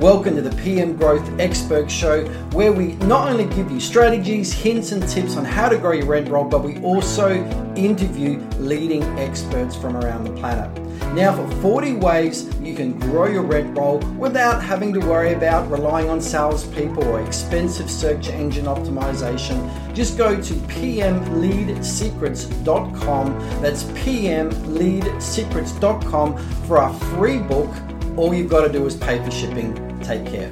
Welcome 0.00 0.34
to 0.36 0.42
the 0.42 0.54
PM 0.62 0.94
Growth 0.94 1.26
Expert 1.40 1.90
Show, 1.90 2.26
where 2.52 2.70
we 2.70 2.96
not 2.96 3.30
only 3.30 3.46
give 3.56 3.70
you 3.70 3.80
strategies, 3.80 4.52
hints, 4.52 4.92
and 4.92 5.08
tips 5.08 5.38
on 5.38 5.46
how 5.46 5.70
to 5.70 5.78
grow 5.78 5.92
your 5.92 6.04
rent 6.04 6.28
roll, 6.28 6.44
but 6.44 6.62
we 6.62 6.78
also 6.82 7.42
interview 7.76 8.38
leading 8.58 9.02
experts 9.18 9.74
from 9.74 9.96
around 9.96 10.24
the 10.24 10.32
planet. 10.32 10.70
Now, 11.14 11.34
for 11.34 11.48
40 11.62 11.94
ways 11.94 12.54
you 12.60 12.74
can 12.74 12.98
grow 12.98 13.26
your 13.26 13.40
rent 13.40 13.78
roll 13.78 14.00
without 14.18 14.62
having 14.62 14.92
to 14.92 15.00
worry 15.00 15.32
about 15.32 15.70
relying 15.70 16.10
on 16.10 16.20
salespeople 16.20 17.04
or 17.04 17.22
expensive 17.22 17.90
search 17.90 18.28
engine 18.28 18.66
optimization, 18.66 19.94
just 19.94 20.18
go 20.18 20.38
to 20.38 20.52
pmleadsecrets.com. 20.52 23.38
That's 23.62 23.84
pmleadsecrets.com 23.84 26.36
for 26.66 26.76
our 26.76 26.92
free 26.92 27.38
book. 27.38 27.74
All 28.18 28.34
you've 28.34 28.50
got 28.50 28.66
to 28.66 28.72
do 28.72 28.84
is 28.84 28.94
pay 28.94 29.24
for 29.24 29.30
shipping. 29.30 29.85
Take 30.02 30.26
care. 30.26 30.50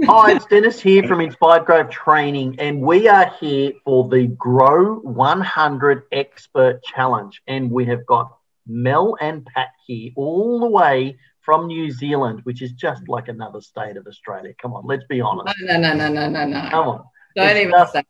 Hi, 0.00 0.32
it's 0.34 0.46
Dennis 0.46 0.80
here 0.80 1.04
from 1.06 1.20
Inspired 1.20 1.64
Growth 1.64 1.90
Training, 1.90 2.56
and 2.58 2.80
we 2.80 3.06
are 3.06 3.32
here 3.38 3.72
for 3.84 4.08
the 4.08 4.26
Grow 4.26 4.96
100 4.96 6.02
Expert 6.10 6.82
Challenge. 6.82 7.40
And 7.46 7.70
we 7.70 7.84
have 7.84 8.04
got 8.06 8.36
Mel 8.66 9.16
and 9.20 9.46
Pat 9.46 9.68
here, 9.86 10.10
all 10.16 10.58
the 10.58 10.66
way 10.66 11.18
from 11.40 11.68
New 11.68 11.92
Zealand, 11.92 12.40
which 12.42 12.62
is 12.62 12.72
just 12.72 13.08
like 13.08 13.28
another 13.28 13.60
state 13.60 13.96
of 13.96 14.06
Australia. 14.08 14.52
Come 14.60 14.72
on, 14.74 14.84
let's 14.86 15.04
be 15.08 15.20
honest. 15.20 15.54
No, 15.60 15.78
no, 15.78 15.92
no, 15.94 16.08
no, 16.08 16.28
no, 16.28 16.46
no. 16.46 16.68
Come 16.70 16.88
on. 16.88 17.04
Don't 17.36 17.48
It's 17.50 17.60
even 17.60 17.70
just- 17.72 17.92
say. 17.92 18.02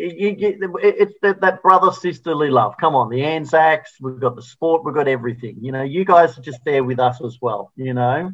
You, 0.00 0.36
you, 0.38 0.78
it's 0.80 1.14
that, 1.22 1.40
that 1.40 1.60
brother 1.60 1.90
sisterly 1.90 2.50
love. 2.50 2.74
Come 2.78 2.94
on, 2.94 3.08
the 3.10 3.24
Anzacs, 3.24 3.94
we've 4.00 4.20
got 4.20 4.36
the 4.36 4.42
sport, 4.42 4.84
we've 4.84 4.94
got 4.94 5.08
everything. 5.08 5.56
You 5.60 5.72
know, 5.72 5.82
you 5.82 6.04
guys 6.04 6.38
are 6.38 6.42
just 6.42 6.60
there 6.64 6.84
with 6.84 7.00
us 7.00 7.20
as 7.20 7.38
well. 7.40 7.72
You 7.74 7.94
know, 7.94 8.30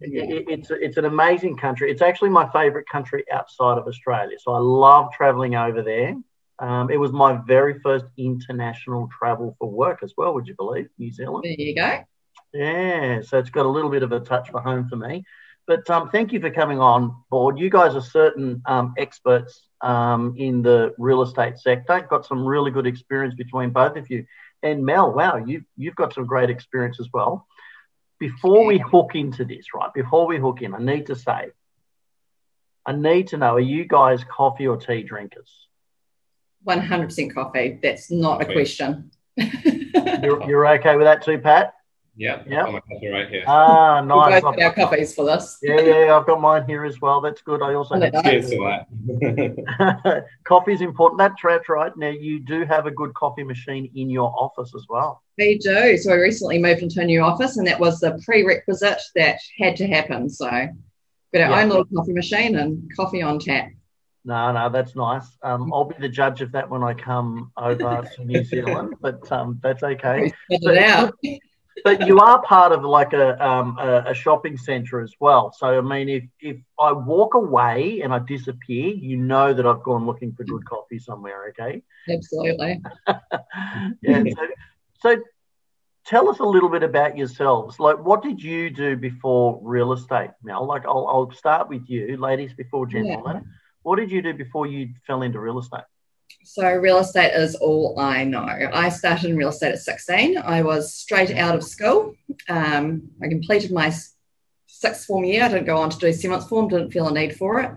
It- 0.00 0.30
it- 0.30 0.48
it's 0.48 0.70
it's 0.70 0.96
an 0.96 1.04
amazing 1.04 1.56
country. 1.56 1.90
It's 1.90 2.02
actually 2.02 2.30
my 2.30 2.48
favorite 2.50 2.88
country 2.88 3.24
outside 3.30 3.78
of 3.78 3.86
Australia. 3.86 4.36
So 4.38 4.52
I 4.52 4.58
love 4.58 5.12
traveling 5.12 5.54
over 5.56 5.82
there. 5.82 6.16
Um, 6.58 6.90
it 6.90 6.98
was 6.98 7.12
my 7.12 7.40
very 7.46 7.78
first 7.80 8.06
international 8.18 9.08
travel 9.18 9.56
for 9.58 9.70
work 9.70 10.02
as 10.02 10.14
well. 10.16 10.34
Would 10.34 10.46
you 10.46 10.54
believe 10.54 10.88
New 10.98 11.10
Zealand? 11.10 11.44
There 11.44 11.52
you 11.58 11.74
go. 11.74 12.04
Yeah, 12.52 13.20
so 13.22 13.38
it's 13.38 13.50
got 13.50 13.66
a 13.66 13.68
little 13.68 13.90
bit 13.90 14.02
of 14.02 14.12
a 14.12 14.20
touch 14.20 14.50
for 14.50 14.60
home 14.60 14.88
for 14.88 14.96
me. 14.96 15.24
But 15.66 15.88
um, 15.88 16.10
thank 16.10 16.32
you 16.32 16.40
for 16.40 16.50
coming 16.50 16.80
on 16.80 17.14
board. 17.30 17.58
You 17.58 17.70
guys 17.70 17.94
are 17.94 18.00
certain 18.00 18.60
um, 18.66 18.92
experts 18.98 19.68
um, 19.82 20.34
in 20.36 20.62
the 20.62 20.92
real 20.98 21.22
estate 21.22 21.58
sector. 21.58 22.00
Got 22.10 22.26
some 22.26 22.44
really 22.44 22.70
good 22.70 22.86
experience 22.86 23.34
between 23.34 23.70
both 23.70 23.96
of 23.96 24.10
you. 24.10 24.26
And 24.62 24.84
Mel, 24.84 25.12
wow, 25.12 25.36
you 25.36 25.62
you've 25.76 25.94
got 25.94 26.12
some 26.12 26.26
great 26.26 26.50
experience 26.50 26.98
as 27.00 27.08
well. 27.12 27.46
Before 28.20 28.64
we 28.64 28.78
hook 28.78 29.12
into 29.14 29.44
this, 29.44 29.66
right? 29.74 29.92
Before 29.92 30.26
we 30.26 30.38
hook 30.38 30.62
in, 30.62 30.74
I 30.74 30.78
need 30.78 31.06
to 31.06 31.16
say, 31.16 31.50
I 32.86 32.92
need 32.92 33.28
to 33.28 33.38
know: 33.38 33.54
Are 33.56 33.60
you 33.60 33.84
guys 33.84 34.22
coffee 34.24 34.68
or 34.68 34.76
tea 34.76 35.02
drinkers? 35.02 35.50
100% 36.66 37.34
coffee. 37.34 37.78
That's 37.82 38.10
not 38.10 38.42
a 38.42 38.44
question. 38.44 39.10
You're, 39.36 40.46
you're 40.46 40.68
okay 40.68 40.96
with 40.96 41.06
that 41.06 41.22
too, 41.22 41.38
Pat? 41.38 41.72
Yeah, 42.16 42.42
Yep. 42.46 42.66
I'm 42.66 42.74
a 42.74 42.80
coffee 42.82 43.08
right 43.08 43.28
here. 43.28 43.44
Ah, 43.46 44.00
we 44.02 44.08
nice. 44.08 44.42
both 44.42 44.54
have 44.56 44.64
our 44.66 44.74
coffees 44.74 45.14
for 45.14 45.24
this. 45.24 45.58
Yeah, 45.62 45.80
yeah, 45.80 46.16
I've 46.18 46.26
got 46.26 46.40
mine 46.40 46.64
here 46.66 46.84
as 46.84 47.00
well. 47.00 47.20
That's 47.20 47.40
good. 47.40 47.62
I 47.62 47.74
also 47.74 47.94
Oh, 47.94 48.00
have 48.00 48.22
Cheers 48.24 48.50
to 48.50 48.84
that. 49.08 50.24
coffee 50.44 50.72
is 50.72 50.80
important. 50.82 51.18
That's 51.18 51.42
right, 51.44 51.66
right. 51.68 51.92
Now 51.96 52.08
you 52.10 52.40
do 52.40 52.64
have 52.64 52.86
a 52.86 52.90
good 52.90 53.14
coffee 53.14 53.44
machine 53.44 53.90
in 53.94 54.10
your 54.10 54.34
office 54.38 54.72
as 54.74 54.86
well. 54.88 55.22
We 55.38 55.58
do. 55.58 55.96
So 55.96 56.12
we 56.14 56.20
recently 56.20 56.58
moved 56.58 56.82
into 56.82 57.00
a 57.00 57.04
new 57.04 57.22
office, 57.22 57.56
and 57.56 57.66
that 57.66 57.78
was 57.80 58.00
the 58.00 58.20
prerequisite 58.26 59.00
that 59.14 59.38
had 59.58 59.76
to 59.76 59.86
happen. 59.86 60.28
So 60.28 60.46
got 60.46 60.62
our 61.34 61.50
Yeah. 61.50 61.62
own 61.62 61.68
little 61.68 61.84
coffee 61.96 62.12
machine 62.12 62.56
and 62.56 62.90
coffee 62.96 63.22
on 63.22 63.38
tap. 63.38 63.68
No, 64.26 64.52
no, 64.52 64.68
that's 64.68 64.94
nice. 64.94 65.24
Um, 65.42 65.72
I'll 65.72 65.84
be 65.86 65.94
the 65.98 66.08
judge 66.08 66.42
of 66.42 66.52
that 66.52 66.68
when 66.68 66.82
I 66.82 66.92
come 66.92 67.52
over 67.56 68.02
to 68.16 68.24
New 68.24 68.44
Zealand, 68.52 68.96
but 69.00 69.30
um, 69.32 69.58
that's 69.62 69.82
okay. 69.82 70.32
We 70.48 70.58
figured 70.58 70.76
it 70.76 70.82
out. 70.82 71.14
But 71.84 72.06
you 72.06 72.18
are 72.18 72.42
part 72.42 72.72
of 72.72 72.84
like 72.84 73.12
a, 73.12 73.42
um, 73.44 73.78
a, 73.78 74.04
a 74.08 74.14
shopping 74.14 74.56
centre 74.56 75.00
as 75.00 75.14
well. 75.20 75.52
So 75.56 75.78
I 75.78 75.80
mean, 75.80 76.08
if 76.08 76.24
if 76.40 76.56
I 76.78 76.92
walk 76.92 77.34
away 77.34 78.00
and 78.02 78.12
I 78.12 78.18
disappear, 78.18 78.88
you 78.88 79.16
know 79.16 79.54
that 79.54 79.66
I've 79.66 79.82
gone 79.82 80.06
looking 80.06 80.32
for 80.32 80.44
good 80.44 80.64
coffee 80.66 80.98
somewhere. 80.98 81.48
Okay. 81.50 81.82
Absolutely. 82.08 82.82
yeah. 84.02 84.24
So, 84.36 84.46
so 85.00 85.16
tell 86.04 86.28
us 86.28 86.40
a 86.40 86.44
little 86.44 86.68
bit 86.68 86.82
about 86.82 87.16
yourselves. 87.16 87.78
Like, 87.78 87.98
what 88.04 88.22
did 88.22 88.42
you 88.42 88.70
do 88.70 88.96
before 88.96 89.60
real 89.62 89.92
estate, 89.92 90.30
Mel? 90.42 90.66
Like, 90.66 90.84
I'll, 90.86 91.06
I'll 91.06 91.30
start 91.32 91.68
with 91.68 91.88
you, 91.88 92.16
ladies 92.16 92.52
before 92.52 92.86
gentlemen. 92.86 93.46
What 93.82 93.96
did 93.96 94.10
you 94.10 94.20
do 94.20 94.34
before 94.34 94.66
you 94.66 94.90
fell 95.06 95.22
into 95.22 95.40
real 95.40 95.58
estate? 95.58 95.84
So 96.42 96.68
real 96.74 96.98
estate 96.98 97.34
is 97.34 97.54
all 97.54 97.98
I 98.00 98.24
know. 98.24 98.46
I 98.72 98.88
started 98.88 99.30
in 99.30 99.36
real 99.36 99.50
estate 99.50 99.72
at 99.72 99.78
16. 99.78 100.38
I 100.38 100.62
was 100.62 100.94
straight 100.94 101.36
out 101.36 101.54
of 101.54 101.62
school. 101.62 102.14
Um, 102.48 103.10
I 103.22 103.28
completed 103.28 103.72
my 103.72 103.92
sixth 104.66 105.06
form 105.06 105.24
year. 105.24 105.44
I 105.44 105.48
didn't 105.48 105.66
go 105.66 105.76
on 105.76 105.90
to 105.90 105.98
do 105.98 106.12
seventh 106.12 106.48
form, 106.48 106.68
didn't 106.68 106.90
feel 106.90 107.08
a 107.08 107.12
need 107.12 107.36
for 107.36 107.60
it. 107.60 107.70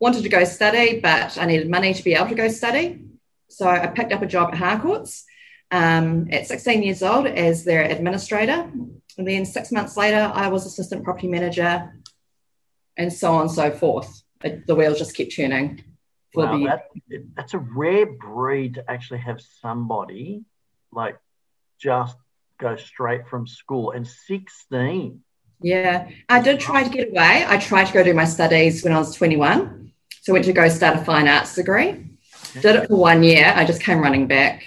Wanted 0.00 0.22
to 0.22 0.28
go 0.28 0.44
study, 0.44 1.00
but 1.00 1.36
I 1.36 1.44
needed 1.44 1.68
money 1.68 1.92
to 1.92 2.02
be 2.02 2.14
able 2.14 2.28
to 2.28 2.34
go 2.34 2.48
study. 2.48 3.04
So 3.48 3.68
I 3.68 3.86
picked 3.88 4.12
up 4.12 4.22
a 4.22 4.26
job 4.26 4.50
at 4.52 4.58
Harcourts 4.58 5.24
um, 5.70 6.28
at 6.32 6.46
16 6.46 6.82
years 6.82 7.02
old 7.02 7.26
as 7.26 7.64
their 7.64 7.82
administrator. 7.82 8.70
And 9.18 9.26
then 9.26 9.44
six 9.44 9.72
months 9.72 9.96
later, 9.96 10.30
I 10.34 10.48
was 10.48 10.64
assistant 10.64 11.04
property 11.04 11.28
manager 11.28 11.92
and 12.96 13.12
so 13.12 13.34
on 13.34 13.42
and 13.42 13.50
so 13.50 13.70
forth. 13.70 14.22
It, 14.42 14.66
the 14.66 14.74
wheels 14.74 14.98
just 14.98 15.16
kept 15.16 15.34
turning. 15.34 15.84
For 16.32 16.44
Wow, 16.44 16.58
the- 16.58 16.64
that, 16.66 16.82
that's 17.36 17.54
a 17.54 17.58
rare 17.58 18.06
breed 18.06 18.74
to 18.74 18.90
actually 18.90 19.20
have 19.20 19.40
somebody 19.40 20.42
like 20.92 21.16
just 21.80 22.16
go 22.58 22.76
straight 22.76 23.26
from 23.28 23.46
school 23.46 23.92
and 23.92 24.06
16. 24.06 25.20
Yeah, 25.60 26.08
I 26.28 26.40
did 26.40 26.60
try 26.60 26.84
to 26.84 26.90
get 26.90 27.10
away. 27.10 27.44
I 27.46 27.58
tried 27.58 27.86
to 27.86 27.92
go 27.92 28.04
do 28.04 28.14
my 28.14 28.24
studies 28.24 28.84
when 28.84 28.92
I 28.92 28.98
was 28.98 29.14
21. 29.14 29.92
So 30.22 30.32
I 30.32 30.34
went 30.34 30.44
to 30.44 30.52
go 30.52 30.68
start 30.68 30.98
a 30.98 31.04
fine 31.04 31.26
arts 31.26 31.54
degree. 31.54 32.16
Did 32.54 32.76
it 32.76 32.88
for 32.88 32.96
one 32.96 33.22
year. 33.22 33.52
I 33.54 33.64
just 33.64 33.82
came 33.82 34.00
running 34.00 34.26
back. 34.26 34.62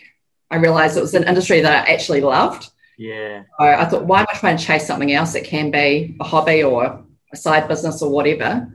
I 0.50 0.58
realized 0.58 0.98
it 0.98 1.02
was 1.02 1.14
an 1.14 1.24
industry 1.24 1.62
that 1.62 1.88
I 1.88 1.94
actually 1.94 2.22
loved. 2.22 2.70
Yeah. 2.98 3.44
So 3.58 3.66
I 3.66 3.86
thought, 3.86 4.06
why 4.06 4.22
am 4.22 4.28
I 4.30 4.38
trying 4.38 4.58
to 4.58 4.64
chase 4.64 4.86
something 4.86 5.12
else 5.12 5.34
that 5.34 5.46
can 5.46 5.72
be 5.72 6.16
a 6.20 6.24
hobby 6.24 6.64
or 6.64 7.06
a 7.32 7.38
side 7.38 7.68
business 7.68 8.02
or 8.02 8.12
whatever? 8.12 8.72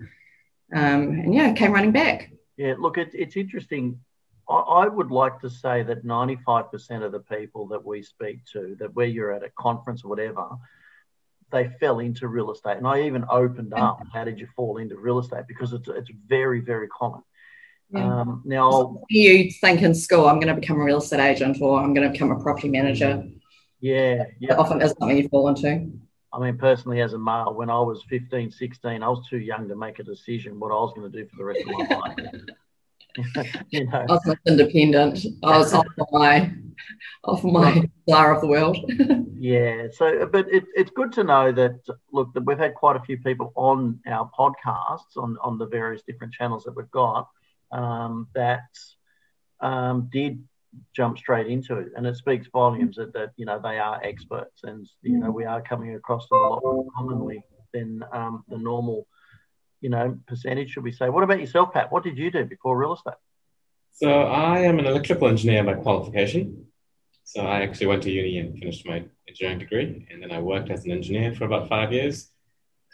Um, 0.74 1.08
and 1.10 1.34
yeah, 1.34 1.50
I 1.50 1.52
came 1.52 1.72
running 1.72 1.92
back. 1.92 2.30
Yeah, 2.56 2.74
look, 2.78 2.98
it, 2.98 3.10
it's 3.12 3.36
interesting. 3.36 4.00
I, 4.48 4.54
I 4.54 4.88
would 4.88 5.10
like 5.10 5.40
to 5.40 5.50
say 5.50 5.82
that 5.82 6.04
95% 6.04 7.04
of 7.04 7.12
the 7.12 7.20
people 7.20 7.68
that 7.68 7.84
we 7.84 8.02
speak 8.02 8.44
to, 8.52 8.76
that 8.78 8.94
where 8.94 9.06
you're 9.06 9.32
at 9.32 9.42
a 9.42 9.50
conference 9.58 10.04
or 10.04 10.08
whatever, 10.08 10.48
they 11.52 11.68
fell 11.80 12.00
into 12.00 12.28
real 12.28 12.50
estate. 12.50 12.78
And 12.78 12.86
I 12.86 13.02
even 13.02 13.24
opened 13.30 13.72
up, 13.74 14.00
how 14.12 14.24
did 14.24 14.40
you 14.40 14.48
fall 14.56 14.78
into 14.78 14.96
real 14.96 15.18
estate? 15.18 15.44
Because 15.46 15.72
it's, 15.72 15.88
it's 15.88 16.10
very, 16.26 16.60
very 16.60 16.88
common. 16.88 17.22
Yeah. 17.90 18.20
Um, 18.20 18.42
now, 18.44 19.00
you 19.08 19.50
think 19.60 19.82
in 19.82 19.94
school, 19.94 20.26
I'm 20.26 20.40
going 20.40 20.52
to 20.52 20.60
become 20.60 20.80
a 20.80 20.84
real 20.84 20.98
estate 20.98 21.20
agent 21.20 21.58
or 21.60 21.80
I'm 21.80 21.94
going 21.94 22.06
to 22.06 22.12
become 22.12 22.32
a 22.32 22.40
property 22.40 22.68
manager? 22.68 23.22
yeah, 23.80 24.24
yeah. 24.40 24.56
often 24.56 24.82
is 24.82 24.94
something 24.98 25.16
you 25.16 25.28
fall 25.28 25.48
into. 25.48 25.92
I 26.36 26.38
mean, 26.38 26.58
personally, 26.58 27.00
as 27.00 27.14
a 27.14 27.18
male, 27.18 27.54
when 27.54 27.70
I 27.70 27.80
was 27.80 28.04
15, 28.10 28.50
16, 28.50 29.02
I 29.02 29.08
was 29.08 29.26
too 29.28 29.38
young 29.38 29.68
to 29.68 29.76
make 29.76 30.00
a 30.00 30.02
decision 30.02 30.60
what 30.60 30.70
I 30.70 30.74
was 30.74 30.92
going 30.94 31.10
to 31.10 31.18
do 31.18 31.26
for 31.28 31.36
the 31.36 31.44
rest 31.44 31.60
of 31.60 31.88
my 31.88 31.96
life. 31.96 32.42
you 33.70 33.86
know, 33.86 33.98
I 33.98 34.12
was 34.12 34.26
not 34.26 34.38
independent. 34.46 35.24
I 35.42 35.58
was 35.58 35.72
off 35.72 35.86
my 36.12 36.52
of 37.24 37.44
my 37.44 37.88
flower 38.06 38.34
of 38.34 38.40
the 38.42 38.46
world. 38.46 38.76
yeah. 39.38 39.86
So, 39.92 40.26
but 40.26 40.52
it, 40.52 40.64
it's 40.74 40.90
good 40.90 41.12
to 41.12 41.24
know 41.24 41.52
that 41.52 41.80
look 42.12 42.34
that 42.34 42.44
we've 42.44 42.58
had 42.58 42.74
quite 42.74 42.96
a 42.96 43.00
few 43.00 43.18
people 43.18 43.52
on 43.56 44.00
our 44.06 44.30
podcasts 44.38 45.16
on 45.16 45.38
on 45.42 45.58
the 45.58 45.66
various 45.66 46.02
different 46.02 46.34
channels 46.34 46.64
that 46.64 46.76
we've 46.76 46.90
got 46.90 47.28
um, 47.72 48.28
that 48.34 48.68
um, 49.60 50.08
did 50.12 50.44
jump 50.94 51.18
straight 51.18 51.46
into 51.46 51.78
it, 51.78 51.88
and 51.96 52.06
it 52.06 52.16
speaks 52.16 52.48
volumes 52.52 52.96
that, 52.96 53.12
that 53.12 53.30
you 53.36 53.46
know 53.46 53.60
they 53.62 53.78
are 53.78 54.00
experts, 54.02 54.60
and 54.64 54.88
you 55.02 55.18
know 55.18 55.30
we 55.30 55.44
are 55.44 55.62
coming 55.62 55.94
across 55.94 56.28
them 56.28 56.38
a 56.38 56.48
lot 56.48 56.62
more 56.62 56.86
commonly 56.96 57.42
than 57.72 58.04
um, 58.12 58.44
the 58.48 58.58
normal, 58.58 59.06
you 59.80 59.90
know, 59.90 60.18
percentage. 60.26 60.70
Should 60.70 60.84
we 60.84 60.92
say? 60.92 61.08
What 61.08 61.24
about 61.24 61.40
yourself, 61.40 61.72
Pat? 61.72 61.92
What 61.92 62.04
did 62.04 62.18
you 62.18 62.30
do 62.30 62.44
before 62.44 62.76
real 62.76 62.94
estate? 62.94 63.14
So 63.92 64.22
I 64.22 64.60
am 64.60 64.78
an 64.78 64.86
electrical 64.86 65.28
engineer 65.28 65.64
by 65.64 65.74
qualification. 65.74 66.66
So 67.24 67.40
I 67.40 67.62
actually 67.62 67.86
went 67.86 68.02
to 68.04 68.10
uni 68.10 68.38
and 68.38 68.58
finished 68.58 68.86
my 68.86 69.04
engineering 69.28 69.58
degree, 69.58 70.06
and 70.10 70.22
then 70.22 70.30
I 70.30 70.38
worked 70.38 70.70
as 70.70 70.84
an 70.84 70.92
engineer 70.92 71.34
for 71.34 71.44
about 71.44 71.68
five 71.68 71.92
years. 71.92 72.30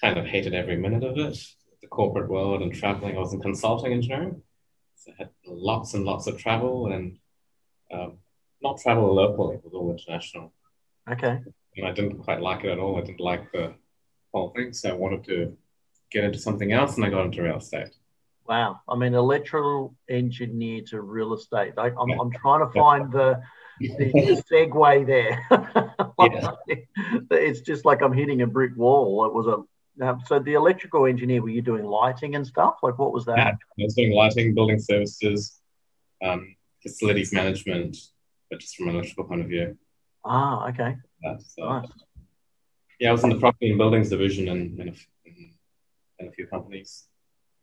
Kind 0.01 0.19
of 0.19 0.27
hated 0.27 0.55
every 0.55 0.77
minute 0.77 1.05
of 1.05 1.19
it, 1.19 1.39
the 1.81 1.89
corporate 1.89 2.31
world 2.31 2.63
and 2.63 2.73
traveling. 2.73 3.17
I 3.17 3.21
was 3.21 3.35
in 3.35 3.43
consulting 3.43 3.93
engineering, 3.93 4.43
so 4.95 5.13
I 5.13 5.15
had 5.19 5.31
lots 5.47 5.95
and 5.95 6.05
lots 6.05 6.27
of 6.27 6.39
travel 6.39 6.93
and 6.93 7.19
um, 7.93 8.19
not 8.63 8.81
travel 8.81 9.15
locally, 9.15 9.57
it 9.57 9.65
was 9.65 9.75
all 9.75 9.91
international. 9.91 10.53
Okay. 11.11 11.41
And 11.77 11.87
I 11.87 11.93
didn't 11.93 12.19
quite 12.19 12.41
like 12.41 12.65
it 12.65 12.71
at 12.71 12.79
all. 12.79 12.99
I 12.99 13.01
didn't 13.01 13.21
like 13.21 13.51
the 13.53 13.75
whole 14.33 14.51
thing, 14.51 14.73
so 14.73 14.91
I 14.91 14.93
wanted 14.93 15.25
to 15.25 15.57
get 16.11 16.25
into 16.25 16.39
something 16.39 16.73
else, 16.73 16.97
and 16.97 17.05
I 17.05 17.11
got 17.11 17.25
into 17.25 17.43
real 17.43 17.59
estate. 17.59 17.97
Wow. 18.47 18.81
I 18.89 18.97
mean, 18.97 19.15
electrical 19.15 19.95
engineer 20.09 20.83
to 20.89 21.01
real 21.01 21.35
estate. 21.35 21.75
I, 21.79 21.89
am 21.89 22.21
I'm 22.21 22.31
trying 22.33 22.61
to 22.61 22.73
find 22.73 23.11
the, 23.13 23.41
the 23.81 24.43
segue 24.51 25.07
there. 25.07 25.47
it's 27.31 27.61
just 27.61 27.85
like 27.85 28.03
I'm 28.03 28.13
hitting 28.13 28.43
a 28.43 28.47
brick 28.47 28.77
wall. 28.77 29.25
It 29.27 29.33
was 29.33 29.47
a 29.47 29.63
um, 30.01 30.23
so 30.27 30.39
the 30.39 30.55
electrical 30.55 31.07
engineer, 31.07 31.43
were 31.43 31.51
you 31.51 31.61
doing 31.61 31.85
lighting 31.85 32.35
and 32.35 32.47
stuff? 32.47 32.77
Like 32.83 32.99
what 32.99 33.13
was 33.13 33.27
that? 33.27 33.37
Yeah, 33.37 33.51
I 33.51 33.85
was 33.85 33.95
doing 33.95 34.13
lighting, 34.13 34.55
building 34.55 34.79
services, 34.79 35.61
um, 36.25 36.57
facilities 36.83 37.33
management, 37.33 37.97
but 38.51 38.61
just 38.61 38.77
from 38.77 38.89
an 38.89 38.97
electrical 38.97 39.25
point 39.25 39.41
of 39.41 39.49
view. 39.49 39.77
Ah, 40.25 40.69
okay. 40.69 40.97
so, 41.39 41.65
nice. 41.65 41.89
Yeah, 43.01 43.11
I 43.11 43.13
was 43.13 43.25
in 43.25 43.31
the 43.31 43.39
property 43.39 43.71
and 43.71 43.79
buildings 43.79 44.11
division 44.11 44.49
in, 44.49 44.81
in, 44.81 44.89
a, 44.89 44.93
in, 45.25 45.51
in 46.21 46.29
a 46.29 46.31
few 46.31 46.47
companies. 46.47 47.05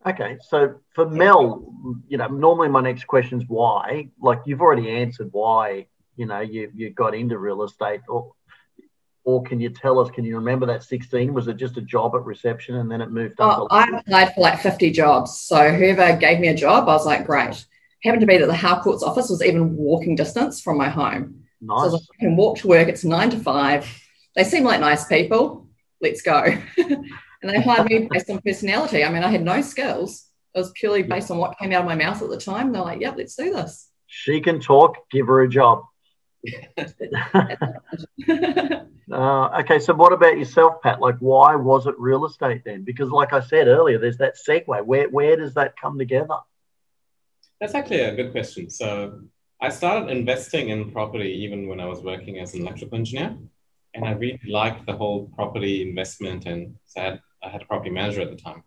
Okay, 0.06 0.38
so 0.40 0.76
for 0.94 1.08
Mel, 1.08 1.72
you 2.08 2.16
know, 2.16 2.26
normally 2.28 2.68
my 2.68 2.80
next 2.80 3.06
question 3.06 3.40
is 3.40 3.48
why. 3.48 4.08
Like 4.20 4.40
you've 4.46 4.62
already 4.62 4.90
answered 4.90 5.28
why, 5.32 5.86
you 6.16 6.24
know, 6.24 6.40
you 6.40 6.70
you 6.74 6.90
got 6.90 7.14
into 7.14 7.38
real 7.38 7.62
estate, 7.64 8.00
or 8.08 8.32
or 9.24 9.42
can 9.42 9.60
you 9.60 9.68
tell 9.68 9.98
us? 9.98 10.10
Can 10.10 10.24
you 10.24 10.36
remember 10.36 10.64
that 10.66 10.84
sixteen? 10.84 11.34
Was 11.34 11.48
it 11.48 11.58
just 11.58 11.76
a 11.76 11.82
job 11.82 12.14
at 12.14 12.24
reception 12.24 12.76
and 12.76 12.90
then 12.90 13.02
it 13.02 13.10
moved 13.10 13.34
oh, 13.40 13.68
I 13.70 13.88
applied 13.98 14.34
for 14.34 14.40
like 14.40 14.60
fifty 14.60 14.90
jobs. 14.90 15.38
So 15.38 15.70
whoever 15.70 16.16
gave 16.16 16.40
me 16.40 16.48
a 16.48 16.54
job, 16.54 16.88
I 16.88 16.92
was 16.92 17.04
like, 17.04 17.26
great. 17.26 17.66
Happened 18.02 18.22
to 18.22 18.26
be 18.26 18.38
that 18.38 18.46
the 18.46 18.54
Harcourt's 18.54 19.02
office 19.02 19.28
was 19.28 19.42
even 19.42 19.76
walking 19.76 20.16
distance 20.16 20.60
from 20.60 20.78
my 20.78 20.88
home. 20.88 21.44
Nice. 21.60 21.90
So 21.90 21.96
I, 21.96 22.20
can 22.20 22.36
walk 22.36 22.58
to 22.58 22.68
work. 22.68 22.88
It's 22.88 23.04
nine 23.04 23.30
to 23.30 23.38
five. 23.38 23.86
They 24.34 24.44
seem 24.44 24.64
like 24.64 24.80
nice 24.80 25.04
people. 25.04 25.68
Let's 26.00 26.22
go. 26.22 26.56
And 27.42 27.50
they 27.50 27.60
hired 27.62 27.86
me 27.86 28.06
based 28.10 28.28
on 28.28 28.40
personality. 28.42 29.02
I 29.04 29.10
mean, 29.10 29.22
I 29.22 29.30
had 29.30 29.42
no 29.42 29.62
skills. 29.62 30.26
It 30.54 30.58
was 30.58 30.72
purely 30.72 31.02
based 31.02 31.30
on 31.30 31.38
what 31.38 31.58
came 31.58 31.72
out 31.72 31.80
of 31.82 31.86
my 31.86 31.94
mouth 31.94 32.20
at 32.20 32.28
the 32.28 32.36
time. 32.36 32.72
They're 32.72 32.82
like, 32.82 33.00
yep, 33.00 33.14
let's 33.16 33.34
do 33.34 33.52
this. 33.52 33.88
She 34.06 34.40
can 34.40 34.60
talk, 34.60 34.96
give 35.10 35.26
her 35.28 35.40
a 35.42 35.48
job. 35.48 35.84
uh, 39.12 39.60
okay, 39.60 39.78
so 39.78 39.94
what 39.94 40.12
about 40.12 40.38
yourself, 40.38 40.82
Pat? 40.82 41.00
Like, 41.00 41.16
why 41.20 41.54
was 41.54 41.86
it 41.86 41.94
real 41.98 42.26
estate 42.26 42.62
then? 42.64 42.82
Because, 42.84 43.10
like 43.10 43.32
I 43.32 43.40
said 43.40 43.68
earlier, 43.68 43.98
there's 43.98 44.18
that 44.18 44.34
segue. 44.36 44.84
Where 44.84 45.08
where 45.08 45.36
does 45.36 45.54
that 45.54 45.74
come 45.80 45.98
together? 45.98 46.36
That's 47.60 47.74
actually 47.74 48.00
a 48.00 48.14
good 48.14 48.32
question. 48.32 48.70
So, 48.70 49.20
I 49.62 49.68
started 49.68 50.10
investing 50.10 50.70
in 50.70 50.90
property 50.90 51.30
even 51.44 51.68
when 51.68 51.80
I 51.80 51.86
was 51.86 52.00
working 52.00 52.38
as 52.38 52.54
an 52.54 52.62
electrical 52.62 52.96
engineer, 52.96 53.36
and 53.94 54.04
I 54.06 54.12
really 54.12 54.40
liked 54.48 54.86
the 54.86 54.96
whole 54.96 55.30
property 55.36 55.82
investment. 55.82 56.46
And 56.46 56.76
so 56.86 57.00
I 57.00 57.04
had 57.04 57.20
I 57.42 57.48
had 57.50 57.62
a 57.62 57.66
property 57.66 57.90
manager 57.90 58.22
at 58.22 58.30
the 58.30 58.36
time. 58.36 58.62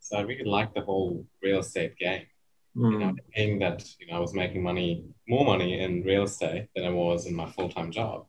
So 0.00 0.18
I 0.18 0.22
really 0.22 0.44
liked 0.44 0.74
the 0.74 0.82
whole 0.82 1.26
real 1.42 1.60
estate 1.60 1.96
game. 1.98 2.26
Mm. 2.76 2.92
You 2.92 2.98
know, 2.98 3.14
being 3.34 3.58
that 3.60 3.84
you 3.98 4.06
know 4.06 4.18
I 4.18 4.20
was 4.20 4.34
making 4.34 4.62
money, 4.62 5.04
more 5.26 5.44
money 5.44 5.80
in 5.80 6.02
real 6.02 6.24
estate 6.24 6.68
than 6.74 6.84
I 6.84 6.90
was 6.90 7.26
in 7.26 7.34
my 7.34 7.50
full 7.50 7.70
time 7.70 7.90
job, 7.90 8.26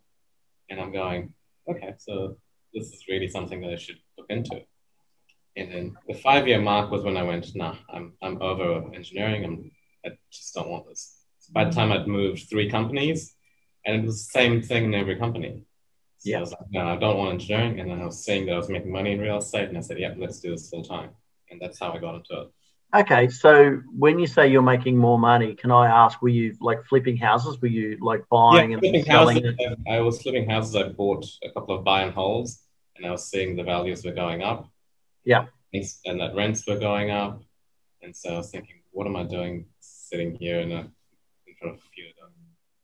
and 0.69 0.79
I'm 0.79 0.93
going, 0.93 1.33
okay, 1.69 1.93
so 1.97 2.38
this 2.73 2.88
is 2.88 3.05
really 3.09 3.27
something 3.27 3.59
that 3.61 3.73
I 3.73 3.75
should 3.75 3.99
look 4.17 4.29
into. 4.29 4.63
And 5.57 5.71
then 5.71 5.97
the 6.07 6.13
five 6.13 6.47
year 6.47 6.61
mark 6.61 6.89
was 6.89 7.03
when 7.03 7.17
I 7.17 7.23
went, 7.23 7.53
nah, 7.55 7.75
I'm 7.93 8.13
I'm 8.21 8.41
over 8.41 8.89
engineering. 8.95 9.43
I'm 9.43 9.71
I 10.06 10.12
just 10.31 10.53
don't 10.53 10.69
want 10.69 10.88
this. 10.88 11.18
So 11.39 11.51
by 11.53 11.63
the 11.63 11.69
mm-hmm. 11.71 11.80
time 11.80 11.92
I'd 11.92 12.07
moved 12.07 12.50
three 12.50 12.69
companies, 12.69 13.36
and 13.86 13.95
it 13.98 14.06
was 14.06 14.25
the 14.25 14.31
same 14.31 14.62
thing 14.62 14.86
in 14.86 14.94
every 14.94 15.18
company. 15.18 15.63
So 16.19 16.30
yeah. 16.30 16.38
I 16.38 16.42
was 16.42 16.51
like, 16.51 16.69
no, 16.69 16.86
I 16.86 16.98
don't 16.98 17.18
want 17.18 17.33
engineering. 17.33 17.80
And 17.80 17.89
then 17.89 18.00
I 18.00 18.06
was 18.06 18.24
saying 18.24 18.45
that 18.45 18.53
I 18.53 18.57
was 18.57 18.69
making 18.69 18.92
money 18.92 19.13
in 19.13 19.19
real 19.19 19.39
estate. 19.39 19.69
And 19.69 19.77
I 19.77 19.81
said, 19.81 19.98
yeah, 19.98 20.13
let's 20.18 20.39
do 20.39 20.51
this 20.51 20.69
full 20.69 20.83
time. 20.83 21.09
And 21.50 21.59
that's 21.59 21.80
how 21.80 21.92
I 21.92 21.98
got 21.98 22.15
into 22.15 22.42
it. 22.42 22.51
Okay. 22.95 23.27
So 23.30 23.81
when 23.98 24.19
you 24.19 24.27
say 24.27 24.48
you're 24.48 24.62
making 24.62 24.98
more 24.98 25.18
money, 25.18 25.56
can 25.56 25.71
I 25.71 25.88
ask, 25.88 26.21
were 26.21 26.30
you 26.30 26.56
like 26.62 26.86
flipping 26.86 27.18
houses? 27.18 27.59
Were 27.59 27.69
you 27.69 27.98
like 28.01 28.24
buying 28.30 28.71
yeah, 28.71 28.77
and 28.83 29.06
selling? 29.06 29.44
Houses, 29.44 29.77
I 29.89 30.00
was 30.01 30.21
flipping 30.21 30.48
houses. 30.48 30.75
I 30.75 30.89
bought 30.89 31.25
a 31.44 31.50
couple 31.50 31.75
of 31.75 31.83
buy 31.83 32.03
and 32.03 32.13
holds 32.13 32.62
and 32.98 33.06
I 33.06 33.09
was 33.09 33.27
seeing 33.27 33.56
the 33.56 33.63
values 33.63 34.06
were 34.06 34.12
going 34.12 34.44
up. 34.44 34.69
Yeah. 35.25 35.45
And 35.74 36.19
that 36.19 36.36
rents 36.36 36.68
were 36.68 36.77
going 36.77 37.09
up. 37.09 37.42
And 38.03 38.15
so 38.15 38.36
I 38.36 38.38
was 38.38 38.51
thinking, 38.51 38.80
what 38.91 39.07
am 39.07 39.15
I 39.15 39.23
doing 39.23 39.65
sitting 39.79 40.35
here 40.35 40.59
in, 40.59 40.71
a, 40.71 40.79
in 41.47 41.55
front 41.59 41.75
of 41.75 41.79
a 41.79 41.81
computer? 41.81 42.13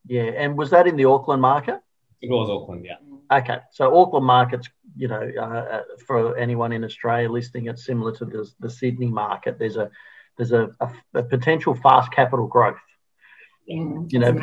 Yeah. 0.06 0.42
And 0.42 0.58
was 0.58 0.70
that 0.72 0.88
in 0.88 0.96
the 0.96 1.06
Auckland 1.06 1.42
market? 1.42 1.80
It 2.22 2.30
was 2.30 2.50
Auckland, 2.50 2.86
yeah. 2.86 2.96
Okay, 3.32 3.60
so 3.72 3.96
Auckland 3.96 4.26
markets, 4.26 4.70
you 4.96 5.08
know, 5.08 5.32
uh, 5.38 5.42
uh, 5.42 5.82
for 6.06 6.38
anyone 6.38 6.72
in 6.72 6.84
Australia 6.84 7.30
listening, 7.30 7.68
it's 7.68 7.86
similar 7.86 8.14
to 8.16 8.26
the, 8.26 8.50
the 8.60 8.70
Sydney 8.70 9.08
market. 9.08 9.60
There's 9.60 9.76
a 9.76 9.92
there's 10.38 10.52
a, 10.52 10.70
a, 10.80 10.90
a 11.16 11.24
potential 11.24 11.76
fast 11.76 12.12
capital 12.12 12.48
growth. 12.48 12.78
Mm, 13.70 14.12
you 14.12 14.20
know, 14.20 14.40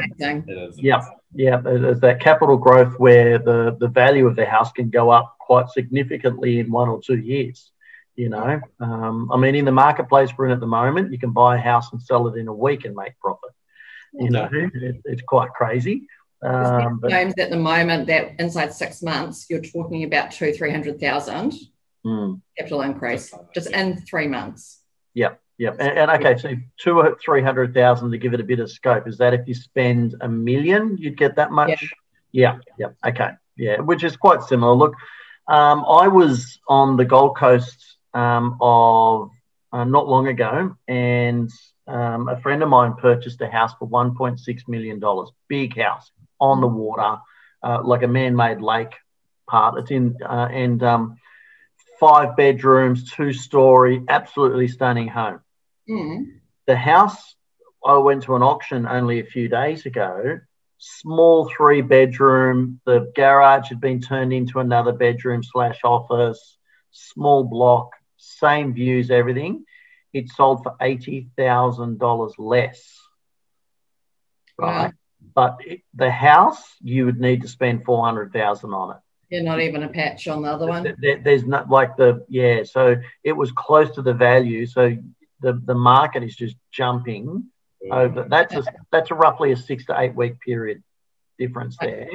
yeah, 0.77 1.01
yeah. 1.35 1.57
There's 1.57 2.01
that 2.01 2.21
capital 2.21 2.59
growth 2.59 2.99
where 2.99 3.39
the 3.39 3.77
the 3.81 3.89
value 3.89 4.27
of 4.27 4.37
the 4.37 4.45
house 4.45 4.71
can 4.71 4.91
go 4.91 5.11
up 5.11 5.37
quite 5.41 5.71
significantly 5.71 6.61
in 6.61 6.71
one 6.71 6.89
or 6.89 7.01
two 7.01 7.17
years. 7.19 7.73
You 8.17 8.29
know, 8.29 8.61
um, 8.79 9.29
I 9.33 9.37
mean, 9.37 9.57
in 9.57 9.65
the 9.65 9.73
marketplace 9.73 10.31
we're 10.37 10.47
in 10.47 10.53
at 10.53 10.61
the 10.61 10.67
moment, 10.67 11.11
you 11.11 11.19
can 11.19 11.33
buy 11.33 11.57
a 11.57 11.61
house 11.61 11.93
and 11.93 12.01
sell 12.01 12.29
it 12.29 12.39
in 12.39 12.47
a 12.47 12.55
week 12.55 12.85
and 12.85 12.95
make 12.95 13.19
profit. 13.19 13.51
You 14.13 14.31
know, 14.31 14.49
it, 14.53 15.03
it's 15.05 15.23
quite 15.23 15.51
crazy. 15.51 16.07
Um, 16.45 17.01
but, 17.01 17.11
homes 17.11 17.35
at 17.39 17.51
the 17.51 17.57
moment 17.57 18.07
that 18.09 18.39
inside 18.39 18.75
six 18.75 19.03
months 19.03 19.47
you're 19.49 19.63
talking 19.63 20.05
about 20.05 20.31
two 20.31 20.53
three 20.53 20.71
hundred 20.71 21.01
thousand 21.01 21.55
mm. 22.05 22.41
capital 22.57 22.83
increase 22.83 23.33
just 23.55 23.71
in 23.71 23.97
three 24.03 24.29
months. 24.29 24.81
Yep, 25.15 25.41
yep. 25.57 25.77
And, 25.81 25.99
and 25.99 26.11
okay, 26.11 26.37
so 26.37 26.55
two 26.79 27.01
or 27.01 27.17
three 27.25 27.43
hundred 27.43 27.73
thousand 27.73 28.11
to 28.11 28.19
give 28.19 28.35
it 28.35 28.41
a 28.41 28.45
bit 28.45 28.61
of 28.61 28.71
scope. 28.71 29.09
Is 29.09 29.19
that 29.19 29.33
if 29.33 29.49
you 29.49 29.55
spend 29.55 30.17
a 30.21 30.29
million, 30.29 30.99
you'd 30.99 31.17
get 31.17 31.37
that 31.37 31.51
much? 31.51 31.93
Yeah, 32.31 32.59
yeah. 32.79 32.89
Yep. 32.89 32.97
Okay, 33.09 33.31
yeah, 33.57 33.81
which 33.81 34.05
is 34.05 34.17
quite 34.17 34.43
similar. 34.43 34.75
Look, 34.75 34.95
um, 35.49 35.85
I 35.89 36.09
was 36.09 36.61
on 36.69 36.97
the 36.97 37.05
Gold 37.05 37.37
Coast 37.39 37.94
um, 38.15 38.57
of 38.61 39.31
uh, 39.73 39.85
not 39.85 40.09
long 40.09 40.29
ago, 40.29 40.77
and 40.89 41.51
um, 41.87 42.29
a 42.29 42.41
friend 42.41 42.63
of 42.63 42.69
mine 42.69 42.95
purchased 42.95 43.41
a 43.41 43.49
house 43.49 43.73
for 43.79 43.89
$1.6 43.89 44.69
million, 44.69 45.03
big 45.49 45.77
house, 45.77 46.11
on 46.41 46.61
the 46.61 46.67
water, 46.67 47.19
uh, 47.63 47.83
like 47.83 48.03
a 48.03 48.09
man-made 48.09 48.61
lake 48.61 48.95
part. 49.49 49.79
It's 49.79 49.91
in 49.91 50.17
uh, 50.23 50.49
and 50.51 50.83
um, 50.83 51.17
five 52.01 52.37
bedrooms, 52.37 53.11
two 53.11 53.33
story, 53.33 54.03
absolutely 54.09 54.69
stunning 54.69 55.09
home. 55.09 55.41
Mm. 55.89 56.27
The 56.67 56.77
house 56.77 57.35
I 57.85 57.99
went 57.99 58.23
to 58.25 58.37
an 58.37 58.43
auction 58.43 58.87
only 58.87 59.21
a 59.21 59.25
few 59.25 59.49
days 59.49 59.87
ago. 59.87 60.41
Small 60.79 61.51
three 61.55 61.83
bedroom. 61.83 62.81
The 62.87 63.13
garage 63.15 63.69
had 63.69 63.81
been 63.81 64.01
turned 64.01 64.33
into 64.33 64.61
another 64.61 64.93
bedroom 64.93 65.43
slash 65.43 65.81
office. 65.85 66.59
Small 66.91 67.45
block, 67.45 67.91
same 68.17 68.75
views, 68.75 69.11
everything. 69.11 69.65
It 70.13 70.31
sold 70.31 70.63
for 70.63 70.77
eighty 70.81 71.29
thousand 71.37 71.99
dollars 71.99 72.35
less. 72.39 73.01
Right. 74.59 74.87
Wow. 74.87 74.93
But 75.35 75.59
the 75.95 76.11
house, 76.11 76.63
you 76.81 77.07
would 77.07 77.21
need 77.21 77.43
to 77.43 77.49
spend 77.49 77.85
four 77.85 78.05
hundred 78.05 78.33
thousand 78.33 78.73
on 78.73 78.93
it. 78.93 78.97
Yeah, 79.31 79.43
not 79.43 79.61
even 79.61 79.83
a 79.83 79.89
patch 79.89 80.29
on 80.29 80.43
the 80.43 80.53
other 80.53 80.67
one. 80.67 80.95
There, 81.01 81.19
there's 81.19 81.45
not 81.45 81.69
like 81.71 81.97
the 81.97 82.25
yeah. 82.29 82.63
So 82.65 82.97
it 83.25 83.33
was 83.33 83.51
close 83.53 83.91
to 83.97 84.03
the 84.03 84.15
value. 84.15 84.67
So 84.67 84.97
the 85.41 85.61
the 85.65 85.75
market 85.75 86.23
is 86.23 86.37
just 86.37 86.57
jumping 86.71 87.45
over. 87.91 88.27
That's 88.29 88.55
a 88.55 88.65
that's 88.93 89.11
a 89.11 89.15
roughly 89.15 89.53
a 89.53 89.57
six 89.57 89.87
to 89.87 89.99
eight 89.99 90.15
week 90.15 90.41
period. 90.41 90.83
difference 91.39 91.77
there. 91.81 92.09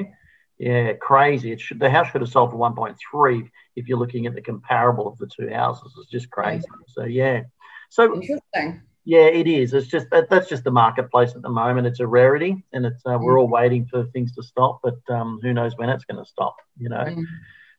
Yeah, 0.57 0.93
crazy. 0.93 1.51
It 1.51 1.61
should 1.61 1.79
the 1.79 1.89
house 1.89 2.11
should 2.11 2.21
have 2.21 2.29
sold 2.29 2.51
for 2.51 2.57
1.3 2.57 3.49
if 3.79 3.87
you're 3.87 3.97
looking 3.97 4.25
at 4.27 4.35
the 4.35 4.41
comparable 4.41 5.07
of 5.07 5.17
the 5.17 5.27
two 5.27 5.49
houses. 5.49 5.93
It's 5.97 6.11
just 6.11 6.29
crazy. 6.29 6.65
So 6.87 7.05
yeah. 7.05 7.43
So 7.89 8.13
Interesting. 8.15 8.81
yeah, 9.05 9.25
it 9.25 9.47
is. 9.47 9.73
It's 9.73 9.87
just 9.87 10.07
that, 10.11 10.29
that's 10.29 10.49
just 10.49 10.63
the 10.63 10.71
marketplace 10.71 11.33
at 11.35 11.41
the 11.41 11.49
moment. 11.49 11.87
It's 11.87 11.99
a 11.99 12.07
rarity, 12.07 12.63
and 12.73 12.85
it's 12.85 13.01
uh, 13.05 13.17
we're 13.19 13.39
all 13.39 13.47
waiting 13.47 13.87
for 13.87 14.05
things 14.07 14.33
to 14.35 14.43
stop, 14.43 14.81
but 14.83 14.99
um, 15.09 15.39
who 15.41 15.53
knows 15.53 15.75
when 15.77 15.89
it's 15.89 16.05
going 16.05 16.23
to 16.23 16.29
stop? 16.29 16.55
You 16.77 16.89
know. 16.89 17.05
Mm. 17.05 17.23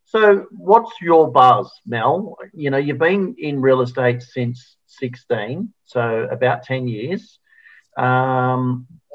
So, 0.07 0.47
what's 0.51 0.91
your 1.01 1.31
buzz, 1.31 1.71
Mel? 1.87 2.37
You 2.53 2.71
know, 2.71 2.79
you've 2.79 2.99
been 2.99 3.37
in 3.39 3.61
real 3.61 3.81
estate 3.81 4.23
since 4.23 4.77
16, 4.87 5.73
so 5.85 6.27
about 6.29 6.65
10 6.65 6.89
years. 6.89 7.39
Um, 7.97 8.89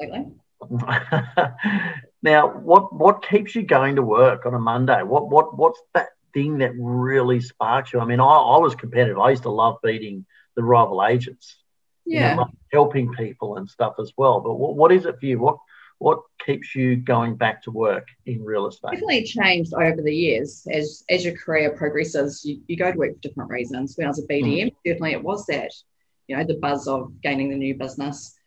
now, 2.22 2.48
what 2.48 2.94
what 2.94 3.26
keeps 3.28 3.54
you 3.54 3.62
going 3.62 3.96
to 3.96 4.02
work 4.02 4.46
on 4.46 4.54
a 4.54 4.58
Monday? 4.58 5.02
What 5.02 5.28
what 5.28 5.56
what's 5.56 5.80
that 5.92 6.08
thing 6.36 6.58
that 6.58 6.72
really 6.78 7.40
sparks 7.40 7.94
you? 7.94 8.00
I 8.00 8.04
mean, 8.04 8.20
I, 8.20 8.24
I 8.24 8.58
was 8.58 8.74
competitive. 8.74 9.18
I 9.18 9.30
used 9.30 9.44
to 9.44 9.50
love 9.50 9.78
beating 9.82 10.26
the 10.54 10.62
rival 10.62 11.02
agents. 11.02 11.56
you 12.04 12.20
know, 12.20 12.42
like 12.42 12.54
helping 12.72 13.10
people 13.14 13.56
and 13.56 13.68
stuff 13.68 13.94
as 13.98 14.12
well. 14.18 14.40
But 14.40 14.54
what, 14.54 14.76
what 14.76 14.92
is 14.92 15.06
it 15.06 15.18
for 15.18 15.26
you? 15.26 15.38
What 15.40 15.56
what 15.98 16.20
keeps 16.44 16.74
you 16.74 16.96
going 16.96 17.36
back 17.36 17.62
to 17.62 17.70
work 17.70 18.06
in 18.26 18.44
real 18.44 18.66
estate? 18.66 18.92
definitely 18.92 19.24
changed 19.24 19.72
over 19.72 20.02
the 20.02 20.14
years 20.14 20.66
as 20.70 21.02
as 21.08 21.24
your 21.24 21.34
career 21.34 21.70
progresses 21.74 22.44
you, 22.44 22.60
you 22.68 22.76
go 22.76 22.92
to 22.92 22.98
work 22.98 23.14
for 23.14 23.20
different 23.20 23.48
reasons 23.48 23.94
when 23.96 24.06
i 24.06 24.10
was 24.10 24.18
a 24.18 24.26
bdm 24.26 24.70
certainly 24.86 25.12
it 25.12 25.22
was 25.22 25.46
that 25.46 25.70
you 26.26 26.36
know 26.36 26.44
the 26.44 26.58
buzz 26.58 26.86
of 26.86 27.10
gaining 27.22 27.48
the 27.48 27.56
new 27.56 27.74
business 27.74 28.38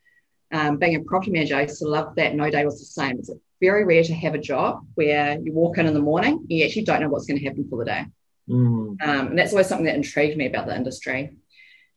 um, 0.52 0.78
being 0.78 0.96
a 0.96 1.00
property 1.00 1.32
manager 1.32 1.56
i 1.56 1.64
used 1.64 1.80
to 1.80 1.88
love 1.88 2.14
that 2.16 2.36
no 2.36 2.52
day 2.52 2.64
was 2.64 2.78
the 2.78 2.86
same 2.86 3.18
it's 3.18 3.32
very 3.62 3.84
rare 3.84 4.04
to 4.04 4.14
have 4.14 4.36
a 4.36 4.40
job 4.40 4.86
where 4.96 5.38
you 5.40 5.52
walk 5.54 5.78
in 5.78 5.86
in 5.86 5.94
the 5.94 6.00
morning 6.00 6.46
you 6.48 6.66
actually 6.66 6.84
don't 6.84 7.02
know 7.02 7.10
what's 7.10 7.26
going 7.26 7.40
to 7.40 7.46
happen 7.46 7.68
for 7.70 7.78
the 7.78 7.86
day 7.86 8.06
Mm, 8.50 9.02
um, 9.02 9.28
and 9.28 9.38
that's 9.38 9.52
always 9.52 9.68
something 9.68 9.86
that 9.86 9.96
intrigued 9.96 10.38
me 10.38 10.48
about 10.48 10.66
the 10.66 10.76
industry. 10.76 11.38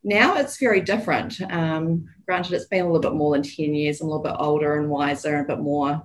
Now 0.04 0.37
it's 0.37 0.59
very 0.59 0.81
different. 0.81 1.40
Um, 1.50 2.09
granted, 2.26 2.52
it's 2.52 2.66
been 2.66 2.85
a 2.85 2.92
little 2.92 3.00
bit 3.00 3.16
more 3.16 3.33
than 3.33 3.42
10 3.42 3.75
years. 3.75 4.00
I'm 4.00 4.09
a 4.09 4.11
little 4.11 4.25
bit 4.25 4.37
older 4.38 4.78
and 4.78 4.90
wiser 4.90 5.37
and 5.37 5.45
a 5.47 5.57
bit 5.57 5.62
more 5.62 6.02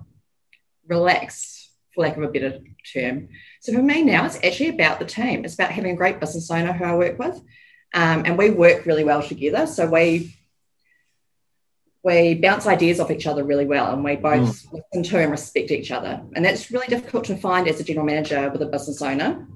relaxed, 0.86 1.70
for 1.94 2.02
lack 2.02 2.16
of 2.16 2.22
a 2.22 2.28
better 2.28 2.60
term. 2.92 3.28
So 3.60 3.72
for 3.72 3.82
me 3.82 4.02
now, 4.02 4.24
it's 4.24 4.42
actually 4.42 4.70
about 4.70 5.00
the 5.00 5.04
team. 5.04 5.44
It's 5.44 5.54
about 5.54 5.72
having 5.72 5.92
a 5.92 5.96
great 5.96 6.20
business 6.20 6.50
owner 6.50 6.72
who 6.72 6.84
I 6.84 6.94
work 6.94 7.18
with. 7.18 7.36
Um, 7.92 8.22
and 8.24 8.38
we 8.38 8.50
work 8.50 8.86
really 8.86 9.04
well 9.04 9.22
together. 9.22 9.66
So 9.66 9.86
we 9.86 10.34
we 12.08 12.34
bounce 12.34 12.66
ideas 12.66 13.00
off 13.00 13.10
each 13.10 13.26
other 13.26 13.44
really 13.44 13.66
well 13.66 13.92
and 13.92 14.02
we 14.02 14.16
both 14.16 14.64
listen 14.72 15.02
to 15.02 15.18
and 15.18 15.30
respect 15.30 15.70
each 15.70 15.90
other. 15.90 16.22
And 16.34 16.42
that's 16.42 16.70
really 16.70 16.86
difficult 16.86 17.24
to 17.26 17.36
find 17.36 17.68
as 17.68 17.80
a 17.80 17.84
general 17.84 18.06
manager 18.06 18.48
with 18.48 18.62
a 18.62 18.66
business 18.66 19.02
owner 19.02 19.46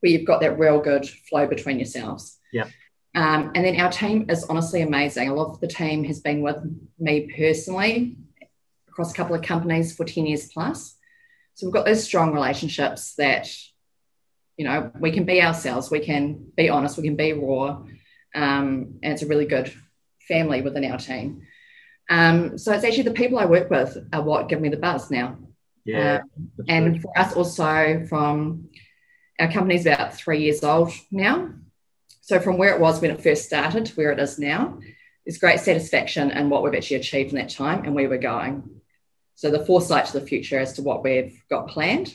where 0.00 0.12
you've 0.12 0.26
got 0.26 0.42
that 0.42 0.58
real 0.58 0.78
good 0.78 1.08
flow 1.08 1.46
between 1.46 1.78
yourselves. 1.78 2.38
Yeah. 2.52 2.66
Um, 3.14 3.52
and 3.54 3.64
then 3.64 3.80
our 3.80 3.90
team 3.90 4.26
is 4.28 4.44
honestly 4.44 4.82
amazing. 4.82 5.30
A 5.30 5.34
lot 5.34 5.52
of 5.54 5.60
the 5.60 5.68
team 5.68 6.04
has 6.04 6.20
been 6.20 6.42
with 6.42 6.58
me 6.98 7.32
personally 7.34 8.18
across 8.90 9.12
a 9.12 9.16
couple 9.16 9.34
of 9.34 9.40
companies 9.40 9.96
for 9.96 10.04
10 10.04 10.26
years 10.26 10.52
plus. 10.52 10.98
So 11.54 11.66
we've 11.66 11.72
got 11.74 11.86
those 11.86 12.04
strong 12.04 12.34
relationships 12.34 13.14
that, 13.14 13.48
you 14.58 14.66
know, 14.66 14.90
we 15.00 15.12
can 15.12 15.24
be 15.24 15.42
ourselves, 15.42 15.90
we 15.90 16.00
can 16.00 16.52
be 16.54 16.68
honest, 16.68 16.98
we 16.98 17.04
can 17.04 17.16
be 17.16 17.32
raw. 17.32 17.82
Um, 18.34 18.98
and 19.02 19.14
it's 19.14 19.22
a 19.22 19.26
really 19.26 19.46
good 19.46 19.72
family 20.28 20.60
within 20.60 20.84
our 20.84 20.98
team. 20.98 21.46
Um, 22.10 22.58
so 22.58 22.72
it's 22.72 22.84
actually 22.84 23.04
the 23.04 23.12
people 23.12 23.38
I 23.38 23.46
work 23.46 23.70
with 23.70 23.96
are 24.12 24.22
what 24.22 24.48
give 24.48 24.60
me 24.60 24.68
the 24.68 24.76
buzz 24.76 25.10
now. 25.10 25.38
yeah. 25.84 26.20
Um, 26.22 26.50
and 26.68 27.00
for 27.00 27.16
us 27.18 27.34
also 27.34 28.04
from 28.08 28.68
our 29.38 29.50
company's 29.50 29.86
about 29.86 30.14
three 30.14 30.42
years 30.42 30.62
old 30.62 30.92
now 31.10 31.48
so 32.20 32.38
from 32.38 32.58
where 32.58 32.74
it 32.74 32.80
was 32.80 33.00
when 33.00 33.10
it 33.10 33.22
first 33.22 33.46
started 33.46 33.86
to 33.86 33.94
where 33.94 34.12
it 34.12 34.20
is 34.20 34.38
now 34.38 34.78
there's 35.24 35.38
great 35.38 35.60
satisfaction 35.60 36.30
in 36.32 36.50
what 36.50 36.62
we've 36.62 36.74
actually 36.74 36.96
achieved 36.98 37.30
in 37.32 37.36
that 37.38 37.48
time 37.48 37.84
and 37.84 37.94
where 37.94 38.08
we're 38.10 38.18
going 38.18 38.68
so 39.36 39.50
the 39.50 39.64
foresight 39.64 40.04
to 40.06 40.18
the 40.20 40.26
future 40.26 40.58
as 40.58 40.74
to 40.74 40.82
what 40.82 41.02
we've 41.02 41.42
got 41.48 41.68
planned 41.68 42.14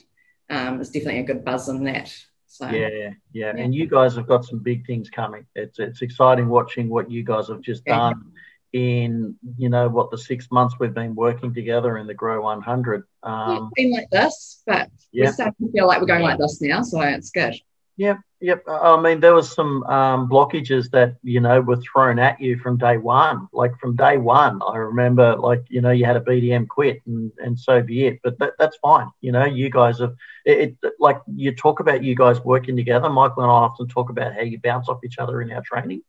um, 0.51 0.79
is 0.81 0.91
definitely 0.91 1.21
a 1.21 1.23
good 1.23 1.43
buzz 1.43 1.67
in 1.69 1.83
that 1.85 2.13
so 2.47 2.69
yeah, 2.69 2.87
yeah, 2.89 3.09
Yeah. 3.33 3.53
and 3.57 3.73
you 3.73 3.87
guys 3.87 4.15
have 4.15 4.27
got 4.27 4.45
some 4.45 4.59
big 4.59 4.85
things 4.85 5.09
coming. 5.09 5.45
It's 5.55 5.77
it's 5.79 6.01
exciting 6.01 6.47
watching 6.47 6.87
what 6.87 7.09
you 7.11 7.21
guys 7.23 7.47
have 7.49 7.59
just 7.61 7.83
Yeah. 7.85 7.97
done 7.97 8.31
in 8.75 9.33
you 9.57 9.69
know 9.69 9.87
what 9.87 10.11
the 10.11 10.17
six 10.17 10.51
months 10.51 10.75
we've 10.79 10.93
been 10.93 11.15
working 11.15 11.53
together 11.53 11.97
in 11.97 12.07
the 12.07 12.13
Grow 12.13 12.41
100. 12.41 13.03
Yeah, 13.23 13.29
Um, 13.31 13.71
it's 13.71 13.73
been 13.81 13.91
like 13.93 14.09
this 14.09 14.61
but 14.67 14.89
Yeah. 15.13 15.27
we're 15.27 15.33
starting 15.33 15.67
to 15.67 15.71
feel 15.71 15.87
like 15.87 16.01
we're 16.01 16.07
going 16.07 16.23
like 16.23 16.37
this 16.37 16.61
now 16.61 16.81
so 16.81 16.99
it's 16.99 17.31
good 17.31 17.55
Yep, 17.97 18.17
yep. 18.41 18.63
I 18.67 18.99
mean, 18.99 19.21
there 19.21 19.33
was 19.33 19.53
some 19.53 19.81
um, 19.83 20.27
blockages 20.27 20.91
that 20.91 21.15
you 21.23 21.39
know 21.39 21.61
were 21.61 21.77
thrown 21.77 22.19
at 22.19 22.41
you 22.41 22.57
from 22.59 22.75
day 22.77 22.97
one. 22.97 23.47
Like 23.53 23.71
from 23.79 23.95
day 23.95 24.17
one, 24.17 24.59
I 24.67 24.75
remember, 24.75 25.37
like 25.37 25.63
you 25.69 25.79
know, 25.79 25.91
you 25.91 26.03
had 26.03 26.17
a 26.17 26.19
BDM 26.19 26.67
quit, 26.67 27.01
and 27.07 27.31
and 27.37 27.57
so 27.57 27.81
be 27.81 28.05
it. 28.07 28.19
But 28.21 28.37
that, 28.39 28.51
that's 28.59 28.75
fine. 28.81 29.07
You 29.21 29.31
know, 29.31 29.45
you 29.45 29.69
guys 29.69 29.99
have 29.99 30.13
it, 30.43 30.75
it. 30.83 30.93
Like 30.99 31.21
you 31.33 31.55
talk 31.55 31.79
about 31.79 32.03
you 32.03 32.15
guys 32.15 32.43
working 32.43 32.75
together. 32.75 33.09
Michael 33.09 33.43
and 33.43 33.51
I 33.51 33.55
often 33.55 33.87
talk 33.87 34.09
about 34.09 34.33
how 34.33 34.41
you 34.41 34.59
bounce 34.59 34.89
off 34.89 34.99
each 35.05 35.17
other 35.17 35.41
in 35.41 35.49
our 35.53 35.61
training, 35.61 36.01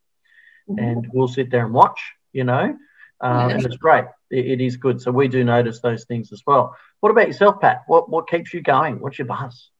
and 0.67 1.07
we'll 1.13 1.29
sit 1.29 1.53
there 1.53 1.65
and 1.65 1.73
watch. 1.73 2.01
You 2.37 2.45
know, 2.45 2.77
um, 3.23 3.51
and 3.51 3.65
it's 3.65 3.79
great. 3.79 4.05
It, 4.31 4.45
it 4.55 4.61
is 4.61 4.77
good. 4.77 5.01
So 5.01 5.11
we 5.11 5.27
do 5.27 5.43
notice 5.43 5.81
those 5.81 6.05
things 6.05 6.33
as 6.35 6.43
well. 6.47 6.77
What 7.01 7.11
about 7.11 7.29
yourself, 7.29 7.55
Pat? 7.63 7.79
What 7.87 8.11
what 8.11 8.29
keeps 8.29 8.53
you 8.53 8.61
going? 8.61 9.01
What's 9.01 9.19
your 9.19 9.27
buzz? 9.27 9.71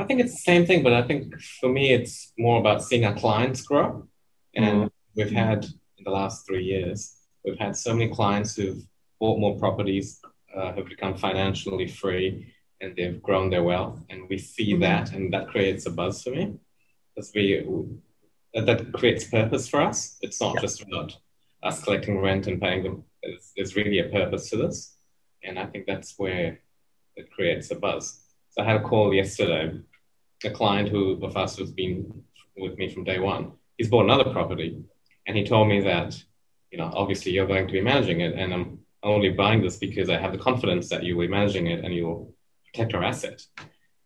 I 0.00 0.04
think 0.04 0.20
it's 0.20 0.34
the 0.38 0.46
same 0.52 0.64
thing, 0.64 0.84
but 0.86 0.92
I 0.92 1.02
think 1.08 1.22
for 1.60 1.68
me, 1.68 1.84
it's 1.98 2.32
more 2.38 2.60
about 2.60 2.84
seeing 2.84 3.04
our 3.04 3.16
clients 3.24 3.62
grow. 3.62 3.88
And 4.54 4.88
we've 5.16 5.36
had 5.44 5.60
in 5.98 6.04
the 6.04 6.14
last 6.20 6.46
three 6.46 6.64
years, 6.74 6.98
we've 7.44 7.58
had 7.58 7.76
so 7.76 7.92
many 7.92 8.08
clients 8.18 8.54
who've 8.54 8.82
bought 9.18 9.40
more 9.40 9.58
properties, 9.58 10.20
uh, 10.56 10.72
have 10.76 10.86
become 10.94 11.14
financially 11.16 11.88
free, 11.88 12.28
and 12.80 12.94
they've 12.94 13.20
grown 13.20 13.50
their 13.50 13.64
wealth. 13.64 13.98
And 14.10 14.18
we 14.30 14.38
see 14.38 14.68
Mhm. 14.74 14.80
that, 14.86 15.06
and 15.14 15.32
that 15.34 15.48
creates 15.52 15.86
a 15.86 15.90
buzz 15.90 16.22
for 16.22 16.30
me. 16.38 16.44
Because 17.08 17.32
we 17.34 17.44
that, 18.54 18.66
that 18.68 18.80
creates 18.92 19.24
purpose 19.38 19.64
for 19.72 19.80
us. 19.90 19.98
It's 20.24 20.40
not 20.44 20.54
Yeah. 20.54 20.64
just 20.66 20.78
about 20.86 21.10
us 21.62 21.82
collecting 21.82 22.18
rent 22.18 22.46
and 22.46 22.60
paying 22.60 22.82
them. 22.82 23.04
There's, 23.22 23.52
there's 23.56 23.76
really 23.76 24.00
a 24.00 24.08
purpose 24.08 24.50
to 24.50 24.56
this, 24.56 24.96
and 25.44 25.58
I 25.58 25.66
think 25.66 25.86
that's 25.86 26.14
where 26.18 26.60
it 27.16 27.30
creates 27.30 27.70
a 27.70 27.76
buzz. 27.76 28.20
So 28.50 28.62
I 28.62 28.66
had 28.66 28.80
a 28.80 28.84
call 28.84 29.14
yesterday, 29.14 29.78
a 30.44 30.50
client 30.50 30.88
who 30.88 31.24
of 31.24 31.36
us 31.36 31.56
who's 31.56 31.70
been 31.72 32.22
with 32.56 32.76
me 32.78 32.92
from 32.92 33.04
day 33.04 33.18
one. 33.18 33.52
He's 33.78 33.88
bought 33.88 34.04
another 34.04 34.30
property, 34.30 34.82
and 35.26 35.36
he 35.36 35.44
told 35.44 35.68
me 35.68 35.80
that, 35.82 36.20
you 36.70 36.78
know, 36.78 36.90
obviously 36.94 37.32
you're 37.32 37.46
going 37.46 37.66
to 37.66 37.72
be 37.72 37.80
managing 37.80 38.20
it, 38.20 38.34
and 38.34 38.52
I'm 38.52 38.78
only 39.02 39.30
buying 39.30 39.62
this 39.62 39.76
because 39.76 40.08
I 40.10 40.18
have 40.18 40.32
the 40.32 40.38
confidence 40.38 40.88
that 40.90 41.02
you 41.02 41.16
will 41.16 41.26
be 41.26 41.30
managing 41.30 41.66
it 41.66 41.84
and 41.84 41.94
you'll 41.94 42.34
protect 42.66 42.94
our 42.94 43.02
asset. 43.04 43.42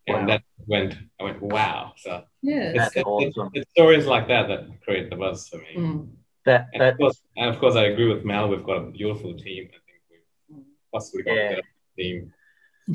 And 0.07 0.19
Wow. 0.19 0.27
that 0.27 0.43
went, 0.67 0.95
I 1.21 1.25
went, 1.25 1.43
wow. 1.43 1.93
So 1.97 2.23
yeah 2.43 2.73
That's 2.73 2.97
it's, 2.97 2.97
it's, 2.97 3.37
awesome. 3.37 3.51
it's 3.55 3.71
stories 3.73 4.07
like 4.07 4.29
that 4.29 4.49
that 4.49 4.69
create 4.83 5.11
the 5.11 5.17
buzz 5.17 5.49
for 5.49 5.59
me. 5.59 5.75
Mm. 5.77 6.09
That 6.47 6.69
And 6.73 6.81
that 6.81 6.93
of, 6.95 6.99
course, 6.99 7.21
and 7.37 7.51
of 7.51 7.59
course, 7.61 7.75
I 7.77 7.85
agree 7.87 8.09
with 8.13 8.25
Mel. 8.25 8.49
We've 8.49 8.65
got 8.65 8.77
a 8.79 8.91
beautiful 8.91 9.35
team. 9.35 9.69
I 9.69 9.79
think 9.87 10.01
we've 10.49 10.65
possibly 10.93 11.23
got 11.25 11.35
Yeah. 11.35 11.49
the 11.51 11.55
best 11.57 11.67
team 11.99 12.33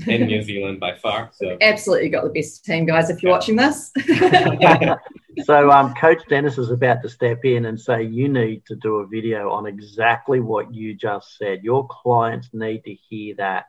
in 0.08 0.26
New 0.28 0.42
Zealand 0.50 0.80
by 0.80 0.96
far. 0.96 1.30
So 1.34 1.58
absolutely 1.62 2.10
got 2.10 2.24
the 2.24 2.30
best 2.30 2.64
team 2.66 2.86
guys 2.86 3.10
if 3.10 3.22
you're 3.22 3.32
watching 3.32 3.58
this 3.58 3.92
So, 5.46 5.72
um, 5.72 5.94
Coach 5.96 6.22
Dennis 6.30 6.58
is 6.58 6.72
about 6.72 7.02
to 7.04 7.10
step 7.10 7.46
in 7.46 7.66
and 7.66 7.80
say, 7.80 8.04
You 8.04 8.28
need 8.28 8.66
to 8.68 8.76
do 8.76 8.96
a 8.98 9.08
video 9.08 9.50
on 9.52 9.66
exactly 9.66 10.40
what 10.42 10.74
you 10.74 10.94
just 10.94 11.38
said. 11.38 11.64
Your 11.64 11.88
clients 11.90 12.50
need 12.54 12.84
to 12.86 12.94
hear 12.94 13.36
that. 13.38 13.66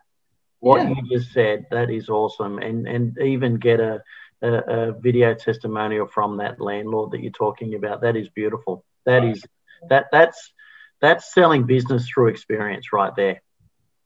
What 0.61 0.83
Yeah. 0.83 0.95
you 0.95 1.19
just 1.19 1.33
said, 1.33 1.67
that 1.71 1.89
is 1.91 2.09
awesome. 2.09 2.59
And, 2.59 2.87
and 2.89 3.17
even 3.19 3.57
get 3.57 3.79
a, 3.81 4.01
a, 4.43 4.49
a 4.53 4.93
video 4.93 5.35
testimonial 5.35 6.07
from 6.07 6.37
that 6.39 6.61
landlord 6.61 7.13
that 7.13 7.21
you're 7.23 7.31
talking 7.33 7.75
about. 7.75 8.01
That 8.03 8.17
is 8.17 8.29
beautiful. 8.29 8.85
That 9.07 9.25
is, 9.25 9.45
that, 9.89 10.07
that's, 10.13 10.53
that's 11.01 11.33
selling 11.35 11.65
business 11.65 12.09
through 12.09 12.29
experience 12.29 12.93
right 12.93 13.15
there. 13.17 13.43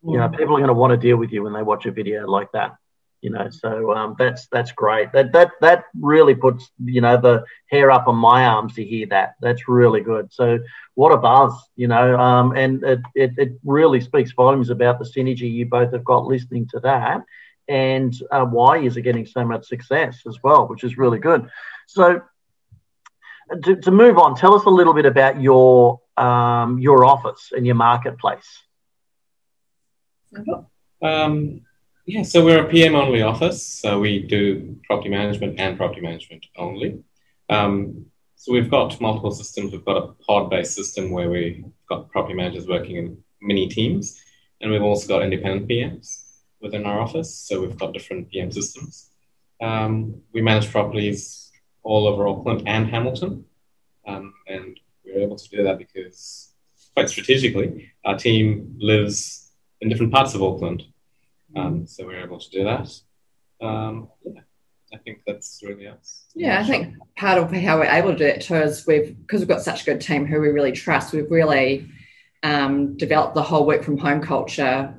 You 0.02 0.18
know, 0.18 0.28
people 0.28 0.54
are 0.54 0.60
going 0.60 0.68
to 0.68 0.74
want 0.74 0.92
to 0.92 0.96
deal 0.96 1.16
with 1.16 1.32
you 1.32 1.42
when 1.42 1.52
they 1.52 1.64
watch 1.64 1.84
a 1.86 1.90
video 1.90 2.28
like 2.28 2.52
that 2.52 2.76
you 3.22 3.30
know 3.30 3.48
so 3.50 3.92
um, 3.92 4.14
that's 4.18 4.46
that's 4.52 4.72
great. 4.72 5.10
That 5.12 5.32
that 5.32 5.50
that 5.60 5.84
really 5.98 6.34
puts 6.34 6.70
you 6.84 7.00
know 7.00 7.20
the 7.20 7.44
hair 7.70 7.90
up 7.90 8.06
on 8.06 8.16
my 8.16 8.46
arms 8.46 8.74
to 8.74 8.84
hear 8.84 9.06
that. 9.08 9.34
That's 9.40 9.66
really 9.66 10.00
good. 10.00 10.32
So 10.32 10.60
what 10.94 11.12
a 11.12 11.16
buzz 11.16 11.52
you 11.76 11.88
know 11.88 12.18
um, 12.18 12.56
and 12.56 12.82
it, 12.84 13.00
it, 13.14 13.32
it 13.36 13.52
really 13.64 14.00
speaks 14.00 14.32
volumes 14.32 14.70
about 14.70 14.98
the 14.98 15.04
synergy 15.04 15.50
you 15.50 15.66
both 15.66 15.92
have 15.92 16.04
got 16.04 16.26
listening 16.26 16.66
to 16.68 16.80
that 16.80 17.20
and 17.68 18.14
uh, 18.30 18.44
why 18.44 18.78
is 18.78 18.96
it 18.96 19.02
getting 19.02 19.26
so 19.26 19.44
much 19.44 19.66
success 19.66 20.22
as 20.26 20.38
well 20.42 20.66
which 20.68 20.84
is 20.84 20.96
really 20.98 21.18
good. 21.18 21.48
So 21.86 22.22
to, 23.62 23.76
to 23.76 23.90
move 23.90 24.18
on 24.18 24.34
tell 24.34 24.54
us 24.54 24.64
a 24.64 24.70
little 24.70 24.94
bit 24.94 25.06
about 25.06 25.40
your 25.40 26.00
um, 26.16 26.78
your 26.78 27.04
office 27.04 27.52
and 27.54 27.66
your 27.66 27.74
marketplace 27.74 28.62
Um, 31.02 31.62
yeah, 32.06 32.22
so 32.22 32.44
we're 32.44 32.64
a 32.64 32.68
PM 32.68 32.94
only 32.94 33.22
office, 33.22 33.66
so 33.66 33.98
we 33.98 34.20
do 34.20 34.78
property 34.84 35.08
management 35.08 35.58
and 35.58 35.76
property 35.76 36.00
management 36.00 36.46
only. 36.56 37.02
Um, 37.50 38.06
so 38.36 38.52
we've 38.52 38.70
got 38.70 39.00
multiple 39.00 39.32
systems. 39.32 39.72
We've 39.72 39.84
got 39.84 39.96
a 39.96 40.12
pod 40.24 40.48
based 40.48 40.74
system 40.74 41.10
where 41.10 41.28
we've 41.28 41.64
got 41.88 42.10
property 42.10 42.34
managers 42.34 42.68
working 42.68 42.96
in 42.96 43.18
mini 43.40 43.68
teams, 43.68 44.22
and 44.60 44.70
we've 44.70 44.82
also 44.82 45.08
got 45.08 45.22
independent 45.22 45.68
PMs 45.68 46.22
within 46.60 46.86
our 46.86 47.00
office. 47.00 47.34
So 47.34 47.60
we've 47.60 47.76
got 47.76 47.92
different 47.92 48.30
PM 48.30 48.52
systems. 48.52 49.10
Um, 49.60 50.22
we 50.32 50.42
manage 50.42 50.70
properties 50.70 51.45
all 51.86 52.06
over 52.06 52.26
Auckland 52.28 52.62
and 52.66 52.88
Hamilton, 52.88 53.44
um, 54.06 54.34
and 54.46 54.78
we're 55.04 55.20
able 55.20 55.36
to 55.36 55.48
do 55.48 55.62
that 55.62 55.78
because 55.78 56.52
quite 56.94 57.08
strategically, 57.08 57.92
our 58.04 58.18
team 58.18 58.74
lives 58.78 59.52
in 59.80 59.88
different 59.88 60.12
parts 60.12 60.34
of 60.34 60.42
Auckland. 60.42 60.82
Um, 61.54 61.86
so 61.86 62.06
we're 62.06 62.24
able 62.24 62.38
to 62.38 62.50
do 62.50 62.64
that. 62.64 62.88
Um, 63.60 64.08
yeah, 64.24 64.40
I 64.92 64.96
think 64.98 65.20
that's 65.26 65.60
really 65.62 65.86
us. 65.86 66.24
Yeah, 66.34 66.58
I 66.60 66.64
think 66.64 66.96
part 67.16 67.38
of 67.38 67.52
how 67.52 67.78
we're 67.78 67.84
able 67.84 68.12
to 68.12 68.18
do 68.18 68.24
it 68.24 68.40
too 68.42 68.56
is 68.56 68.86
we've 68.86 69.16
because 69.18 69.40
we've 69.40 69.48
got 69.48 69.62
such 69.62 69.82
a 69.82 69.84
good 69.84 70.00
team 70.00 70.26
who 70.26 70.40
we 70.40 70.48
really 70.48 70.72
trust. 70.72 71.12
We've 71.12 71.30
really 71.30 71.90
um, 72.42 72.96
developed 72.96 73.34
the 73.34 73.42
whole 73.42 73.66
work 73.66 73.82
from 73.82 73.98
home 73.98 74.22
culture 74.22 74.94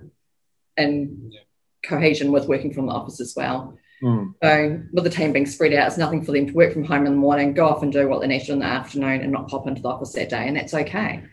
and 0.77 1.33
yeah. 1.33 1.39
cohesion 1.83 2.31
with 2.31 2.47
working 2.47 2.73
from 2.73 2.87
the 2.87 2.93
office 2.93 3.19
as 3.19 3.33
well. 3.35 3.77
Mm. 4.03 4.33
So 4.43 4.83
with 4.93 5.03
the 5.03 5.09
team 5.09 5.33
being 5.33 5.45
spread 5.45 5.73
out, 5.73 5.87
it's 5.87 5.97
nothing 5.97 6.23
for 6.23 6.31
them 6.31 6.47
to 6.47 6.53
work 6.53 6.73
from 6.73 6.83
home 6.83 7.05
in 7.05 7.13
the 7.13 7.17
morning, 7.17 7.53
go 7.53 7.67
off 7.67 7.83
and 7.83 7.91
do 7.91 8.07
what 8.07 8.21
they 8.21 8.27
need 8.27 8.41
to 8.41 8.45
do 8.47 8.53
in 8.53 8.59
the 8.59 8.65
afternoon, 8.65 9.21
and 9.21 9.31
not 9.31 9.47
pop 9.47 9.67
into 9.67 9.81
the 9.81 9.89
office 9.89 10.13
that 10.13 10.29
day, 10.29 10.47
and 10.47 10.55
that's 10.55 10.73
okay. 10.73 11.23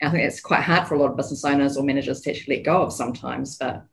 And 0.00 0.08
I 0.08 0.10
think 0.10 0.24
it's 0.24 0.40
quite 0.40 0.62
hard 0.62 0.88
for 0.88 0.94
a 0.94 0.98
lot 0.98 1.10
of 1.10 1.16
business 1.16 1.44
owners 1.44 1.76
or 1.76 1.84
managers 1.84 2.20
to 2.22 2.30
actually 2.30 2.56
let 2.56 2.64
go 2.64 2.82
of 2.82 2.92
sometimes, 2.92 3.56
but 3.56 3.84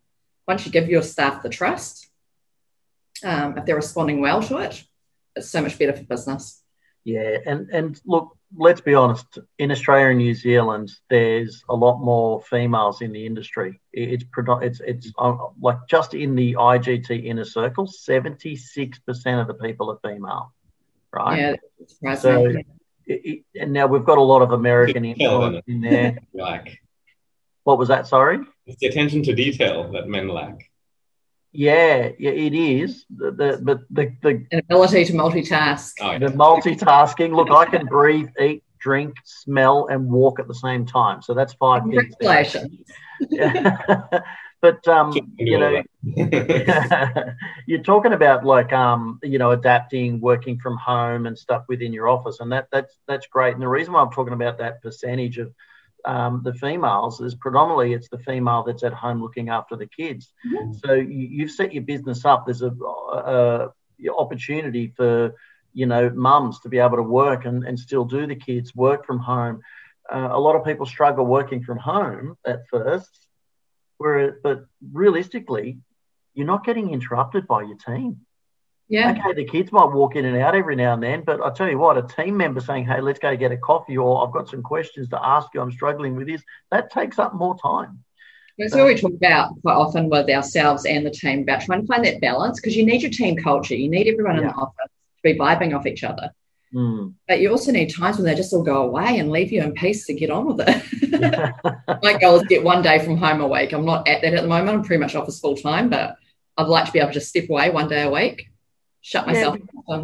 once 0.47 0.65
you 0.65 0.71
give 0.71 0.89
your 0.89 1.01
staff 1.01 1.43
the 1.43 1.49
trust, 1.49 2.07
um, 3.23 3.57
if 3.57 3.65
they're 3.65 3.75
responding 3.75 4.21
well 4.21 4.41
to 4.43 4.57
it, 4.57 4.83
it's 5.35 5.49
so 5.49 5.61
much 5.61 5.77
better 5.77 5.93
for 5.93 6.03
business. 6.03 6.61
Yeah, 7.03 7.37
and 7.45 7.69
and 7.69 8.01
look, 8.05 8.37
let's 8.57 8.81
be 8.81 8.93
honest. 8.93 9.39
In 9.59 9.71
Australia 9.71 10.07
and 10.07 10.17
New 10.17 10.33
Zealand, 10.33 10.91
there's 11.09 11.63
a 11.69 11.75
lot 11.75 11.99
more 11.99 12.41
females 12.41 13.01
in 13.01 13.11
the 13.11 13.25
industry. 13.25 13.79
It's 13.93 14.23
it's 14.37 14.81
it's 14.81 15.11
uh, 15.17 15.35
like 15.59 15.77
just 15.89 16.13
in 16.13 16.35
the 16.35 16.53
IGT 16.53 17.25
inner 17.25 17.45
circle, 17.45 17.87
seventy 17.87 18.55
six 18.55 18.99
percent 18.99 19.41
of 19.41 19.47
the 19.47 19.53
people 19.55 19.91
are 19.91 19.99
female, 20.09 20.53
right? 21.11 21.57
Yeah, 22.01 22.15
so, 22.15 22.45
it, 22.45 22.65
it, 23.05 23.43
and 23.59 23.73
now 23.73 23.87
we've 23.87 24.05
got 24.05 24.17
a 24.17 24.23
lot 24.23 24.41
of 24.41 24.51
American 24.51 25.05
influence 25.05 25.63
in 25.67 25.81
there. 25.81 26.17
like, 26.33 26.81
what 27.63 27.77
was 27.77 27.89
that? 27.89 28.07
Sorry. 28.07 28.39
It's 28.65 28.79
the 28.79 28.87
attention 28.87 29.23
to 29.23 29.33
detail 29.33 29.91
that 29.91 30.07
men 30.07 30.27
lack. 30.27 30.69
Yeah, 31.55 32.09
yeah, 32.19 32.31
it 32.31 32.53
is. 32.53 33.05
The, 33.15 33.31
the, 33.31 33.59
but 33.61 33.81
the, 33.89 34.13
the 34.21 34.45
An 34.51 34.59
ability 34.59 35.05
to 35.05 35.13
multitask. 35.13 35.93
Oh, 36.01 36.11
yeah. 36.11 36.19
The 36.19 36.27
multitasking. 36.27 37.33
Look, 37.35 37.49
I 37.49 37.65
can 37.65 37.85
breathe, 37.85 38.29
eat, 38.39 38.63
drink, 38.79 39.15
smell, 39.23 39.87
and 39.87 40.09
walk 40.09 40.39
at 40.39 40.47
the 40.47 40.53
same 40.53 40.85
time. 40.85 41.21
So 41.21 41.33
that's 41.33 41.53
five 41.53 41.83
things. 41.83 42.13
but 44.61 44.87
um, 44.87 45.13
you 45.37 45.57
know, 45.57 45.81
you're 47.65 47.83
talking 47.83 48.13
about 48.13 48.45
like 48.45 48.73
um, 48.73 49.19
you 49.23 49.37
know, 49.37 49.51
adapting, 49.51 50.19
working 50.19 50.59
from 50.59 50.75
home, 50.77 51.25
and 51.25 51.37
stuff 51.37 51.63
within 51.69 51.93
your 51.93 52.09
office, 52.09 52.41
and 52.41 52.51
that 52.51 52.67
that's 52.71 52.97
that's 53.07 53.27
great. 53.27 53.53
And 53.53 53.61
the 53.61 53.67
reason 53.67 53.93
why 53.93 54.01
I'm 54.01 54.11
talking 54.11 54.33
about 54.33 54.57
that 54.57 54.81
percentage 54.81 55.37
of 55.37 55.53
um, 56.05 56.41
the 56.43 56.53
females 56.53 57.19
is 57.19 57.35
predominantly 57.35 57.93
it's 57.93 58.09
the 58.09 58.19
female 58.19 58.63
that's 58.63 58.83
at 58.83 58.93
home 58.93 59.21
looking 59.21 59.49
after 59.49 59.75
the 59.75 59.87
kids. 59.87 60.31
Mm-hmm. 60.45 60.73
So 60.73 60.93
you, 60.93 61.45
have 61.45 61.51
set 61.51 61.73
your 61.73 61.83
business 61.83 62.25
up. 62.25 62.45
There's 62.45 62.61
a, 62.61 62.71
a, 62.71 63.69
a, 64.03 64.13
opportunity 64.15 64.93
for 64.95 65.33
you 65.73 65.85
know 65.87 66.09
mums 66.11 66.59
to 66.61 66.69
be 66.69 66.79
able 66.79 66.97
to 66.97 67.03
work 67.03 67.45
and, 67.45 67.63
and 67.63 67.79
still 67.79 68.05
do 68.05 68.27
the 68.27 68.35
kids 68.35 68.75
work 68.75 69.05
from 69.05 69.19
home. 69.19 69.61
Uh, 70.11 70.29
a 70.31 70.39
lot 70.39 70.55
of 70.55 70.63
people 70.63 70.85
struggle 70.85 71.25
working 71.25 71.63
from 71.63 71.79
home 71.79 72.37
at 72.45 72.67
first, 72.69 73.27
where 73.97 74.37
but 74.43 74.65
realistically, 74.93 75.79
you're 76.35 76.45
not 76.45 76.65
getting 76.65 76.91
interrupted 76.91 77.47
by 77.47 77.63
your 77.63 77.77
team. 77.77 78.21
Yeah. 78.87 79.11
Okay, 79.11 79.33
the 79.33 79.45
kids 79.45 79.71
might 79.71 79.91
walk 79.91 80.15
in 80.15 80.25
and 80.25 80.37
out 80.37 80.55
every 80.55 80.75
now 80.75 80.93
and 80.93 81.01
then, 81.01 81.23
but 81.25 81.41
I 81.41 81.51
tell 81.51 81.67
you 81.67 81.79
what, 81.79 81.97
a 81.97 82.03
team 82.03 82.37
member 82.37 82.59
saying, 82.59 82.85
"Hey, 82.85 83.01
let's 83.01 83.17
go 83.17 83.35
get 83.35 83.51
a 83.51 83.57
coffee," 83.57 83.97
or 83.97 84.25
"I've 84.25 84.33
got 84.33 84.47
some 84.47 84.61
questions 84.61 85.09
to 85.09 85.25
ask 85.25 85.47
you. 85.53 85.61
I'm 85.61 85.71
struggling 85.71 86.15
with 86.15 86.27
this," 86.27 86.43
that 86.71 86.91
takes 86.91 87.17
up 87.17 87.33
more 87.33 87.57
time. 87.57 88.03
That's 88.57 88.75
what 88.75 88.85
we 88.85 88.95
talk 88.95 89.13
about 89.13 89.59
quite 89.61 89.73
often 89.73 90.07
with 90.09 90.29
ourselves 90.29 90.85
and 90.85 91.05
the 91.05 91.11
team 91.11 91.41
about 91.41 91.61
trying 91.61 91.81
to 91.81 91.87
find 91.87 92.05
that 92.05 92.21
balance 92.21 92.59
because 92.59 92.77
you 92.77 92.85
need 92.85 93.01
your 93.01 93.11
team 93.11 93.35
culture. 93.37 93.75
You 93.75 93.89
need 93.89 94.07
everyone 94.07 94.37
in 94.37 94.47
the 94.47 94.53
office 94.53 94.75
to 94.85 95.23
be 95.23 95.37
vibing 95.37 95.75
off 95.75 95.87
each 95.87 96.03
other. 96.03 96.31
Mm. 96.73 97.15
But 97.27 97.41
you 97.41 97.51
also 97.51 97.71
need 97.71 97.93
times 97.93 98.17
when 98.17 98.25
they 98.25 98.35
just 98.35 98.53
all 98.53 98.63
go 98.63 98.83
away 98.83 99.19
and 99.19 99.31
leave 99.31 99.51
you 99.51 99.61
in 99.61 99.73
peace 99.73 100.05
to 100.05 100.13
get 100.13 100.29
on 100.29 100.45
with 100.45 100.65
it. 100.67 101.53
My 102.03 102.17
goal 102.17 102.37
is 102.37 102.43
get 102.43 102.63
one 102.63 102.81
day 102.81 103.03
from 103.03 103.17
home 103.17 103.41
a 103.41 103.47
week. 103.47 103.73
I'm 103.73 103.85
not 103.85 104.07
at 104.07 104.21
that 104.21 104.33
at 104.33 104.43
the 104.43 104.47
moment. 104.47 104.77
I'm 104.77 104.83
pretty 104.83 105.01
much 105.01 105.15
office 105.15 105.39
full 105.39 105.57
time, 105.57 105.89
but 105.89 106.15
I'd 106.55 106.67
like 106.67 106.85
to 106.85 106.91
be 106.91 106.99
able 106.99 107.09
to 107.09 107.15
just 107.15 107.29
step 107.29 107.49
away 107.49 107.71
one 107.71 107.89
day 107.89 108.03
a 108.03 108.11
week 108.11 108.47
shut 109.05 109.27
myself 109.27 109.57
yeah. 109.87 110.03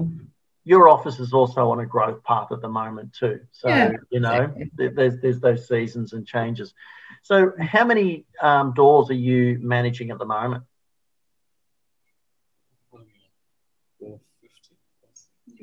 Your 0.64 0.90
office 0.90 1.20
is 1.20 1.34
also 1.34 1.72
on 1.72 1.80
a 1.80 1.88
growth 1.88 2.24
path 2.24 2.52
at 2.52 2.62
the 2.62 2.70
moment 2.70 3.14
too. 3.14 3.40
So 3.52 3.68
yeah, 3.68 3.94
you 4.12 4.20
know, 4.20 4.54
exactly. 4.56 4.90
there's 4.90 5.20
there's 5.20 5.40
those 5.40 5.68
seasons 5.68 6.14
and 6.14 6.24
changes. 6.26 6.76
So 7.24 7.54
how 7.60 7.84
many 7.84 8.26
um, 8.40 8.74
doors 8.76 9.10
are 9.10 9.16
you 9.16 9.58
managing 9.60 10.12
at 10.12 10.20
the 10.20 10.26
moment? 10.26 10.66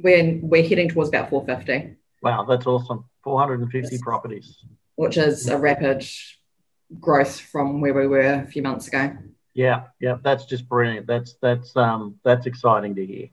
We're 0.02 0.40
we're 0.42 0.68
heading 0.68 0.88
towards 0.88 1.10
about 1.10 1.30
450. 1.30 1.94
Wow, 2.20 2.42
that's 2.42 2.66
awesome. 2.66 3.04
450 3.22 3.94
yes. 3.94 4.02
properties. 4.02 4.64
Which 4.96 5.16
is 5.16 5.48
a 5.48 5.58
rapid 5.58 6.04
growth 6.98 7.38
from 7.38 7.80
where 7.80 7.94
we 7.94 8.08
were 8.08 8.42
a 8.42 8.46
few 8.46 8.62
months 8.62 8.88
ago. 8.88 9.16
Yeah, 9.58 9.86
yeah, 9.98 10.18
that's 10.22 10.44
just 10.44 10.68
brilliant. 10.68 11.08
That's 11.08 11.34
that's 11.42 11.76
um 11.76 12.14
that's 12.22 12.46
exciting 12.46 12.94
to 12.94 13.04
hear. 13.04 13.30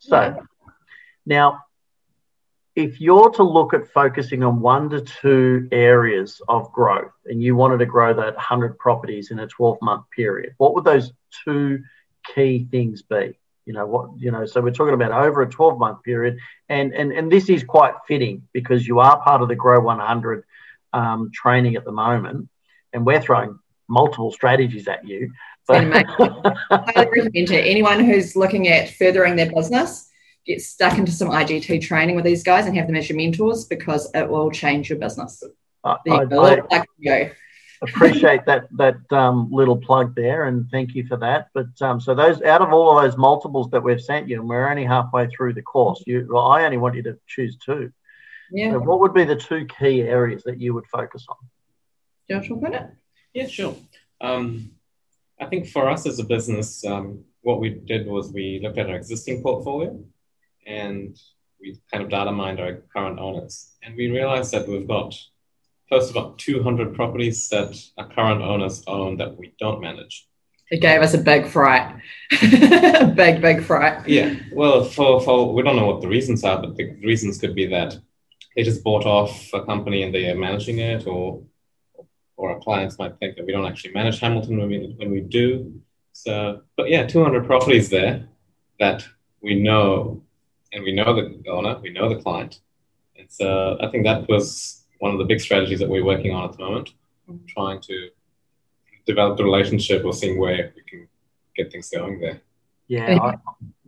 So 0.00 0.20
yeah. 0.20 0.36
now 1.24 1.62
if 2.74 3.00
you're 3.00 3.30
to 3.30 3.44
look 3.44 3.74
at 3.74 3.86
focusing 3.86 4.42
on 4.42 4.58
one 4.58 4.90
to 4.90 5.02
two 5.02 5.68
areas 5.70 6.42
of 6.48 6.72
growth 6.72 7.12
and 7.26 7.40
you 7.40 7.54
wanted 7.54 7.78
to 7.78 7.86
grow 7.86 8.12
that 8.12 8.34
100 8.34 8.76
properties 8.76 9.30
in 9.30 9.38
a 9.38 9.46
12 9.46 9.78
month 9.80 10.04
period, 10.10 10.54
what 10.56 10.74
would 10.74 10.84
those 10.84 11.12
two 11.44 11.84
key 12.34 12.66
things 12.72 13.02
be? 13.02 13.38
You 13.64 13.72
know, 13.72 13.86
what, 13.86 14.10
you 14.18 14.32
know, 14.32 14.46
so 14.46 14.60
we're 14.60 14.72
talking 14.72 14.94
about 14.94 15.12
over 15.12 15.42
a 15.42 15.48
12 15.48 15.78
month 15.78 16.02
period. 16.02 16.38
And, 16.68 16.92
and, 16.92 17.12
and 17.12 17.30
this 17.30 17.48
is 17.48 17.62
quite 17.62 17.94
fitting 18.08 18.48
because 18.52 18.84
you 18.84 18.98
are 18.98 19.20
part 19.22 19.42
of 19.42 19.48
the 19.48 19.54
Grow 19.54 19.80
100 19.80 20.42
um, 20.92 21.30
training 21.32 21.76
at 21.76 21.84
the 21.84 21.92
moment. 21.92 22.48
And 22.92 23.06
we're 23.06 23.20
throwing 23.20 23.58
multiple 23.88 24.30
strategies 24.30 24.86
at 24.86 25.06
you. 25.06 25.32
I 25.68 26.04
highly 26.94 27.08
recommend 27.10 27.48
to 27.48 27.60
anyone 27.60 28.04
who's 28.04 28.36
looking 28.36 28.68
at 28.68 28.90
furthering 28.90 29.36
their 29.36 29.50
business, 29.50 30.08
get 30.46 30.60
stuck 30.62 30.98
into 30.98 31.12
some 31.12 31.28
IGT 31.28 31.82
training 31.82 32.16
with 32.16 32.24
these 32.24 32.42
guys 32.42 32.66
and 32.66 32.76
have 32.76 32.86
them 32.86 32.96
as 32.96 33.08
your 33.08 33.16
mentors 33.16 33.64
because 33.64 34.10
it 34.14 34.28
will 34.28 34.50
change 34.50 34.88
your 34.88 34.98
business. 34.98 35.42
I, 35.84 35.96
I, 36.08 36.62
I 37.06 37.32
appreciate 37.82 38.44
that 38.46 38.66
that 38.76 38.96
um, 39.12 39.48
little 39.52 39.76
plug 39.76 40.14
there, 40.14 40.44
and 40.44 40.68
thank 40.70 40.94
you 40.94 41.06
for 41.06 41.16
that. 41.18 41.48
But 41.54 41.80
um, 41.80 42.00
so 42.00 42.14
those 42.14 42.42
out 42.42 42.62
of 42.62 42.72
all 42.72 42.98
of 42.98 43.04
those 43.04 43.16
multiples 43.16 43.70
that 43.70 43.82
we've 43.82 44.00
sent 44.00 44.28
you, 44.28 44.40
and 44.40 44.48
we're 44.48 44.68
only 44.68 44.84
halfway 44.84 45.28
through 45.28 45.54
the 45.54 45.62
course. 45.62 46.02
You, 46.06 46.28
well, 46.30 46.46
I 46.46 46.64
only 46.64 46.78
want 46.78 46.96
you 46.96 47.02
to 47.04 47.18
choose 47.26 47.56
two. 47.56 47.92
Yeah. 48.50 48.72
So 48.72 48.80
what 48.80 49.00
would 49.00 49.14
be 49.14 49.24
the 49.24 49.36
two 49.36 49.66
key 49.66 50.02
areas 50.02 50.42
that 50.44 50.60
you 50.60 50.74
would 50.74 50.86
focus 50.86 51.26
on? 51.28 51.36
Do 52.28 52.34
you 52.34 52.36
want 52.36 52.44
to 52.44 52.48
talk 52.48 52.58
about 52.58 52.74
it? 52.74 52.90
Yeah, 53.34 53.46
sure. 53.46 53.76
Um, 54.20 54.72
I 55.40 55.46
think 55.46 55.68
for 55.68 55.88
us 55.88 56.06
as 56.06 56.18
a 56.18 56.24
business, 56.24 56.84
um, 56.84 57.24
what 57.42 57.60
we 57.60 57.70
did 57.70 58.06
was 58.06 58.32
we 58.32 58.60
looked 58.62 58.78
at 58.78 58.90
our 58.90 58.96
existing 58.96 59.42
portfolio 59.42 59.98
and 60.66 61.16
we 61.60 61.78
kind 61.90 62.04
of 62.04 62.10
data 62.10 62.32
mined 62.32 62.60
our 62.60 62.82
current 62.94 63.18
owners. 63.18 63.72
And 63.82 63.96
we 63.96 64.10
realized 64.10 64.52
that 64.52 64.68
we've 64.68 64.86
got 64.86 65.14
close 65.88 66.10
to 66.10 66.18
about 66.18 66.38
200 66.38 66.94
properties 66.94 67.48
that 67.48 67.80
our 67.96 68.08
current 68.08 68.42
owners 68.42 68.84
own 68.86 69.16
that 69.16 69.36
we 69.36 69.54
don't 69.58 69.80
manage. 69.80 70.26
It 70.70 70.82
gave 70.82 71.00
us 71.00 71.14
a 71.14 71.18
big 71.18 71.46
fright. 71.46 71.96
big, 73.14 73.40
big 73.40 73.62
fright. 73.62 74.06
Yeah. 74.06 74.34
Well, 74.52 74.84
for, 74.84 75.20
for 75.20 75.54
we 75.54 75.62
don't 75.62 75.76
know 75.76 75.86
what 75.86 76.02
the 76.02 76.08
reasons 76.08 76.44
are, 76.44 76.60
but 76.60 76.76
the 76.76 76.90
reasons 77.02 77.38
could 77.38 77.54
be 77.54 77.66
that 77.66 77.96
they 78.54 78.64
just 78.64 78.84
bought 78.84 79.06
off 79.06 79.48
a 79.54 79.64
company 79.64 80.02
and 80.02 80.14
they 80.14 80.28
are 80.30 80.36
managing 80.36 80.78
it, 80.78 81.06
or 81.06 81.42
or 82.38 82.52
our 82.52 82.60
clients 82.60 82.98
might 82.98 83.18
think 83.18 83.36
that 83.36 83.44
we 83.44 83.52
don't 83.52 83.66
actually 83.66 83.92
manage 83.92 84.20
Hamilton 84.20 84.58
when 84.58 84.68
we, 84.68 84.94
when 84.96 85.10
we 85.10 85.20
do. 85.20 85.74
So, 86.12 86.62
but 86.76 86.88
yeah, 86.88 87.04
200 87.04 87.44
properties 87.44 87.90
there 87.90 88.26
that 88.78 89.06
we 89.42 89.60
know, 89.60 90.22
and 90.72 90.84
we 90.84 90.92
know 90.92 91.14
the 91.14 91.42
owner, 91.50 91.78
we 91.80 91.90
know 91.90 92.08
the 92.08 92.22
client. 92.22 92.60
And 93.18 93.26
so 93.28 93.76
I 93.80 93.88
think 93.88 94.04
that 94.04 94.28
was 94.28 94.84
one 95.00 95.12
of 95.12 95.18
the 95.18 95.24
big 95.24 95.40
strategies 95.40 95.80
that 95.80 95.88
we're 95.88 96.04
working 96.04 96.32
on 96.32 96.48
at 96.48 96.56
the 96.56 96.64
moment, 96.64 96.90
trying 97.48 97.80
to 97.82 98.10
develop 99.04 99.36
the 99.36 99.44
relationship 99.44 100.04
or 100.04 100.12
seeing 100.12 100.38
where 100.38 100.72
we 100.76 100.82
can 100.82 101.08
get 101.56 101.72
things 101.72 101.90
going 101.90 102.20
there. 102.20 102.40
Yeah, 102.86 103.18
I, 103.20 103.34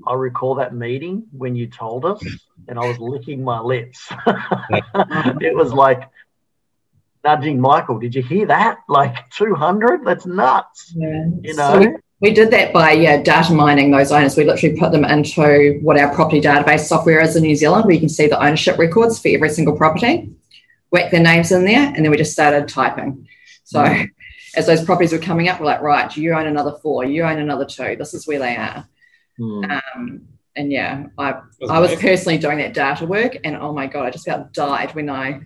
I, 0.06 0.14
recall 0.14 0.56
that 0.56 0.74
meeting 0.74 1.24
when 1.32 1.54
you 1.56 1.66
told 1.68 2.04
us, 2.04 2.22
and 2.68 2.78
I 2.78 2.86
was 2.86 2.98
licking 2.98 3.42
my 3.42 3.58
lips. 3.58 4.06
it 4.26 5.56
was 5.56 5.72
like 5.72 6.02
nudging 7.24 7.60
Michael. 7.60 7.98
Did 7.98 8.14
you 8.14 8.22
hear 8.22 8.46
that? 8.46 8.78
Like 8.88 9.30
200? 9.30 10.04
That's 10.04 10.26
nuts. 10.26 10.92
Yeah. 10.96 11.24
You 11.42 11.54
know? 11.54 11.82
So 11.82 11.96
we 12.20 12.32
did 12.32 12.50
that 12.50 12.72
by 12.72 12.92
yeah, 12.92 13.22
data 13.22 13.52
mining 13.54 13.90
those 13.90 14.12
owners. 14.12 14.36
We 14.36 14.44
literally 14.44 14.78
put 14.78 14.92
them 14.92 15.04
into 15.04 15.78
what 15.82 15.98
our 15.98 16.14
property 16.14 16.40
database 16.40 16.80
software 16.80 17.20
is 17.20 17.34
in 17.34 17.42
New 17.42 17.56
Zealand, 17.56 17.84
where 17.84 17.94
you 17.94 18.00
can 18.00 18.10
see 18.10 18.26
the 18.26 18.42
ownership 18.42 18.78
records 18.78 19.18
for 19.18 19.28
every 19.28 19.48
single 19.48 19.76
property, 19.76 20.30
whack 20.90 21.10
their 21.10 21.22
names 21.22 21.50
in 21.50 21.64
there, 21.64 21.92
and 21.94 22.04
then 22.04 22.10
we 22.10 22.18
just 22.18 22.32
started 22.32 22.68
typing. 22.68 23.26
So 23.64 23.82
mm. 23.82 24.10
as 24.54 24.66
those 24.66 24.84
properties 24.84 25.12
were 25.12 25.18
coming 25.18 25.48
up, 25.48 25.60
we're 25.60 25.66
like, 25.66 25.80
right, 25.80 26.14
you 26.14 26.34
own 26.34 26.46
another 26.46 26.76
four, 26.82 27.04
you 27.04 27.22
own 27.22 27.38
another 27.38 27.64
two. 27.64 27.96
This 27.96 28.12
is 28.12 28.26
where 28.26 28.38
they 28.38 28.56
are. 28.56 28.86
Mm. 29.38 29.80
Um, 29.96 30.28
and 30.56 30.70
yeah, 30.70 31.06
I 31.16 31.40
was 31.58 31.70
I 31.70 31.78
was 31.78 31.94
personally 31.94 32.36
doing 32.36 32.58
that 32.58 32.74
data 32.74 33.06
work, 33.06 33.38
and 33.44 33.56
oh 33.56 33.72
my 33.72 33.86
god, 33.86 34.04
I 34.04 34.10
just 34.10 34.26
about 34.26 34.52
died 34.52 34.94
when 34.94 35.08
I 35.08 35.40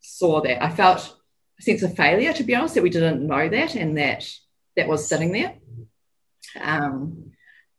saw 0.00 0.40
that. 0.42 0.62
I 0.62 0.70
felt 0.70 1.16
a 1.58 1.62
sense 1.62 1.82
of 1.82 1.96
failure, 1.96 2.32
to 2.32 2.44
be 2.44 2.54
honest, 2.54 2.74
that 2.74 2.82
we 2.82 2.90
didn't 2.90 3.26
know 3.26 3.48
that 3.48 3.74
and 3.74 3.96
that 3.98 4.28
that 4.76 4.88
was 4.88 5.08
sitting 5.08 5.32
there. 5.32 5.56
Um, 6.60 7.32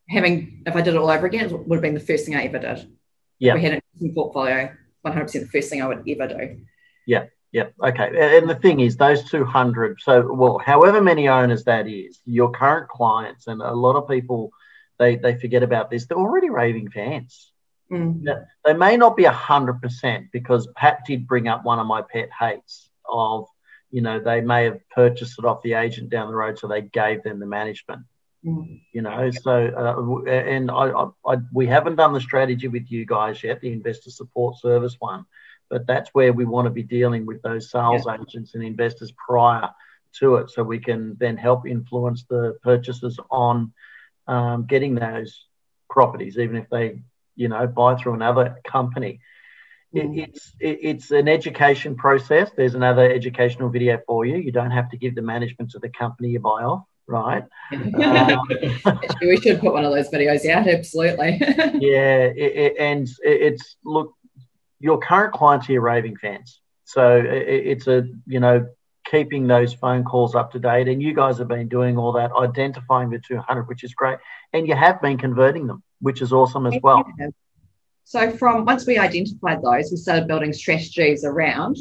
having, 0.10 0.64
if 0.66 0.76
I 0.76 0.82
did 0.82 0.96
it 0.96 0.98
all 0.98 1.10
over 1.10 1.26
again, 1.26 1.46
it 1.46 1.68
would 1.68 1.76
have 1.76 1.82
been 1.82 1.94
the 1.94 2.00
first 2.00 2.26
thing 2.26 2.36
I 2.36 2.46
ever 2.46 2.60
did. 2.60 2.92
Yeah. 3.40 3.54
we 3.54 3.62
had 3.62 3.74
a 3.74 4.10
portfolio, 4.14 4.76
100% 5.06 5.32
the 5.32 5.48
first 5.48 5.70
thing 5.70 5.82
I 5.82 5.88
would 5.88 6.04
ever 6.08 6.28
do. 6.28 6.62
Yeah. 7.08 7.26
Yeah. 7.52 7.70
Okay. 7.84 8.38
And 8.38 8.50
the 8.50 8.56
thing 8.56 8.80
is, 8.80 8.98
those 8.98 9.24
200, 9.30 10.00
so, 10.02 10.32
well, 10.34 10.60
however 10.60 11.02
many 11.02 11.28
owners 11.28 11.64
that 11.64 11.88
is, 11.88 12.20
your 12.26 12.52
current 12.52 12.90
clients, 12.90 13.48
and 13.48 13.62
a 13.62 13.74
lot 13.74 13.96
of 13.96 14.08
people, 14.08 14.52
they, 15.00 15.16
they 15.16 15.36
forget 15.40 15.64
about 15.64 15.90
this, 15.90 16.06
they're 16.06 16.18
already 16.18 16.50
raving 16.50 16.92
fans. 16.92 17.49
Mm. 17.92 18.46
They 18.66 18.74
may 18.74 18.98
not 18.98 19.18
be 19.18 19.24
100% 19.24 20.30
because 20.32 20.68
Pat 20.76 21.06
did 21.06 21.28
bring 21.28 21.48
up 21.48 21.64
one 21.64 21.80
of 21.80 21.88
my 21.88 22.02
pet 22.02 22.30
hates 22.38 22.90
of, 23.10 23.48
you 23.90 24.02
know, 24.02 24.20
they 24.20 24.42
may 24.42 24.66
have 24.66 24.88
purchased 24.90 25.40
it 25.40 25.46
off 25.46 25.64
the 25.64 25.74
agent 25.74 26.10
down 26.10 26.30
the 26.30 26.36
road, 26.36 26.60
so 26.60 26.68
they 26.68 26.82
gave 26.82 27.24
them 27.24 27.40
the 27.40 27.46
management. 27.46 28.04
Mm. 28.46 28.82
You 28.94 29.02
know, 29.02 29.32
so 29.32 29.52
uh, 29.52 30.30
and 30.30 30.72
I, 30.72 30.92
I, 30.92 31.08
I, 31.28 31.38
we 31.52 31.68
haven't 31.68 31.98
done 31.98 32.14
the 32.14 32.22
strategy 32.22 32.68
with 32.68 32.90
you 32.90 33.06
guys 33.06 33.44
yet, 33.44 33.60
the 33.60 33.74
investor 33.74 34.12
support 34.12 34.58
service 34.60 34.96
one, 35.00 35.26
but 35.70 35.86
that's 35.88 36.12
where 36.14 36.32
we 36.32 36.46
want 36.46 36.66
to 36.66 36.72
be 36.72 36.84
dealing 36.84 37.26
with 37.26 37.42
those 37.42 37.70
sales 37.70 38.04
yeah. 38.06 38.16
agents 38.22 38.56
and 38.56 38.64
investors 38.64 39.12
prior 39.28 39.70
to 40.20 40.36
it, 40.36 40.52
so 40.52 40.64
we 40.64 40.80
can 40.80 41.18
then 41.20 41.36
help 41.38 41.68
influence 41.68 42.24
the 42.30 42.58
purchasers 42.64 43.20
on 43.30 43.74
um, 44.28 44.66
getting 44.66 44.96
those 44.96 45.46
properties, 45.90 46.38
even 46.38 46.56
if 46.56 46.70
they, 46.70 47.02
you 47.40 47.48
know, 47.48 47.66
buy 47.66 47.96
through 47.96 48.14
another 48.14 48.58
company. 48.66 49.22
Mm. 49.96 50.18
It, 50.18 50.30
it's 50.30 50.52
it, 50.60 50.80
it's 50.82 51.12
an 51.12 51.28
education 51.28 51.96
process. 51.96 52.52
There's 52.56 52.76
another 52.76 53.10
educational 53.10 53.70
video 53.70 54.00
for 54.06 54.26
you. 54.26 54.38
You 54.38 54.52
don't 54.52 54.72
have 54.72 54.90
to 54.92 54.98
give 54.98 55.16
the 55.16 55.22
management 55.22 55.72
to 55.72 55.80
the 55.80 55.90
company 55.90 56.30
you 56.30 56.40
buy 56.40 56.64
off 56.64 56.84
right? 57.10 57.44
um, 57.74 58.48
we 59.22 59.38
should 59.42 59.60
put 59.60 59.74
one 59.74 59.84
of 59.84 59.92
those 59.92 60.10
videos 60.10 60.48
out, 60.48 60.68
absolutely. 60.68 61.38
yeah, 61.80 62.30
it, 62.36 62.76
and 62.78 63.10
it's 63.24 63.78
look, 63.84 64.14
your 64.80 65.00
current 65.00 65.34
clients 65.34 65.68
are 65.70 65.74
your 65.74 65.82
raving 65.82 66.18
fans, 66.18 66.62
so 66.86 67.22
it's 67.26 67.88
a 67.88 68.08
you 68.28 68.40
know 68.40 68.68
keeping 69.10 69.48
those 69.48 69.74
phone 69.74 70.04
calls 70.04 70.36
up 70.36 70.52
to 70.52 70.60
date, 70.60 70.88
and 70.88 71.02
you 71.02 71.16
guys 71.16 71.40
have 71.40 71.48
been 71.48 71.68
doing 71.68 71.98
all 71.98 72.12
that, 72.14 72.32
identifying 72.40 73.10
the 73.10 73.20
200, 73.20 73.68
which 73.68 73.84
is 73.84 73.94
great, 73.96 74.20
and 74.54 74.68
you 74.68 74.76
have 74.76 75.02
been 75.02 75.18
converting 75.18 75.66
them, 75.66 75.82
which 76.00 76.22
is 76.22 76.32
awesome 76.32 76.66
as 76.66 76.78
well. 76.82 77.06
So 78.04 78.32
from 78.32 78.66
once 78.66 78.88
we 78.88 78.98
identified 78.98 79.62
those, 79.62 79.92
we 79.92 79.98
started 79.98 80.28
building 80.28 80.52
strategies 80.52 81.24
around 81.24 81.78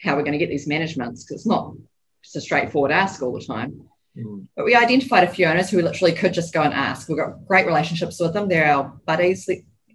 how 0.00 0.14
we're 0.14 0.22
going 0.22 0.32
to 0.32 0.38
get 0.38 0.48
these 0.48 0.68
managements 0.68 1.24
because 1.24 1.40
it's 1.40 1.46
not 1.46 1.74
just 2.22 2.36
a 2.36 2.40
straightforward 2.40 2.92
ask 2.92 3.22
all 3.22 3.32
the 3.32 3.44
time. 3.44 3.88
Mm. 4.16 4.46
But 4.54 4.64
we 4.64 4.74
identified 4.74 5.24
a 5.24 5.32
few 5.32 5.46
owners 5.46 5.70
who 5.70 5.78
we 5.78 5.82
literally 5.82 6.12
could 6.12 6.34
just 6.34 6.54
go 6.54 6.62
and 6.62 6.72
ask. 6.72 7.08
We've 7.08 7.18
got 7.18 7.46
great 7.46 7.66
relationships 7.66 8.20
with 8.20 8.32
them. 8.32 8.48
They're 8.48 8.72
our 8.72 8.84
buddies 9.06 9.48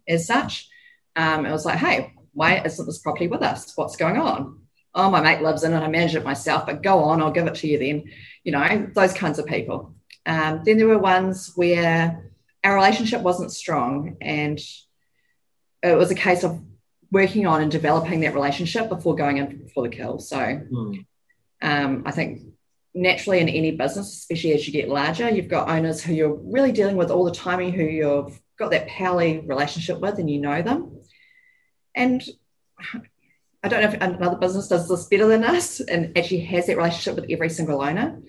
as 0.08 0.28
such. 0.28 0.68
Um, 1.16 1.46
it 1.46 1.52
was 1.52 1.66
like, 1.66 1.78
hey, 1.78 2.14
why 2.34 2.62
isn't 2.62 2.86
this 2.86 3.00
property 3.00 3.28
with 3.28 3.42
us? 3.42 3.72
What's 3.76 3.96
going 3.96 4.18
on? 4.18 4.60
Oh, 4.94 5.10
my 5.10 5.22
mate 5.22 5.42
lives 5.42 5.64
in 5.64 5.74
it. 5.74 5.80
I 5.80 5.88
manage 5.88 6.16
it 6.16 6.24
myself, 6.24 6.66
but 6.66 6.84
go 6.84 7.00
on, 7.00 7.22
I'll 7.22 7.32
give 7.32 7.48
it 7.48 7.56
to 7.56 7.68
you 7.68 7.80
then. 7.80 8.12
You 8.44 8.52
know, 8.52 8.90
those 8.94 9.14
kinds 9.14 9.40
of 9.40 9.46
people. 9.46 9.96
Um, 10.26 10.62
then 10.66 10.78
there 10.78 10.88
were 10.88 10.98
ones 10.98 11.54
where 11.56 12.31
our 12.64 12.76
relationship 12.76 13.22
wasn't 13.22 13.52
strong 13.52 14.18
and 14.22 14.60
it 15.84 15.98
was 15.98 16.12
a 16.12 16.16
case 16.16 16.44
of 16.44 16.62
working 17.12 17.46
on 17.46 17.62
and 17.62 17.72
developing 17.72 18.22
that 18.22 18.34
relationship 18.34 18.88
before 18.88 19.16
going 19.16 19.38
in 19.38 19.70
for 19.74 19.84
the 19.84 19.96
kill. 19.96 20.20
So 20.20 20.38
mm. 20.38 21.06
um, 21.62 22.04
I 22.06 22.12
think 22.12 22.42
naturally 22.94 23.40
in 23.40 23.50
any 23.50 23.72
business, 23.72 24.14
especially 24.14 24.54
as 24.54 24.66
you 24.66 24.74
get 24.74 24.90
larger, 24.90 25.30
you've 25.30 25.48
got 25.48 25.70
owners 25.70 26.02
who 26.02 26.14
you're 26.14 26.34
really 26.36 26.72
dealing 26.72 26.96
with 26.96 27.12
all 27.12 27.26
the 27.26 27.34
time, 27.34 27.60
and 27.60 27.74
who 27.74 27.84
you've 27.84 28.40
got 28.58 28.72
that 28.72 28.88
pally 28.88 29.40
relationship 29.40 30.00
with 30.00 30.20
and 30.20 30.30
you 30.30 30.40
know 30.40 30.62
them. 30.62 31.02
And 31.96 32.24
I 33.64 33.68
don't 33.68 33.82
know 33.82 33.90
if 33.90 34.02
another 34.02 34.38
business 34.38 34.68
does 34.68 34.88
this 34.88 35.06
better 35.06 35.28
than 35.28 35.44
us 35.44 35.80
and 35.82 36.18
actually 36.18 36.42
has 36.42 36.68
that 36.68 36.78
relationship 36.78 37.16
with 37.16 37.30
every 37.30 37.50
single 37.50 37.82
owner. 37.82 38.20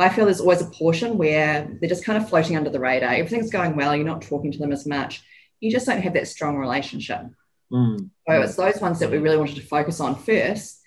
But 0.00 0.10
I 0.10 0.14
feel 0.14 0.24
there's 0.24 0.40
always 0.40 0.62
a 0.62 0.70
portion 0.70 1.18
where 1.18 1.76
they're 1.78 1.90
just 1.90 2.06
kind 2.06 2.16
of 2.16 2.26
floating 2.26 2.56
under 2.56 2.70
the 2.70 2.80
radar. 2.80 3.10
Everything's 3.10 3.50
going 3.50 3.76
well, 3.76 3.94
you're 3.94 4.06
not 4.06 4.22
talking 4.22 4.50
to 4.50 4.56
them 4.56 4.72
as 4.72 4.86
much. 4.86 5.22
You 5.60 5.70
just 5.70 5.84
don't 5.84 6.00
have 6.00 6.14
that 6.14 6.26
strong 6.26 6.56
relationship. 6.56 7.20
Mm. 7.70 8.08
So 8.26 8.40
it's 8.40 8.56
those 8.56 8.80
ones 8.80 8.98
that 9.00 9.10
we 9.10 9.18
really 9.18 9.36
wanted 9.36 9.56
to 9.56 9.62
focus 9.62 10.00
on 10.00 10.16
first 10.16 10.80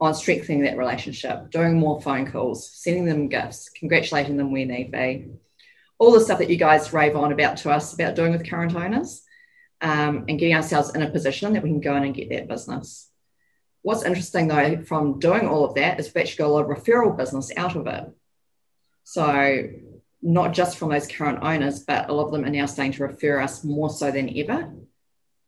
on 0.00 0.14
strengthening 0.14 0.62
that 0.62 0.78
relationship, 0.78 1.50
doing 1.50 1.78
more 1.78 2.00
phone 2.00 2.32
calls, 2.32 2.70
sending 2.72 3.04
them 3.04 3.28
gifts, 3.28 3.68
congratulating 3.68 4.38
them 4.38 4.50
where 4.50 4.64
need 4.64 4.90
be. 4.90 5.26
All 5.98 6.12
the 6.12 6.20
stuff 6.20 6.38
that 6.38 6.48
you 6.48 6.56
guys 6.56 6.90
rave 6.90 7.16
on 7.16 7.32
about 7.32 7.58
to 7.58 7.70
us 7.70 7.92
about 7.92 8.14
doing 8.14 8.32
with 8.32 8.48
current 8.48 8.74
owners 8.74 9.24
um, 9.82 10.24
and 10.26 10.38
getting 10.38 10.54
ourselves 10.54 10.94
in 10.94 11.02
a 11.02 11.10
position 11.10 11.52
that 11.52 11.62
we 11.62 11.68
can 11.68 11.82
go 11.82 11.96
in 11.96 12.04
and 12.04 12.14
get 12.14 12.30
that 12.30 12.48
business. 12.48 13.10
What's 13.82 14.04
interesting 14.04 14.48
though, 14.48 14.82
from 14.84 15.18
doing 15.18 15.46
all 15.46 15.66
of 15.66 15.74
that, 15.74 16.00
is 16.00 16.06
we've 16.06 16.22
actually 16.22 16.38
got 16.38 16.46
a 16.46 16.54
lot 16.54 16.64
of 16.64 16.74
referral 16.74 17.14
business 17.14 17.52
out 17.58 17.76
of 17.76 17.86
it. 17.86 18.04
So, 19.04 19.68
not 20.22 20.52
just 20.52 20.78
from 20.78 20.88
those 20.88 21.06
current 21.06 21.40
owners, 21.42 21.80
but 21.80 22.08
a 22.08 22.12
lot 22.12 22.26
of 22.26 22.32
them 22.32 22.44
are 22.44 22.50
now 22.50 22.66
starting 22.66 22.92
to 22.94 23.04
refer 23.04 23.40
us 23.40 23.62
more 23.62 23.90
so 23.90 24.10
than 24.10 24.36
ever 24.36 24.74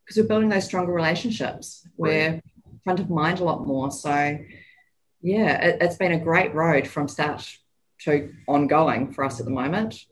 because 0.05 0.19
we're 0.19 0.29
building 0.29 0.51
those 0.51 0.67
stronger 0.67 0.93
relationships 0.93 1.89
where 1.97 2.41
front 2.87 3.01
of 3.01 3.11
mind 3.11 3.41
a 3.41 3.45
lot 3.45 3.67
more. 3.67 3.91
So, 3.91 4.39
yeah, 5.21 5.61
it, 5.61 5.83
has 5.83 5.97
been 5.97 6.13
a 6.13 6.21
great 6.21 6.55
road 6.55 6.87
from 6.87 7.09
start 7.09 7.59
to 8.03 8.33
ongoing 8.47 9.13
for 9.13 9.25
us 9.25 9.41
at 9.41 9.45
the 9.45 9.51
moment. 9.51 10.05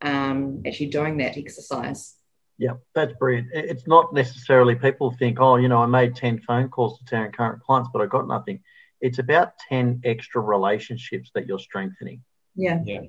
Um, 0.00 0.62
actually 0.64 0.86
doing 0.86 1.18
that 1.18 1.36
exercise. 1.36 2.14
Yeah, 2.56 2.74
that's 2.94 3.12
brilliant. 3.14 3.48
It's 3.52 3.88
not 3.88 4.14
necessarily 4.14 4.76
people 4.76 5.10
think, 5.10 5.40
oh, 5.40 5.56
you 5.56 5.66
know, 5.66 5.78
I 5.78 5.86
made 5.86 6.14
10 6.14 6.42
phone 6.42 6.68
calls 6.68 6.98
to 6.98 7.04
10 7.06 7.32
current 7.32 7.60
clients, 7.62 7.90
but 7.92 8.00
I 8.00 8.06
got 8.06 8.28
nothing. 8.28 8.60
It's 9.00 9.18
about 9.18 9.54
10 9.68 10.02
extra 10.04 10.40
relationships 10.40 11.32
that 11.34 11.46
you're 11.46 11.58
strengthening. 11.58 12.22
Yeah. 12.60 12.80
Yeah. 12.84 13.00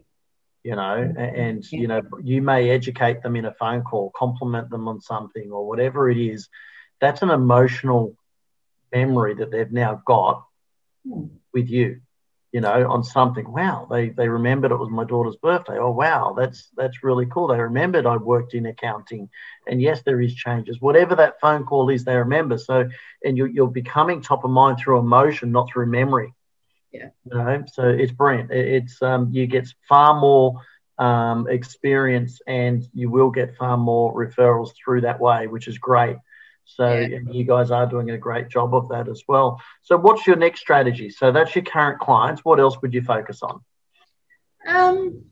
You 0.63 0.75
know, 0.75 1.13
and, 1.17 1.65
yeah. 1.71 1.79
you 1.79 1.87
know, 1.87 2.01
you 2.21 2.41
may 2.41 2.69
educate 2.69 3.23
them 3.23 3.35
in 3.35 3.45
a 3.45 3.53
phone 3.53 3.81
call, 3.81 4.11
compliment 4.15 4.69
them 4.69 4.87
on 4.87 5.01
something 5.01 5.51
or 5.51 5.67
whatever 5.67 6.09
it 6.09 6.17
is. 6.17 6.49
That's 6.99 7.23
an 7.23 7.31
emotional 7.31 8.15
memory 8.93 9.33
that 9.35 9.51
they've 9.51 9.71
now 9.71 10.01
got 10.05 10.45
hmm. 11.03 11.25
with 11.53 11.69
you 11.69 12.01
you 12.51 12.59
know 12.59 12.89
on 12.89 13.03
something 13.03 13.49
wow 13.51 13.87
they 13.89 14.09
they 14.09 14.27
remembered 14.27 14.71
it 14.71 14.79
was 14.79 14.89
my 14.89 15.05
daughter's 15.05 15.37
birthday 15.37 15.77
oh 15.77 15.91
wow 15.91 16.33
that's 16.37 16.69
that's 16.75 17.03
really 17.03 17.25
cool 17.25 17.47
they 17.47 17.59
remembered 17.59 18.05
i 18.05 18.17
worked 18.17 18.53
in 18.53 18.65
accounting 18.65 19.29
and 19.67 19.81
yes 19.81 20.01
there 20.03 20.19
is 20.19 20.35
changes 20.35 20.81
whatever 20.81 21.15
that 21.15 21.39
phone 21.39 21.63
call 21.63 21.89
is 21.89 22.03
they 22.03 22.15
remember 22.15 22.57
so 22.57 22.87
and 23.23 23.37
you're, 23.37 23.47
you're 23.47 23.67
becoming 23.67 24.21
top 24.21 24.43
of 24.43 24.51
mind 24.51 24.77
through 24.77 24.99
emotion 24.99 25.51
not 25.51 25.69
through 25.71 25.85
memory 25.85 26.33
yeah 26.91 27.09
you 27.25 27.37
know 27.37 27.63
so 27.71 27.87
it's 27.87 28.11
brilliant 28.11 28.51
it's 28.51 29.01
um 29.01 29.29
you 29.31 29.47
get 29.47 29.67
far 29.87 30.19
more 30.19 30.61
um, 30.97 31.47
experience 31.49 32.41
and 32.45 32.87
you 32.93 33.09
will 33.09 33.31
get 33.31 33.55
far 33.55 33.75
more 33.75 34.13
referrals 34.13 34.69
through 34.75 35.01
that 35.01 35.19
way 35.19 35.47
which 35.47 35.67
is 35.67 35.79
great 35.79 36.17
so 36.75 36.99
yeah. 36.99 37.19
you 37.29 37.43
guys 37.43 37.71
are 37.71 37.85
doing 37.85 38.11
a 38.11 38.17
great 38.17 38.49
job 38.49 38.73
of 38.73 38.89
that 38.89 39.09
as 39.09 39.23
well. 39.27 39.61
So 39.81 39.97
what's 39.97 40.25
your 40.25 40.35
next 40.35 40.61
strategy? 40.61 41.09
So 41.09 41.31
that's 41.31 41.53
your 41.55 41.65
current 41.65 41.99
clients. 41.99 42.45
What 42.45 42.59
else 42.59 42.81
would 42.81 42.93
you 42.93 43.01
focus 43.01 43.41
on? 43.43 43.61
Um, 44.65 45.25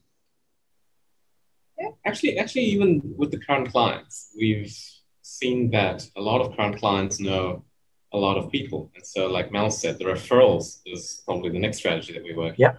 yeah. 1.80 1.90
Actually, 2.06 2.40
actually, 2.40 2.66
even 2.66 3.14
with 3.16 3.32
the 3.32 3.40
current 3.40 3.72
clients, 3.72 4.32
we've 4.38 4.76
seen 5.22 5.72
that 5.72 6.06
a 6.18 6.22
lot 6.22 6.42
of 6.42 6.56
current 6.58 6.78
clients 6.78 7.20
know 7.20 7.64
a 8.12 8.18
lot 8.18 8.38
of 8.38 8.52
people, 8.52 8.92
and 8.96 9.06
so 9.06 9.28
like 9.28 9.52
Mel 9.52 9.70
said, 9.70 10.00
the 10.00 10.06
referrals 10.06 10.80
is 10.86 11.22
probably 11.26 11.52
the 11.52 11.60
next 11.60 11.78
strategy 11.78 12.14
that 12.14 12.24
we 12.24 12.34
work. 12.34 12.56
Yeah. 12.58 12.74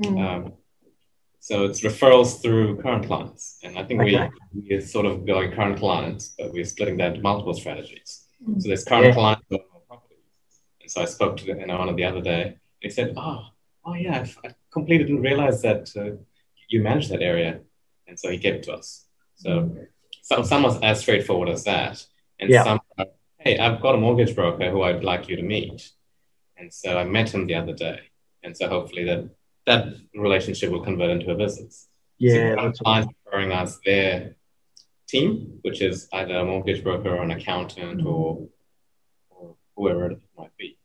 Mm. 0.00 0.24
Um, 0.24 0.52
so 1.40 1.64
it's 1.64 1.80
referrals 1.82 2.42
through 2.42 2.82
current 2.82 3.06
clients. 3.06 3.58
And 3.62 3.78
I 3.78 3.84
think 3.84 4.00
okay. 4.02 4.28
we, 4.52 4.68
we're 4.68 4.80
sort 4.80 5.06
of 5.06 5.24
going 5.24 5.52
current 5.52 5.78
clients, 5.78 6.34
but 6.36 6.52
we're 6.52 6.64
splitting 6.64 6.96
that 6.98 7.10
into 7.10 7.22
multiple 7.22 7.54
strategies. 7.54 8.24
Mm. 8.44 8.60
So 8.60 8.68
there's 8.68 8.84
current 8.84 9.06
yeah. 9.06 9.12
clients 9.14 9.46
properties. 9.88 10.18
And 10.80 10.90
so 10.90 11.02
I 11.02 11.04
spoke 11.04 11.36
to 11.38 11.44
the, 11.44 11.52
you 11.52 11.66
know, 11.66 11.78
one 11.78 11.88
of 11.88 11.96
the 11.96 12.04
other 12.04 12.20
day. 12.20 12.58
They 12.82 12.88
said, 12.88 13.14
oh, 13.16 13.46
oh 13.84 13.94
yeah, 13.94 14.26
I, 14.44 14.48
I 14.48 14.54
completely 14.72 15.06
didn't 15.06 15.22
realize 15.22 15.62
that 15.62 15.90
uh, 15.96 16.16
you 16.68 16.82
manage 16.82 17.08
that 17.08 17.22
area. 17.22 17.60
And 18.08 18.18
so 18.18 18.28
he 18.28 18.38
gave 18.38 18.54
it 18.54 18.62
to 18.64 18.72
us. 18.72 19.06
So 19.36 19.50
mm. 19.50 19.86
some, 20.22 20.44
some 20.44 20.62
was 20.64 20.80
as 20.80 21.00
straightforward 21.00 21.48
as 21.48 21.64
that. 21.64 22.04
And 22.40 22.50
yeah. 22.50 22.64
some, 22.64 22.80
hey, 23.46 23.58
I've 23.58 23.80
got 23.80 23.94
a 23.94 23.98
mortgage 23.98 24.34
broker 24.34 24.70
who 24.70 24.82
I'd 24.82 25.04
like 25.04 25.28
you 25.28 25.36
to 25.36 25.42
meet. 25.42 25.92
And 26.56 26.72
so 26.72 26.98
I 26.98 27.04
met 27.04 27.32
him 27.32 27.46
the 27.46 27.54
other 27.54 27.74
day. 27.74 28.00
And 28.42 28.56
so 28.56 28.68
hopefully 28.68 29.04
that 29.04 29.30
that 29.66 29.82
relationship 30.14 30.70
will 30.70 30.82
convert 30.82 31.10
into 31.10 31.30
a 31.30 31.36
business. 31.36 31.88
Yeah, 32.18 32.54
so 32.54 32.56
clients 32.56 32.80
awesome. 32.84 33.14
referring 33.24 33.52
us 33.52 33.78
their 33.84 34.36
team, 35.08 35.58
which 35.62 35.80
is 35.80 36.08
either 36.12 36.34
a 36.38 36.44
mortgage 36.44 36.82
broker 36.82 37.10
or 37.10 37.22
an 37.22 37.30
accountant 37.30 37.98
mm-hmm. 37.98 38.06
or, 38.06 38.48
or 39.30 39.56
whoever 39.76 40.10
it 40.12 40.20
might 40.36 40.56
be. 40.56 40.78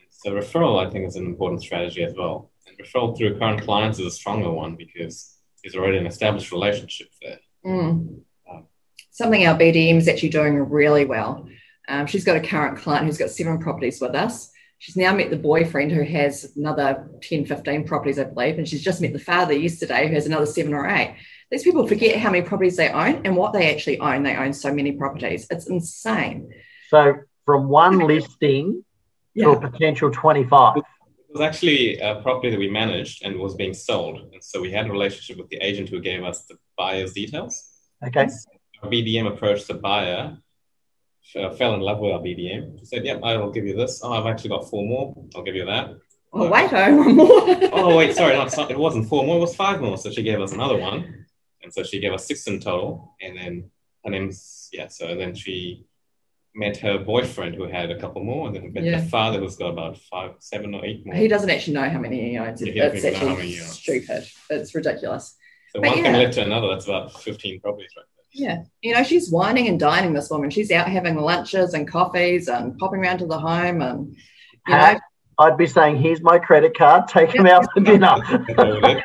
And 0.00 0.08
so 0.10 0.32
referral, 0.32 0.84
I 0.84 0.90
think, 0.90 1.06
is 1.06 1.16
an 1.16 1.26
important 1.26 1.62
strategy 1.62 2.02
as 2.02 2.14
well. 2.16 2.50
And 2.66 2.76
referral 2.78 3.16
through 3.16 3.38
current 3.38 3.62
clients 3.62 3.98
is 4.00 4.06
a 4.06 4.10
stronger 4.10 4.50
one 4.50 4.74
because 4.74 5.36
there's 5.62 5.76
already 5.76 5.98
an 5.98 6.06
established 6.06 6.50
relationship 6.50 7.08
there. 7.22 7.40
Mm. 7.64 8.20
Um, 8.50 8.66
Something 9.10 9.46
our 9.46 9.56
BDM 9.56 9.96
is 9.96 10.08
actually 10.08 10.30
doing 10.30 10.56
really 10.70 11.04
well. 11.04 11.48
Um, 11.90 12.06
she's 12.06 12.24
got 12.24 12.36
a 12.36 12.40
current 12.40 12.78
client 12.78 13.04
who's 13.04 13.18
got 13.18 13.30
seven 13.30 13.58
properties 13.58 14.00
with 14.00 14.14
us 14.14 14.50
she's 14.80 14.96
now 14.96 15.14
met 15.14 15.30
the 15.30 15.36
boyfriend 15.36 15.92
who 15.92 16.02
has 16.02 16.52
another 16.56 17.08
10, 17.22 17.44
15 17.44 17.86
properties, 17.86 18.18
I 18.18 18.24
believe. 18.24 18.58
And 18.58 18.66
she's 18.66 18.82
just 18.82 19.00
met 19.00 19.12
the 19.12 19.20
father 19.20 19.52
yesterday 19.52 20.08
who 20.08 20.14
has 20.14 20.26
another 20.26 20.46
seven 20.46 20.74
or 20.74 20.88
eight. 20.88 21.16
These 21.50 21.62
people 21.62 21.86
forget 21.86 22.18
how 22.18 22.30
many 22.30 22.42
properties 22.42 22.76
they 22.76 22.88
own 22.88 23.22
and 23.24 23.36
what 23.36 23.52
they 23.52 23.72
actually 23.72 24.00
own. 24.00 24.22
They 24.22 24.36
own 24.36 24.52
so 24.52 24.72
many 24.72 24.92
properties. 24.92 25.46
It's 25.50 25.68
insane. 25.68 26.50
So 26.88 27.14
from 27.44 27.68
one 27.68 27.98
listing 27.98 28.84
yeah. 29.34 29.44
to 29.44 29.50
a 29.52 29.70
potential 29.70 30.10
25. 30.10 30.78
It 30.78 30.84
was 31.28 31.42
actually 31.42 31.98
a 31.98 32.20
property 32.22 32.50
that 32.50 32.58
we 32.58 32.70
managed 32.70 33.24
and 33.24 33.38
was 33.38 33.54
being 33.54 33.74
sold. 33.74 34.18
And 34.32 34.42
so 34.42 34.60
we 34.60 34.72
had 34.72 34.86
a 34.86 34.90
relationship 34.90 35.36
with 35.36 35.48
the 35.50 35.58
agent 35.58 35.90
who 35.90 36.00
gave 36.00 36.24
us 36.24 36.44
the 36.44 36.56
buyer's 36.78 37.12
details. 37.12 37.68
Okay. 38.04 38.28
Our 38.82 38.88
BDM 38.88 39.26
approached 39.26 39.68
the 39.68 39.74
buyer 39.74 40.38
fell 41.22 41.74
in 41.74 41.80
love 41.80 41.98
with 41.98 42.12
our 42.12 42.20
BDM. 42.20 42.78
She 42.78 42.84
said, 42.86 43.04
"Yep, 43.04 43.20
I 43.22 43.36
will 43.36 43.50
give 43.50 43.66
you 43.66 43.76
this. 43.76 44.00
Oh, 44.02 44.12
I've 44.12 44.26
actually 44.26 44.50
got 44.50 44.68
four 44.68 44.86
more. 44.86 45.14
I'll 45.34 45.42
give 45.42 45.54
you 45.54 45.64
that." 45.66 45.90
Oh, 46.32 46.48
wait, 46.48 46.72
I 46.72 46.92
one 46.92 47.16
more. 47.16 47.28
oh, 47.72 47.96
wait, 47.96 48.14
sorry, 48.14 48.34
not, 48.36 48.70
it 48.70 48.78
wasn't 48.78 49.08
four 49.08 49.26
more. 49.26 49.38
It 49.38 49.40
was 49.40 49.56
five 49.56 49.80
more. 49.80 49.98
So 49.98 50.10
she 50.10 50.22
gave 50.22 50.40
us 50.40 50.52
another 50.52 50.76
one, 50.76 51.26
and 51.62 51.72
so 51.72 51.82
she 51.82 51.98
gave 52.00 52.12
us 52.12 52.26
six 52.26 52.46
in 52.46 52.60
total. 52.60 53.16
And 53.20 53.36
then 53.36 53.70
her 54.04 54.10
name's 54.10 54.68
yeah. 54.72 54.88
So 54.88 55.14
then 55.16 55.34
she 55.34 55.86
met 56.54 56.76
her 56.78 56.98
boyfriend 56.98 57.54
who 57.54 57.64
had 57.64 57.90
a 57.90 57.98
couple 57.98 58.22
more, 58.22 58.46
and 58.46 58.56
then 58.56 58.72
met 58.72 58.84
yeah. 58.84 59.00
the 59.00 59.06
father 59.08 59.40
who's 59.40 59.56
got 59.56 59.70
about 59.70 59.98
five, 59.98 60.34
seven 60.38 60.74
or 60.74 60.84
eight 60.84 61.04
more. 61.04 61.14
He 61.14 61.28
doesn't 61.28 61.50
actually 61.50 61.74
know 61.74 61.88
how 61.88 61.98
many 61.98 62.30
he 62.30 62.38
owns. 62.38 62.62
Yeah, 62.62 62.86
it's 62.86 63.04
actually 63.04 63.54
stupid. 63.54 64.28
It's 64.50 64.74
ridiculous. 64.74 65.36
So 65.72 65.80
but 65.80 65.88
one 65.90 65.98
yeah. 65.98 66.04
thing 66.04 66.12
led 66.14 66.32
to 66.32 66.42
another. 66.42 66.68
That's 66.68 66.86
about 66.86 67.20
fifteen 67.20 67.60
properties 67.60 67.90
right 67.96 68.06
yeah. 68.32 68.62
You 68.82 68.94
know, 68.94 69.02
she's 69.02 69.30
wining 69.30 69.68
and 69.68 69.78
dining 69.78 70.12
this 70.12 70.30
woman. 70.30 70.50
She's 70.50 70.70
out 70.70 70.88
having 70.88 71.16
lunches 71.16 71.74
and 71.74 71.90
coffees 71.90 72.48
and 72.48 72.78
popping 72.78 73.00
around 73.00 73.18
to 73.18 73.26
the 73.26 73.38
home 73.38 73.82
and 73.82 74.16
you 74.66 74.74
know. 74.74 74.98
I'd 75.38 75.56
be 75.56 75.66
saying, 75.66 76.02
here's 76.02 76.20
my 76.20 76.38
credit 76.38 76.76
card, 76.76 77.08
take 77.08 77.34
him 77.34 77.46
out 77.46 77.66
for 77.72 77.80
dinner. 77.80 78.16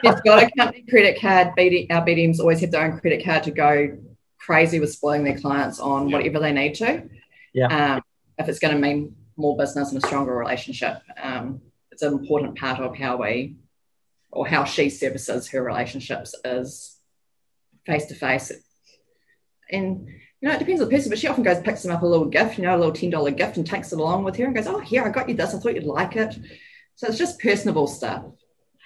She's 0.03 0.21
got 0.21 0.43
a 0.43 0.51
company 0.57 0.83
credit 0.89 1.19
card. 1.21 1.53
BD, 1.57 1.87
our 1.89 2.05
BDMs 2.05 2.41
always 2.41 2.59
have 2.59 2.71
their 2.71 2.83
own 2.83 2.99
credit 2.99 3.23
card 3.23 3.43
to 3.43 3.51
go 3.51 3.97
crazy 4.37 4.81
with 4.81 4.91
spoiling 4.91 5.23
their 5.23 5.37
clients 5.37 5.79
on 5.79 6.09
yeah. 6.09 6.17
whatever 6.17 6.39
they 6.39 6.51
need 6.51 6.75
to. 6.75 7.07
Yeah. 7.53 7.95
Um, 7.95 8.01
if 8.37 8.49
it's 8.49 8.59
going 8.59 8.75
to 8.75 8.79
mean 8.81 9.15
more 9.37 9.55
business 9.55 9.93
and 9.93 10.03
a 10.03 10.05
stronger 10.05 10.35
relationship, 10.35 11.01
um, 11.23 11.61
it's 11.91 12.01
an 12.01 12.11
important 12.11 12.57
part 12.57 12.81
of 12.81 12.97
how 12.97 13.15
we 13.15 13.55
or 14.29 14.45
how 14.45 14.65
she 14.65 14.89
services 14.89 15.47
her 15.47 15.63
relationships 15.63 16.35
is 16.43 16.97
face 17.85 18.07
to 18.07 18.15
face 18.15 18.51
and 19.71 20.07
you 20.41 20.49
know, 20.49 20.55
it 20.55 20.59
depends 20.59 20.81
on 20.81 20.89
the 20.89 20.95
person, 20.95 21.09
but 21.09 21.17
she 21.17 21.27
often 21.27 21.43
goes, 21.43 21.61
picks 21.61 21.81
them 21.81 21.91
up 21.91 22.03
a 22.03 22.05
little 22.05 22.25
gift, 22.25 22.57
you 22.57 22.63
know, 22.63 22.75
a 22.75 22.77
little 22.77 22.93
$10 22.93 23.35
gift 23.37 23.57
and 23.57 23.65
takes 23.65 23.91
it 23.91 23.99
along 23.99 24.23
with 24.23 24.35
her 24.35 24.45
and 24.45 24.53
goes, 24.53 24.67
Oh, 24.67 24.79
here, 24.79 25.03
I 25.03 25.09
got 25.09 25.27
you 25.27 25.35
this. 25.35 25.53
I 25.53 25.59
thought 25.59 25.73
you'd 25.73 25.85
like 25.85 26.15
it. 26.15 26.37
So 26.95 27.07
it's 27.07 27.17
just 27.17 27.39
personable 27.39 27.87
stuff. 27.87 28.25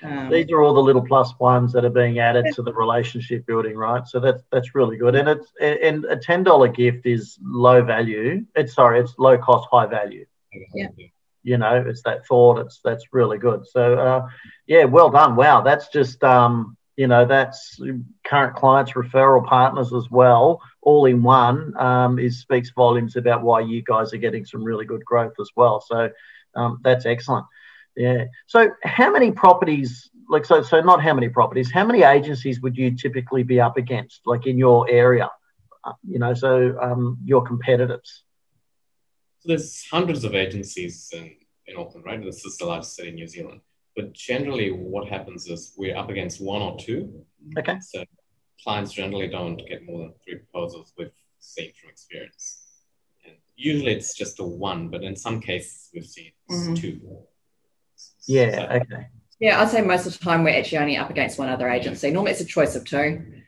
Um, 0.01 0.29
These 0.29 0.49
are 0.51 0.61
all 0.61 0.73
the 0.73 0.81
little 0.81 1.05
plus 1.05 1.37
ones 1.39 1.73
that 1.73 1.83
are 1.83 1.89
being 1.89 2.19
added 2.19 2.45
to 2.55 2.61
the 2.61 2.73
relationship 2.73 3.45
building, 3.45 3.75
right? 3.75 4.07
So 4.07 4.19
that's 4.19 4.43
that's 4.51 4.73
really 4.73 4.95
good. 4.95 5.15
And 5.15 5.27
it's 5.27 5.51
and 5.59 6.05
a 6.05 6.15
ten 6.15 6.43
dollar 6.43 6.69
gift 6.69 7.05
is 7.05 7.37
low 7.43 7.83
value. 7.83 8.45
It's 8.55 8.73
sorry, 8.73 9.01
it's 9.01 9.15
low 9.17 9.37
cost, 9.37 9.67
high 9.69 9.87
value. 9.87 10.25
Yeah. 10.73 10.87
You 11.43 11.57
know, 11.57 11.83
it's 11.85 12.01
that 12.03 12.25
thought. 12.25 12.59
It's 12.59 12.79
that's 12.83 13.07
really 13.11 13.37
good. 13.37 13.67
So 13.67 13.95
uh, 13.95 14.27
yeah, 14.67 14.85
well 14.85 15.09
done. 15.09 15.35
Wow, 15.35 15.61
that's 15.61 15.89
just 15.89 16.23
um, 16.23 16.77
you 16.99 17.07
know 17.07 17.23
that's 17.23 17.79
current 18.25 18.57
clients 18.57 18.91
referral 18.91 19.45
partners 19.45 19.93
as 19.93 20.12
well 20.12 20.62
all 20.81 21.05
in 21.05 21.23
one 21.23 21.73
um, 21.77 22.19
is 22.19 22.41
speaks 22.41 22.71
volumes 22.71 23.15
about 23.15 23.41
why 23.41 23.62
you 23.62 23.81
guys 23.81 24.13
are 24.13 24.17
getting 24.17 24.45
some 24.45 24.65
really 24.65 24.83
good 24.83 25.05
growth 25.05 25.31
as 25.39 25.49
well. 25.55 25.79
So 25.79 26.09
um, 26.55 26.81
that's 26.83 27.05
excellent. 27.05 27.45
Yeah. 27.95 28.25
So 28.47 28.71
how 28.83 29.12
many 29.12 29.31
properties 29.31 30.09
like 30.27 30.43
so 30.43 30.62
so 30.62 30.81
not 30.81 31.01
how 31.01 31.13
many 31.13 31.29
properties 31.29 31.71
how 31.71 31.85
many 31.85 32.03
agencies 32.03 32.59
would 32.62 32.77
you 32.77 32.93
typically 32.95 33.43
be 33.43 33.62
up 33.62 33.77
against 33.77 34.19
like 34.25 34.45
in 34.45 34.57
your 34.57 34.89
area 34.89 35.29
uh, 35.85 35.93
you 36.05 36.19
know 36.19 36.33
so 36.33 36.77
um, 36.81 37.17
your 37.23 37.43
competitors? 37.43 38.23
So 39.39 39.47
there's 39.47 39.85
hundreds 39.89 40.25
of 40.25 40.35
agencies 40.35 41.09
in, 41.13 41.31
in 41.65 41.77
auckland 41.77 42.05
right? 42.05 42.21
This 42.21 42.43
is 42.43 42.57
the 42.57 42.65
largest 42.65 42.97
city 42.97 43.09
in 43.09 43.15
new 43.15 43.27
zealand 43.27 43.62
but 43.99 44.13
generally, 44.13 44.71
what 44.71 45.09
happens 45.09 45.47
is 45.47 45.73
we're 45.75 45.97
up 45.97 46.09
against 46.09 46.39
one 46.39 46.62
or 46.62 46.77
two. 46.79 47.25
Okay. 47.57 47.77
So 47.81 48.05
clients 48.63 48.93
generally 48.93 49.27
don't 49.27 49.57
get 49.57 49.85
more 49.85 49.99
than 49.99 50.13
three 50.23 50.38
proposals 50.38 50.93
we've 50.97 51.12
seen 51.39 51.73
from 51.77 51.89
experience. 51.89 52.62
And 53.25 53.35
usually 53.57 53.91
it's 53.91 54.13
just 54.13 54.39
a 54.39 54.43
one, 54.45 54.88
but 54.88 55.03
in 55.03 55.17
some 55.17 55.41
cases 55.41 55.89
we've 55.93 56.05
seen 56.05 56.31
mm-hmm. 56.49 56.75
two. 56.75 57.01
Yeah, 58.25 58.55
so, 58.55 58.75
okay. 58.77 59.07
Yeah, 59.41 59.62
I'd 59.62 59.67
say 59.67 59.81
most 59.81 60.05
of 60.05 60.17
the 60.17 60.23
time 60.23 60.45
we're 60.45 60.57
actually 60.57 60.77
only 60.77 60.95
up 60.95 61.09
against 61.09 61.38
one 61.38 61.49
other 61.49 61.67
agency. 61.67 62.09
Normally 62.09 62.31
it's 62.31 62.39
a 62.39 62.45
choice 62.45 62.77
of 62.77 62.85
two, 62.85 63.43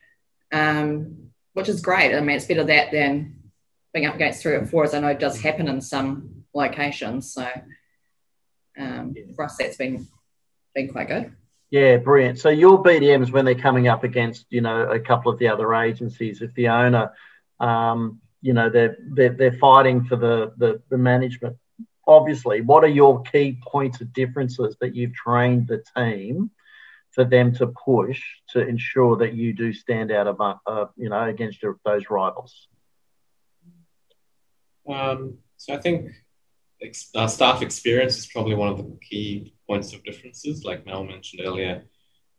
um, 0.51 1.29
which 1.53 1.69
is 1.69 1.79
great. 1.79 2.13
I 2.13 2.19
mean, 2.19 2.35
it's 2.35 2.45
better 2.45 2.65
that 2.65 2.91
than 2.91 3.35
being 3.93 4.05
up 4.05 4.15
against 4.15 4.41
three 4.41 4.55
or 4.55 4.65
four, 4.65 4.83
as 4.83 4.93
I 4.93 4.99
know 4.99 5.07
it 5.07 5.19
does 5.19 5.39
happen 5.39 5.69
in 5.69 5.79
some 5.79 6.43
locations. 6.53 7.31
So 7.33 7.47
um, 8.77 9.15
for 9.33 9.45
us, 9.45 9.55
that's 9.57 9.77
been 9.77 10.09
been 10.73 10.89
quite 10.89 11.07
good. 11.07 11.33
Yeah, 11.69 11.97
brilliant. 11.97 12.39
So 12.39 12.49
your 12.49 12.83
BDMs 12.83 13.31
when 13.31 13.45
they're 13.45 13.55
coming 13.55 13.87
up 13.87 14.03
against, 14.03 14.45
you 14.49 14.61
know, 14.61 14.81
a 14.81 14.99
couple 14.99 15.31
of 15.31 15.39
the 15.39 15.47
other 15.47 15.73
agencies, 15.73 16.41
if 16.41 16.53
the 16.53 16.67
owner, 16.67 17.13
um, 17.61 18.19
you 18.41 18.53
know, 18.53 18.69
they're, 18.69 18.97
they're 18.99 19.33
they're 19.33 19.57
fighting 19.57 20.03
for 20.03 20.17
the, 20.17 20.53
the 20.57 20.81
the 20.89 20.97
management. 20.97 21.57
Obviously, 22.05 22.59
what 22.61 22.83
are 22.83 22.89
your 22.89 23.21
key 23.21 23.57
points 23.65 24.01
of 24.01 24.11
differences 24.11 24.75
that 24.81 24.95
you've 24.95 25.13
trained 25.13 25.67
the 25.67 25.83
team 25.95 26.51
for 27.11 27.23
them 27.23 27.53
to 27.53 27.67
push 27.67 28.21
to 28.49 28.67
ensure 28.67 29.17
that 29.17 29.33
you 29.33 29.53
do 29.53 29.71
stand 29.71 30.11
out 30.11 30.27
of, 30.27 30.41
uh, 30.65 30.85
you 30.97 31.09
know, 31.09 31.23
against 31.23 31.61
your, 31.61 31.77
those 31.85 32.09
rivals? 32.09 32.67
Um, 34.89 35.37
so 35.57 35.73
I 35.73 35.77
think 35.77 36.11
ex- 36.81 37.09
uh, 37.15 37.27
staff 37.27 37.61
experience 37.61 38.17
is 38.17 38.27
probably 38.27 38.55
one 38.55 38.69
of 38.69 38.77
the 38.77 38.97
key 39.01 39.53
points 39.67 39.93
of 39.93 40.03
differences. 40.03 40.63
Like 40.63 40.85
Mel 40.85 41.03
mentioned 41.03 41.41
earlier, 41.45 41.83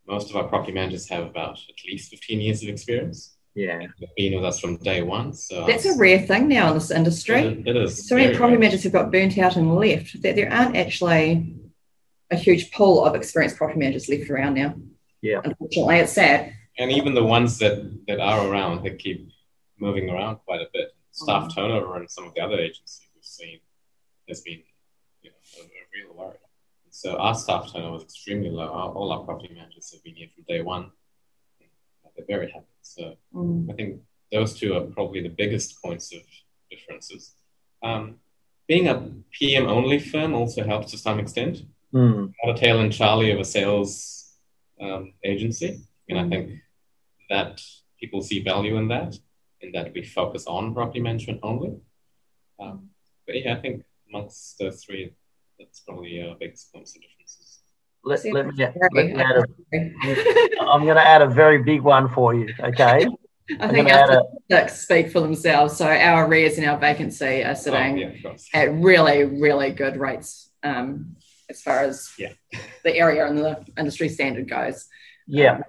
most 0.07 0.31
of 0.31 0.37
our 0.37 0.45
property 0.45 0.73
managers 0.73 1.09
have 1.09 1.27
about 1.27 1.59
at 1.69 1.85
least 1.87 2.11
15 2.11 2.41
years 2.41 2.63
of 2.63 2.69
experience. 2.69 3.37
Yeah. 3.55 3.87
They've 4.01 4.09
been 4.17 4.35
with 4.35 4.45
us 4.45 4.61
from 4.61 4.79
day 4.79 5.03
one. 5.03 5.35
So 5.35 5.67
that's 5.67 5.85
a 5.85 5.97
rare 5.99 6.21
thing 6.21 6.49
now 6.49 6.69
in 6.69 6.75
this 6.75 6.91
industry. 6.91 7.41
it, 7.41 7.69
it 7.69 7.77
is. 7.77 8.09
So 8.09 8.17
many 8.17 8.35
property 8.35 8.59
managers 8.59 8.83
have 8.85 8.93
got 8.93 9.13
burnt 9.13 9.37
out 9.39 9.57
and 9.57 9.75
left 9.75 10.23
that 10.23 10.37
there 10.37 10.51
aren't 10.51 10.77
actually 10.77 11.55
a 12.31 12.37
huge 12.37 12.73
pool 12.73 13.05
of 13.05 13.15
experienced 13.15 13.57
property 13.57 13.79
managers 13.79 14.09
left 14.09 14.31
around 14.31 14.55
now. 14.55 14.75
Yeah. 15.21 15.41
Unfortunately, 15.45 15.97
it's 15.97 16.13
sad. 16.13 16.55
And 16.79 16.91
even 16.91 17.15
the 17.15 17.25
ones 17.25 17.59
that, 17.59 18.07
that 18.09 18.21
are 18.21 18.49
around, 18.49 18.83
they 18.83 18.97
keep 18.97 19.31
moving 19.79 20.09
around 20.09 20.37
quite 20.47 20.63
a 20.63 20.69
bit. 20.73 20.95
Staff 21.11 21.49
mm. 21.49 21.55
turnover 21.55 22.01
in 22.01 22.09
some 22.09 22.27
of 22.27 22.35
the 22.35 22.41
other 22.41 22.59
agencies 22.59 23.07
we've 23.15 23.23
seen 23.23 23.61
has 24.29 24.41
been 24.41 24.63
you 25.23 25.31
know, 25.31 25.37
a, 25.59 25.65
a 25.65 25.85
real 25.95 26.15
worry. 26.15 26.37
So 26.91 27.17
our 27.17 27.35
staff 27.35 27.73
turnover 27.73 27.97
is 27.97 28.03
extremely 28.03 28.51
low. 28.51 28.69
Our, 28.69 28.93
all 28.93 29.13
our 29.13 29.25
property 29.25 29.55
managers 29.55 29.93
have 29.93 30.05
been 30.05 30.15
here 30.15 30.29
from 30.35 30.45
day 30.47 30.61
one. 30.61 30.91
They're 32.17 32.27
very 32.27 32.51
happy. 32.51 32.67
So 32.83 33.15
mm. 33.35 33.71
I 33.71 33.75
think 33.75 34.01
those 34.31 34.59
two 34.59 34.75
are 34.75 34.83
probably 34.83 35.23
the 35.23 35.31
biggest 35.31 35.81
points 35.83 36.13
of 36.15 36.21
differences. 36.71 37.35
Um, 37.83 38.17
being 38.69 38.89
a 38.89 39.11
PM 39.31 39.67
only 39.67 39.99
firm 39.99 40.35
also 40.35 40.65
helps 40.65 40.91
to 40.91 40.99
some 40.99 41.19
extent. 41.19 41.63
Mm. 41.95 42.33
Not 42.45 42.57
a 42.57 42.61
tail 42.61 42.81
and 42.81 42.93
Charlie 42.93 43.31
of 43.31 43.41
a 43.41 43.45
sales 43.45 44.37
um, 44.81 45.15
agency, 45.25 45.81
and 46.09 46.19
I 46.19 46.29
think 46.29 46.61
that 47.31 47.61
people 47.99 48.23
see 48.23 48.43
value 48.43 48.77
in 48.77 48.89
that, 48.89 49.19
in 49.61 49.73
that 49.73 49.93
we 49.95 50.03
focus 50.03 50.47
on 50.47 50.75
property 50.75 51.01
management 51.01 51.41
only. 51.43 51.77
Um, 52.59 52.91
but 53.27 53.37
yeah, 53.37 53.57
I 53.57 53.61
think 53.61 53.85
amongst 54.13 54.59
those 54.59 54.85
three, 54.85 55.15
that's 55.59 55.81
probably 55.81 56.21
a 56.21 56.35
big 56.39 56.57
points 56.75 56.97
of 56.97 57.03
differences. 57.03 57.61
Let, 58.05 58.25
let 58.33 58.47
me, 58.47 58.67
let 58.93 58.93
me 58.93 59.15
add 59.15 59.37
a, 59.37 60.63
I'm 60.63 60.85
going 60.85 60.97
to 60.97 61.07
add 61.07 61.23
a 61.23 61.29
very 61.29 61.63
big 61.63 61.83
one 61.83 62.09
for 62.09 62.35
you. 62.35 62.53
Okay. 62.59 63.07
I 63.61 63.69
think 63.69 63.91
our 63.91 64.07
statistics 64.07 64.83
speak 64.83 65.11
for 65.11 65.21
themselves. 65.21 65.77
So 65.77 65.87
our 65.87 66.27
arrears 66.27 66.59
and 66.59 66.67
our 66.67 66.79
vacancy 66.79 67.45
are 67.45 67.55
sitting 67.55 68.23
oh, 68.25 68.31
yeah, 68.31 68.37
at 68.55 68.73
really, 68.73 69.25
really 69.25 69.73
good 69.73 69.97
rates 69.97 70.51
um, 70.63 71.17
as 71.51 71.63
far 71.63 71.81
as 71.81 72.13
yeah. 72.19 72.33
the 72.85 72.97
area 72.97 73.27
and 73.27 73.39
the 73.39 73.65
industry 73.79 74.09
standard 74.09 74.49
goes. 74.49 74.89
Yeah. 75.27 75.57
Um, 75.57 75.63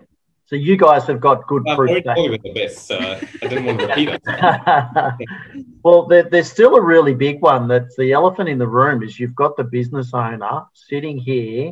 so 0.53 0.57
you 0.57 0.77
guys 0.77 1.05
have 1.05 1.19
got 1.19 1.47
good 1.47 1.63
well, 1.65 1.75
proof. 1.75 2.03
Probably 2.03 2.37
the 2.37 2.53
best. 2.53 2.85
So 2.85 2.99
I 2.99 3.47
didn't 3.47 3.65
want 3.65 3.79
to 3.79 3.87
repeat 3.87 4.09
it. 4.09 4.21
well, 5.83 6.05
there, 6.05 6.29
there's 6.29 6.51
still 6.51 6.75
a 6.75 6.81
really 6.81 7.15
big 7.15 7.41
one. 7.41 7.67
That's 7.67 7.95
the 7.95 8.11
elephant 8.11 8.49
in 8.49 8.59
the 8.59 8.67
room. 8.67 9.01
Is 9.01 9.19
you've 9.19 9.33
got 9.33 9.57
the 9.57 9.63
business 9.63 10.13
owner 10.13 10.65
sitting 10.75 11.17
here, 11.17 11.71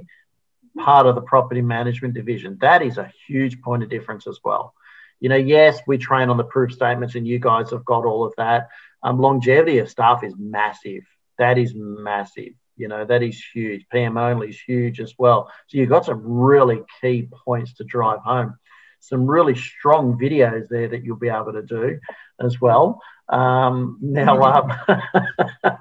part 0.80 1.06
of 1.06 1.14
the 1.14 1.22
property 1.22 1.62
management 1.62 2.16
division. 2.16 2.58
That 2.62 2.82
is 2.82 2.98
a 2.98 3.12
huge 3.28 3.62
point 3.62 3.84
of 3.84 3.90
difference 3.90 4.26
as 4.26 4.40
well. 4.44 4.74
You 5.20 5.30
know, 5.30 5.36
yes, 5.36 5.80
we 5.86 6.00
train 6.00 6.32
on 6.32 6.38
the 6.38 6.44
proof 6.44 6.72
statements, 6.72 7.14
and 7.14 7.28
you 7.28 7.38
guys 7.38 7.70
have 7.70 7.86
got 7.86 8.04
all 8.04 8.26
of 8.26 8.34
that. 8.38 8.70
Um, 9.04 9.20
longevity 9.20 9.78
of 9.78 9.92
staff 9.92 10.24
is 10.24 10.34
massive. 10.40 11.04
That 11.38 11.60
is 11.60 11.74
massive. 11.76 12.54
You 12.78 12.88
know, 12.88 13.06
that 13.06 13.22
is 13.22 13.40
huge. 13.54 13.86
PM 13.92 14.18
only 14.18 14.50
is 14.50 14.60
huge 14.60 15.00
as 15.00 15.14
well. 15.20 15.52
So 15.68 15.78
you've 15.78 15.90
got 15.90 16.06
some 16.06 16.24
really 16.24 16.82
key 17.00 17.30
points 17.46 17.76
to 17.76 17.84
drive 17.84 18.22
home. 18.22 18.56
Some 19.02 19.28
really 19.28 19.56
strong 19.56 20.18
videos 20.18 20.68
there 20.70 20.88
that 20.88 21.04
you'll 21.04 21.18
be 21.18 21.30
able 21.30 21.54
to 21.54 21.62
do 21.62 22.00
as 22.40 22.62
well. 22.62 23.02
Um, 23.30 23.98
now, 24.02 24.42
um, 24.42 24.74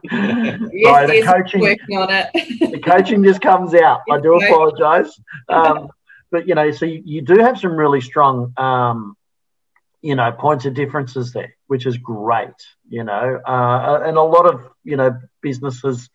yes, 0.02 0.60
sorry, 0.84 1.20
the 1.20 1.22
coaching, 1.26 1.60
working 1.60 1.98
on 1.98 2.08
it. 2.10 2.70
the 2.72 2.80
coaching 2.80 3.24
just 3.24 3.40
comes 3.40 3.74
out. 3.74 4.02
I 4.10 4.20
do 4.20 4.36
apologise. 4.36 5.18
Um, 5.48 5.88
but 6.30 6.46
you 6.46 6.54
know, 6.54 6.70
so 6.70 6.86
you, 6.86 7.02
you, 7.04 7.22
do 7.22 7.38
have 7.38 7.58
some 7.58 7.72
really 7.72 8.00
strong 8.00 8.52
um, 8.56 9.16
you 10.02 10.14
know, 10.14 10.32
points 10.32 10.64
of 10.64 10.74
differences 10.74 11.32
there, 11.32 11.56
which 11.66 11.86
is 11.86 11.96
great, 11.98 12.54
you 12.88 13.04
know. 13.04 13.40
Uh, 13.46 14.00
and 14.04 14.16
a 14.16 14.22
lot 14.22 14.46
of, 14.46 14.62
you 14.84 14.96
know, 14.96 15.18
businesses, 15.42 16.08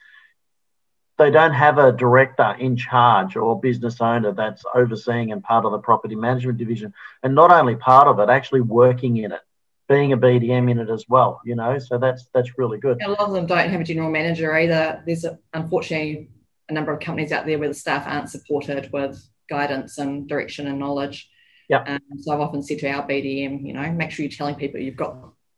they 1.17 1.32
don't 1.32 1.54
have 1.54 1.78
a 1.78 1.91
director 1.91 2.56
in 2.60 2.75
charge 2.75 3.36
or 3.36 3.60
business 3.60 4.01
owner 4.01 4.34
that's 4.34 4.63
overseeing 4.73 5.32
and 5.32 5.43
part 5.43 5.65
of 5.65 5.71
the 5.71 5.80
property 5.80 6.15
management 6.15 6.58
division. 6.58 6.93
And 7.23 7.34
not 7.34 7.51
only 7.51 7.75
part 7.75 8.08
of 8.08 8.19
it, 8.19 8.30
actually 8.30 8.62
working 8.62 9.17
in 9.17 9.32
it, 9.32 9.41
being 9.88 10.13
a 10.13 10.17
BDM 10.17 10.69
in 10.69 10.80
it 10.80 10.89
as 10.89 11.06
well, 11.08 11.41
you 11.45 11.56
know. 11.56 11.80
So 11.80 11.97
that's 11.97 12.28
that's 12.34 12.58
really 12.58 12.80
good. 12.80 13.01
A 13.01 13.10
lot 13.10 13.19
of 13.21 13.34
them 13.34 13.45
don't 13.45 13.69
have 13.69 13.82
a 13.82 13.84
general 13.84 14.10
manager 14.10 14.54
either. 14.56 15.04
There's 15.06 15.23
a, 15.23 15.39
unfortunately 15.54 16.30
a 16.67 16.73
number 16.73 16.91
of 16.91 16.99
companies 16.99 17.32
out 17.32 17.45
there 17.45 17.60
where 17.60 17.67
the 17.67 17.73
staff 17.73 18.06
aren't 18.08 18.30
supported 18.30 18.91
with 18.91 19.23
guidance 19.49 19.99
and 19.99 20.28
direction 20.28 20.67
and 20.67 20.80
knowledge. 20.80 21.30
Yeah. 21.69 21.84
Um, 21.84 21.99
so 22.19 22.34
I've 22.34 22.41
often 22.41 22.63
said 22.63 22.80
to 22.80 22.88
our 22.89 23.08
BDM, 23.08 23.65
you 23.65 23.73
know, 23.73 23.91
make 23.91 24.12
sure 24.12 24.25
you're 24.25 24.32
telling 24.32 24.56
people 24.56 24.80
you've 24.80 24.95
got 24.95 25.15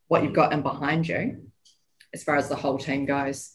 what 0.07 0.23
you've 0.23 0.33
got 0.33 0.53
and 0.53 0.63
behind 0.63 1.07
you 1.07 1.49
as 2.13 2.23
far 2.23 2.35
as 2.35 2.49
the 2.49 2.55
whole 2.55 2.77
team 2.77 3.05
goes. 3.05 3.51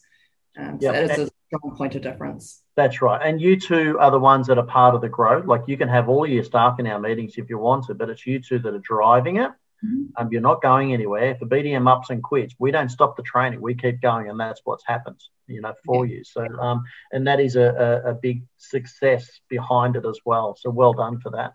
Um, 0.57 0.79
so 0.79 0.91
yep. 0.91 1.07
that 1.07 1.19
is 1.19 1.27
a 1.27 1.31
strong 1.57 1.75
point 1.75 1.95
of 1.95 2.01
difference. 2.01 2.61
That's 2.75 3.01
right. 3.01 3.21
And 3.23 3.39
you 3.39 3.59
two 3.59 3.97
are 3.99 4.11
the 4.11 4.19
ones 4.19 4.47
that 4.47 4.57
are 4.57 4.65
part 4.65 4.95
of 4.95 5.01
the 5.01 5.09
growth. 5.09 5.45
Like 5.45 5.63
you 5.67 5.77
can 5.77 5.87
have 5.89 6.09
all 6.09 6.25
your 6.25 6.43
staff 6.43 6.79
in 6.79 6.87
our 6.87 6.99
meetings 6.99 7.35
if 7.37 7.49
you 7.49 7.57
want 7.57 7.85
to, 7.85 7.93
but 7.93 8.09
it's 8.09 8.25
you 8.25 8.39
two 8.39 8.59
that 8.59 8.73
are 8.73 8.79
driving 8.79 9.37
it. 9.37 9.51
Mm-hmm. 9.85 10.03
Um, 10.17 10.29
you're 10.31 10.41
not 10.41 10.61
going 10.61 10.93
anywhere. 10.93 11.31
If 11.31 11.39
the 11.39 11.45
BDM 11.45 11.91
ups 11.91 12.09
and 12.09 12.23
quits, 12.23 12.55
we 12.57 12.71
don't 12.71 12.89
stop 12.89 13.17
the 13.17 13.23
training. 13.23 13.61
We 13.61 13.75
keep 13.75 14.01
going, 14.01 14.29
and 14.29 14.39
that's 14.39 14.61
what's 14.63 14.85
happened, 14.85 15.21
you 15.47 15.59
know, 15.59 15.73
for 15.85 16.05
yeah. 16.05 16.17
you. 16.17 16.23
So, 16.23 16.45
um, 16.57 16.83
and 17.11 17.27
that 17.27 17.41
is 17.41 17.57
a, 17.57 18.01
a, 18.05 18.11
a 18.11 18.13
big 18.13 18.43
success 18.57 19.29
behind 19.49 19.97
it 19.97 20.05
as 20.05 20.19
well. 20.23 20.55
So, 20.57 20.69
well 20.69 20.93
done 20.93 21.19
for 21.19 21.31
that. 21.31 21.51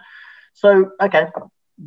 So, 0.53 0.91
okay, 1.01 1.29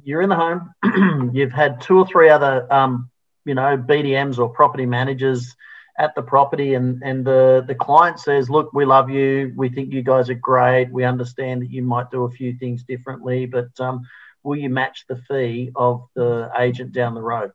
you're 0.03 0.23
in 0.23 0.29
the 0.29 0.35
home. 0.35 1.31
You've 1.33 1.51
had 1.51 1.79
two 1.79 1.99
or 1.99 2.07
three 2.07 2.29
other, 2.29 2.71
um, 2.73 3.11
you 3.45 3.53
know, 3.53 3.77
BDMs 3.77 4.39
or 4.39 4.49
property 4.49 4.87
managers 4.87 5.55
at 5.97 6.15
the 6.15 6.21
property, 6.21 6.73
and 6.73 7.01
and 7.03 7.25
the 7.25 7.63
the 7.67 7.75
client 7.75 8.19
says, 8.19 8.49
"Look, 8.49 8.73
we 8.73 8.85
love 8.85 9.09
you. 9.09 9.53
We 9.55 9.69
think 9.69 9.91
you 9.91 10.01
guys 10.01 10.29
are 10.29 10.35
great. 10.35 10.91
We 10.91 11.03
understand 11.03 11.61
that 11.61 11.71
you 11.71 11.83
might 11.83 12.11
do 12.11 12.25
a 12.25 12.31
few 12.31 12.53
things 12.55 12.83
differently, 12.83 13.45
but 13.45 13.69
um, 13.79 14.07
will 14.43 14.57
you 14.57 14.69
match 14.69 15.05
the 15.07 15.17
fee 15.27 15.71
of 15.75 16.07
the 16.15 16.51
agent 16.57 16.93
down 16.93 17.13
the 17.13 17.21
road?" 17.21 17.51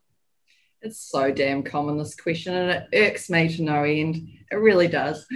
It's 0.82 1.00
so 1.00 1.32
damn 1.32 1.62
common 1.62 1.98
this 1.98 2.14
question, 2.14 2.54
and 2.54 2.70
it 2.70 2.88
irks 2.94 3.30
me 3.30 3.48
to 3.56 3.62
no 3.62 3.82
end. 3.82 4.28
It 4.50 4.56
really 4.56 4.88
does. 4.88 5.26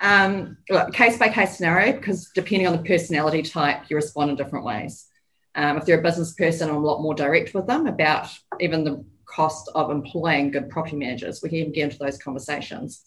Um, 0.00 0.56
look, 0.70 0.92
case 0.92 1.18
by 1.18 1.28
case 1.28 1.56
scenario, 1.56 1.92
because 1.92 2.30
depending 2.34 2.66
on 2.66 2.76
the 2.76 2.82
personality 2.82 3.42
type, 3.42 3.82
you 3.88 3.96
respond 3.96 4.30
in 4.30 4.36
different 4.36 4.64
ways. 4.64 5.06
Um, 5.54 5.76
if 5.76 5.84
they're 5.84 5.98
a 5.98 6.02
business 6.02 6.34
person, 6.34 6.68
I'm 6.68 6.76
a 6.76 6.80
lot 6.80 7.02
more 7.02 7.14
direct 7.14 7.52
with 7.52 7.66
them 7.66 7.86
about 7.86 8.28
even 8.60 8.84
the 8.84 9.04
cost 9.28 9.70
of 9.74 9.90
employing 9.90 10.50
good 10.50 10.70
property 10.70 10.96
managers. 10.96 11.42
We 11.42 11.50
can 11.50 11.58
even 11.58 11.72
get 11.72 11.84
into 11.84 11.98
those 11.98 12.18
conversations. 12.18 13.04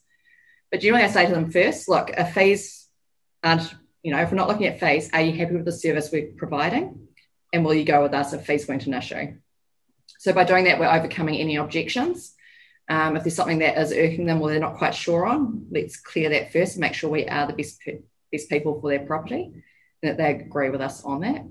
But 0.72 0.80
generally, 0.80 1.04
I 1.04 1.10
say 1.10 1.26
to 1.26 1.32
them 1.32 1.52
first, 1.52 1.90
look, 1.90 2.12
if 2.12 2.34
fees 2.34 2.88
aren't, 3.44 3.74
you 4.04 4.12
know, 4.12 4.22
if 4.22 4.32
we're 4.32 4.38
not 4.38 4.48
looking 4.48 4.68
at 4.68 4.80
fees, 4.80 5.10
are 5.14 5.22
you 5.22 5.34
happy 5.34 5.56
with 5.56 5.66
the 5.66 5.72
service 5.72 6.10
we're 6.12 6.32
providing? 6.38 7.08
And 7.52 7.66
will 7.66 7.74
you 7.74 7.84
go 7.84 8.02
with 8.02 8.14
us 8.14 8.34
if 8.34 8.46
fees 8.46 8.68
weren't 8.68 8.88
an 8.88 8.94
issue? 8.94 9.38
So 10.20 10.34
by 10.34 10.44
doing 10.44 10.66
that, 10.66 10.80
we're 10.80 10.88
overcoming 10.88 11.36
any 11.36 11.58
objections. 11.58 12.34
Um, 12.88 13.16
if 13.16 13.24
there's 13.24 13.36
something 13.36 13.60
that 13.60 13.78
is 13.78 13.92
irking 13.92 14.26
them 14.26 14.42
or 14.42 14.50
they're 14.50 14.60
not 14.60 14.78
quite 14.78 14.96
sure 14.96 15.26
on, 15.26 15.68
let's 15.72 16.00
clear 16.00 16.30
that 16.30 16.54
first 16.54 16.76
and 16.76 16.82
make 16.82 16.94
sure 16.94 17.10
we 17.10 17.28
are 17.28 17.48
the 17.48 17.54
best, 17.54 17.82
best 18.32 18.50
people 18.50 18.80
for 18.80 18.90
their 18.90 19.06
property 19.06 19.52
and 20.04 20.10
that 20.10 20.18
they 20.18 20.32
agree 20.32 20.70
with 20.70 20.82
us 20.82 21.04
on 21.04 21.22
that. 21.22 21.46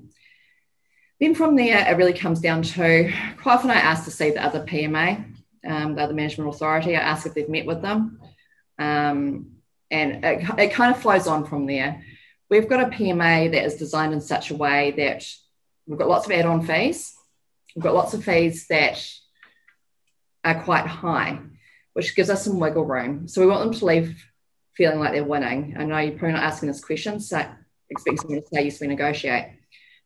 Then 1.20 1.35
from 1.35 1.54
there, 1.54 1.87
it 1.87 1.96
really 1.96 2.14
comes 2.14 2.40
down 2.40 2.62
to 2.62 3.12
quite 3.42 3.54
often 3.54 3.70
I 3.70 3.74
ask 3.74 4.04
to 4.04 4.11
see 4.11 4.30
the 4.30 4.42
other 4.42 4.64
PMA, 4.64 5.35
um, 5.66 5.94
the 5.94 6.02
other 6.02 6.14
management 6.14 6.48
authority. 6.48 6.96
I 6.96 7.00
ask 7.00 7.26
if 7.26 7.35
they've 7.35 7.48
met 7.48 7.66
with 7.66 7.83
them. 7.83 8.20
Um, 8.78 9.56
and 9.90 10.24
it, 10.24 10.48
it 10.59 10.72
kind 10.72 10.94
of 10.94 11.02
flows 11.02 11.26
on 11.26 11.44
from 11.44 11.66
there. 11.66 12.02
We've 12.48 12.68
got 12.68 12.83
a 12.83 12.96
PMA 12.96 13.52
that 13.52 13.64
is 13.64 13.74
designed 13.74 14.14
in 14.14 14.20
such 14.20 14.50
a 14.50 14.56
way 14.56 14.92
that 14.92 15.26
we've 15.87 15.98
got 15.98 16.09
lots 16.09 16.26
of 16.26 16.33
add 16.33 16.46
on 16.46 16.66
fees. 16.66 17.14
We've 17.76 17.83
got 17.83 17.94
lots 17.94 18.14
of 18.14 18.24
fees 18.24 18.66
that 18.68 19.04
are 20.42 20.62
quite 20.62 20.87
high, 20.87 21.38
which 21.92 22.16
gives 22.16 22.30
us 22.30 22.44
some 22.44 22.59
wiggle 22.59 22.87
room. 22.87 23.28
So 23.28 23.42
we 23.42 23.46
want 23.46 23.64
them 23.64 23.78
to 23.78 23.85
leave 23.85 24.24
feeling 24.74 24.98
like 24.98 25.12
they're 25.12 25.22
winning. 25.22 25.76
I 25.78 25.85
know 25.85 25.98
you're 25.98 26.12
probably 26.12 26.33
not 26.33 26.44
asking 26.44 26.68
this 26.68 26.83
question, 26.83 27.20
so 27.20 27.44
expect 27.90 28.20
someone 28.20 28.40
to 28.40 28.46
say 28.46 28.64
yes, 28.64 28.80
we 28.80 28.87
negotiate. 28.87 29.60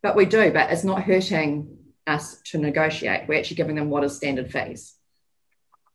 But 0.05 0.17
we 0.17 0.27
do, 0.27 0.53
but 0.53 0.71
it's 0.71 0.85
not 0.85 1.03
hurting 1.03 1.79
us 2.07 2.39
to 2.51 2.59
negotiate. 2.59 3.27
We're 3.27 3.39
actually 3.39 3.57
giving 3.57 3.77
them 3.77 3.89
what 3.89 4.05
is 4.05 4.15
standard 4.15 4.53
fees. 4.53 4.93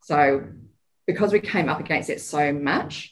So 0.02 0.48
because 1.06 1.32
we 1.32 1.39
came 1.39 1.69
up 1.69 1.80
against 1.80 2.10
it 2.10 2.19
so 2.19 2.52
much, 2.52 3.12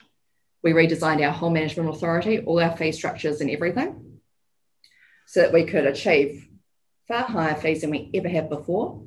we 0.64 0.72
redesigned 0.72 1.24
our 1.24 1.32
whole 1.32 1.52
management 1.52 1.90
authority, 1.90 2.40
all 2.40 2.60
our 2.60 2.76
fee 2.76 2.92
structures 2.94 3.42
and 3.42 3.52
everything, 3.52 4.22
so 5.28 5.42
that 5.42 5.54
we 5.54 5.66
could 5.66 5.86
achieve 5.86 6.48
far 7.08 7.26
higher 7.26 7.54
fees 7.54 7.82
than 7.82 7.92
we 7.92 8.10
ever 8.16 8.28
have 8.30 8.50
before, 8.50 9.04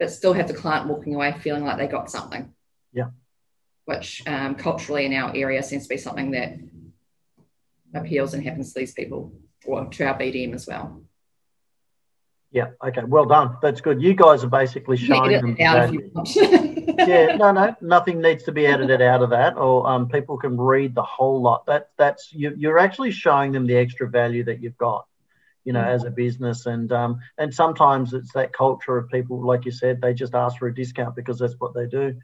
but 0.00 0.10
still 0.10 0.32
have 0.32 0.48
the 0.48 0.54
client 0.54 0.88
walking 0.88 1.14
away 1.14 1.30
feeling 1.40 1.64
like 1.64 1.78
they 1.78 1.86
got 1.86 2.10
something. 2.10 2.52
Yeah. 2.92 3.10
Which 3.84 4.24
um, 4.26 4.56
culturally 4.56 5.06
in 5.06 5.14
our 5.14 5.32
area 5.36 5.62
seems 5.62 5.84
to 5.84 5.88
be 5.88 5.98
something 5.98 6.32
that 6.32 6.58
appeals 7.94 8.34
and 8.34 8.42
happens 8.42 8.72
to 8.72 8.80
these 8.80 8.92
people 8.92 9.32
or 9.66 9.86
to 9.86 10.04
our 10.04 10.18
BDM 10.18 10.54
as 10.54 10.66
well. 10.66 11.02
Yeah. 12.52 12.68
Okay. 12.82 13.02
Well 13.04 13.26
done. 13.26 13.58
That's 13.60 13.80
good. 13.80 14.00
You 14.00 14.14
guys 14.14 14.44
are 14.44 14.48
basically 14.48 14.96
showing 14.96 15.32
them. 15.32 15.56
yeah. 17.06 17.36
No. 17.36 17.52
No. 17.52 17.76
Nothing 17.80 18.22
needs 18.22 18.44
to 18.44 18.52
be 18.52 18.66
edited 18.66 19.02
out 19.02 19.22
of 19.22 19.30
that, 19.30 19.56
or 19.56 19.86
um, 19.86 20.08
people 20.08 20.38
can 20.38 20.56
read 20.56 20.94
the 20.94 21.02
whole 21.02 21.42
lot. 21.42 21.66
That 21.66 21.90
that's 21.98 22.32
you, 22.32 22.54
you're 22.56 22.78
actually 22.78 23.10
showing 23.10 23.52
them 23.52 23.66
the 23.66 23.76
extra 23.76 24.08
value 24.08 24.44
that 24.44 24.62
you've 24.62 24.78
got. 24.78 25.06
You 25.64 25.72
know, 25.72 25.82
as 25.82 26.04
a 26.04 26.10
business, 26.10 26.66
and 26.66 26.90
um, 26.92 27.18
and 27.36 27.52
sometimes 27.52 28.14
it's 28.14 28.32
that 28.34 28.52
culture 28.52 28.96
of 28.96 29.10
people, 29.10 29.44
like 29.44 29.64
you 29.64 29.72
said, 29.72 30.00
they 30.00 30.14
just 30.14 30.34
ask 30.34 30.58
for 30.58 30.68
a 30.68 30.74
discount 30.74 31.16
because 31.16 31.40
that's 31.40 31.56
what 31.58 31.74
they 31.74 31.86
do. 31.86 32.14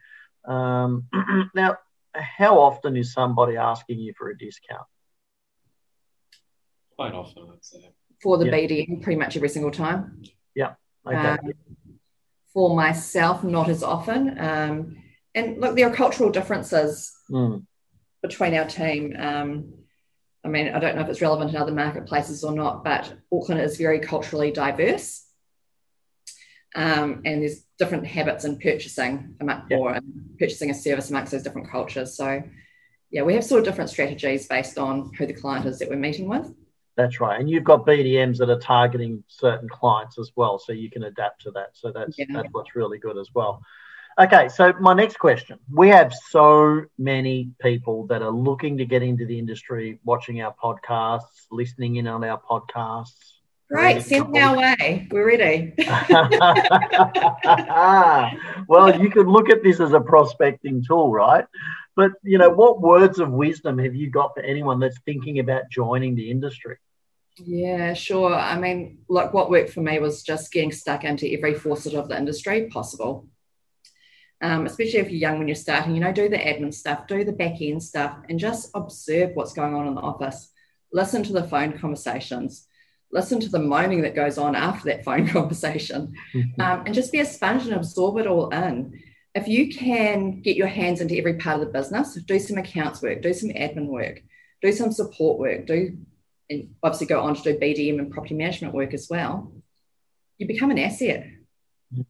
Um, 0.45 1.09
now, 1.55 1.77
how 2.15 2.61
often 2.61 2.97
is 2.97 3.13
somebody 3.13 3.57
asking 3.57 3.99
you 3.99 4.15
for 4.17 4.31
a 4.31 4.39
discount? 4.39 4.87
Quite 6.97 7.15
often, 7.15 7.49
I'd 7.53 7.65
say. 7.65 7.93
For 8.23 8.39
the 8.39 8.47
yeah. 8.47 8.53
BDM, 8.53 9.03
pretty 9.03 9.19
much 9.19 9.37
every 9.37 9.49
single 9.49 9.71
time. 9.71 10.23
Yeah. 10.55 10.75
Okay. 11.07 11.17
Um, 11.17 11.39
for 12.53 12.77
myself, 12.77 13.43
not 13.43 13.69
as 13.69 13.83
often. 13.83 14.39
Um, 14.39 14.97
and 15.35 15.61
look, 15.61 15.75
there 15.75 15.89
are 15.89 15.95
cultural 15.95 16.31
differences 16.31 17.13
mm. 17.31 17.65
between 18.23 18.55
our 18.55 18.67
team. 18.67 19.17
Um, 19.19 19.73
I 20.45 20.49
mean, 20.49 20.69
I 20.69 20.79
don't 20.79 20.97
know 20.97 21.03
if 21.03 21.09
it's 21.09 21.23
relevant 21.23 21.51
in 21.51 21.57
other 21.57 21.73
marketplaces 21.73 22.45
or 22.45 22.53
not, 22.53 22.85
but 22.85 23.13
Auckland 23.33 23.61
is 23.61 23.77
very 23.77 24.01
culturally 24.01 24.51
diverse. 24.51 25.25
Um, 26.75 27.23
and 27.25 27.43
there's 27.43 27.65
different 27.79 28.07
habits 28.07 28.45
in 28.45 28.59
purchasing 28.59 29.37
yep. 29.47 29.65
or 29.71 29.99
purchasing 30.39 30.71
a 30.71 30.75
service 30.75 31.11
amongst 31.11 31.33
those 31.33 31.43
different 31.43 31.71
cultures. 31.71 32.17
So, 32.17 32.43
yeah, 33.11 33.23
we 33.23 33.35
have 33.35 33.45
sort 33.45 33.61
of 33.61 33.67
different 33.67 33.91
strategies 33.91 34.47
based 34.47 34.79
on 34.79 35.13
who 35.19 35.27
the 35.27 35.35
client 35.35 35.67
is 35.67 35.79
that 35.79 35.91
we're 35.91 35.97
meeting 35.97 36.29
with. 36.29 36.53
That's 36.97 37.21
right. 37.21 37.41
And 37.41 37.49
you've 37.49 37.65
got 37.65 37.87
BDMs 37.87 38.37
that 38.39 38.51
are 38.51 38.59
targeting 38.59 39.25
certain 39.29 39.69
clients 39.69 40.19
as 40.19 40.31
well. 40.37 40.59
So 40.59 40.73
you 40.73 40.91
can 40.91 41.05
adapt 41.05 41.43
to 41.43 41.51
that. 41.53 41.71
So 41.73 41.91
that's, 41.91 42.19
yeah. 42.19 42.27
that's 42.31 42.49
what's 42.53 42.77
really 42.77 42.99
good 42.99 43.17
as 43.17 43.29
well. 43.35 43.63
Okay, 44.21 44.49
so 44.49 44.75
my 44.79 44.93
next 44.93 45.19
question. 45.19 45.59
We 45.73 45.89
have 45.89 46.13
so 46.29 46.83
many 46.99 47.51
people 47.63 48.07
that 48.09 48.21
are 48.21 48.31
looking 48.31 48.77
to 48.77 48.85
get 48.85 49.03
into 49.03 49.25
the 49.25 49.39
industry, 49.39 50.01
watching 50.05 50.43
our 50.43 50.55
podcasts, 50.63 51.47
listening 51.51 51.97
in 51.97 52.07
on 52.07 52.23
our 52.23 52.39
podcasts. 52.39 53.39
Great, 53.71 54.03
send 54.03 54.37
our 54.37 54.59
way. 54.59 55.09
We're 55.11 55.29
ready. 55.29 55.73
well, 58.69 59.01
you 59.01 59.09
could 59.09 59.29
look 59.29 59.49
at 59.49 59.63
this 59.63 59.81
as 59.81 59.95
a 59.95 60.01
prospecting 60.01 60.85
tool, 60.87 61.11
right? 61.11 61.47
But 61.95 62.13
you 62.23 62.39
know, 62.39 62.51
what 62.51 62.81
words 62.81 63.19
of 63.19 63.31
wisdom 63.31 63.79
have 63.79 63.95
you 63.95 64.11
got 64.11 64.35
for 64.35 64.43
anyone 64.43 64.81
that's 64.81 64.99
thinking 65.05 65.39
about 65.39 65.71
joining 65.71 66.15
the 66.15 66.31
industry? 66.31 66.77
Yeah, 67.39 67.95
sure. 67.95 68.35
I 68.35 68.59
mean, 68.59 68.99
like 69.09 69.33
what 69.33 69.51
worked 69.51 69.71
for 69.71 69.81
me 69.81 69.99
was 69.99 70.23
just 70.23 70.53
getting 70.53 70.73
stuck 70.73 71.05
into 71.05 71.31
every 71.33 71.55
facet 71.55 71.95
of 71.95 72.09
the 72.09 72.17
industry 72.17 72.69
possible 72.69 73.27
um, 74.43 74.67
especially 74.67 74.99
if 74.99 75.11
you're 75.11 75.21
young 75.21 75.39
when 75.39 75.49
you're 75.49 75.55
starting, 75.55 75.95
you 75.95 76.01
know, 76.01 76.13
do 76.13 76.29
the 76.29 76.37
admin 76.37 76.75
stuff, 76.75 77.07
do 77.07 77.25
the 77.25 77.33
back 77.33 77.63
end 77.63 77.83
stuff, 77.83 78.19
and 78.29 78.41
just 78.41 78.71
observe 78.75 79.31
what's 79.35 79.55
going 79.55 79.75
on 79.75 79.87
in 79.87 79.95
the 79.95 80.01
office. 80.01 80.51
Listen 80.93 81.23
to 81.23 81.33
the 81.33 81.45
phone 81.45 81.79
conversations, 81.79 82.67
listen 83.13 83.39
to 83.41 83.49
the 83.49 83.61
moaning 83.61 84.03
that 84.03 84.17
goes 84.17 84.39
on 84.39 84.57
after 84.57 84.87
that 84.87 85.05
phone 85.05 85.29
conversation, 85.29 86.15
mm-hmm. 86.35 86.61
um, 86.61 86.83
and 86.85 86.95
just 86.95 87.13
be 87.13 87.21
a 87.21 87.25
sponge 87.25 87.63
and 87.63 87.75
absorb 87.75 88.19
it 88.19 88.27
all 88.27 88.51
in. 88.51 89.01
If 89.35 89.49
you 89.49 89.75
can 89.75 90.43
get 90.43 90.57
your 90.57 90.67
hands 90.67 91.01
into 91.01 91.17
every 91.17 91.35
part 91.35 91.61
of 91.61 91.67
the 91.67 91.73
business, 91.73 92.15
do 92.15 92.39
some 92.39 92.59
accounts 92.59 93.01
work, 93.01 93.23
do 93.23 93.33
some 93.33 93.51
admin 93.51 93.87
work, 93.87 94.23
do 94.61 94.73
some 94.73 94.93
support 94.93 95.39
work, 95.39 95.67
do 95.67 95.97
and 96.51 96.75
obviously 96.83 97.07
go 97.07 97.23
on 97.23 97.35
to 97.35 97.43
do 97.43 97.59
BDM 97.59 97.99
and 97.99 98.13
property 98.13 98.35
management 98.35 98.75
work 98.75 98.93
as 98.93 99.09
well, 99.09 99.53
you 100.37 100.47
become 100.47 100.71
an 100.71 100.79
asset 100.79 101.27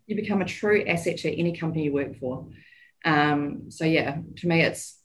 you 0.07 0.17
become 0.17 0.43
a 0.43 0.47
true 0.47 0.85
asset 0.87 1.19
to 1.19 1.39
any 1.39 1.57
company 1.57 1.85
you 1.85 1.93
work 1.93 2.19
for. 2.19 2.47
Um, 3.05 3.71
so 3.71 3.85
yeah, 3.85 4.19
to 4.37 4.49
me, 4.49 4.63
it's 4.63 4.99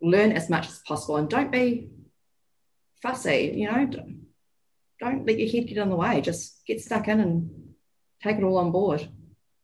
learn 0.00 0.32
as 0.32 0.50
much 0.50 0.68
as 0.68 0.80
possible 0.80 1.16
and 1.16 1.28
don't 1.28 1.52
be 1.52 1.90
fussy. 3.02 3.52
You 3.54 3.70
know, 3.70 3.86
don't, 3.86 4.26
don't 4.98 5.26
let 5.26 5.38
your 5.38 5.50
head 5.50 5.68
get 5.68 5.78
in 5.78 5.90
the 5.90 5.96
way. 5.96 6.20
Just 6.20 6.64
get 6.66 6.80
stuck 6.80 7.08
in 7.08 7.20
and 7.20 7.74
take 8.22 8.36
it 8.36 8.42
all 8.42 8.58
on 8.58 8.72
board. 8.72 9.08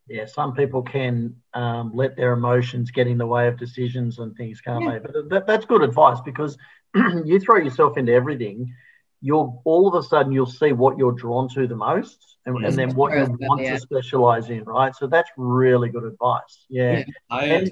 Yeah, 0.09 0.27
some 0.27 0.55
people 0.55 0.83
can 0.83 1.35
um, 1.55 1.91
let 1.95 2.17
their 2.17 2.33
emotions 2.33 2.91
get 2.91 3.09
in 3.09 3.19
the 3.19 3.27
way 3.27 3.49
of 3.49 3.59
decisions 3.59 4.19
and 4.19 4.37
things, 4.37 4.61
can't 4.61 4.85
yeah. 4.85 4.93
they? 4.93 4.99
But 5.01 5.29
that, 5.31 5.47
that's 5.47 5.67
good 5.67 5.83
advice 5.83 6.21
because 6.25 6.57
you 7.25 7.41
throw 7.41 7.57
yourself 7.57 7.97
into 7.97 8.13
everything 8.13 8.73
you'll 9.21 9.61
all 9.65 9.89
of 9.89 9.95
a 9.95 10.07
sudden 10.07 10.33
you'll 10.33 10.47
see 10.47 10.73
what 10.73 10.99
you're 10.99 11.13
drawn 11.13 11.49
to 11.49 11.67
the 11.67 11.75
most 11.75 12.39
and, 12.47 12.65
and 12.65 12.75
then 12.77 12.95
what 12.95 13.13
you 13.13 13.37
want 13.41 13.63
yeah. 13.63 13.75
to 13.75 13.81
specialize 13.81 14.51
in 14.51 14.63
right 14.65 14.95
so 14.95 15.07
that's 15.07 15.31
really 15.37 15.89
good 15.89 16.05
advice 16.05 16.67
yeah, 16.69 17.03
I 17.31 17.71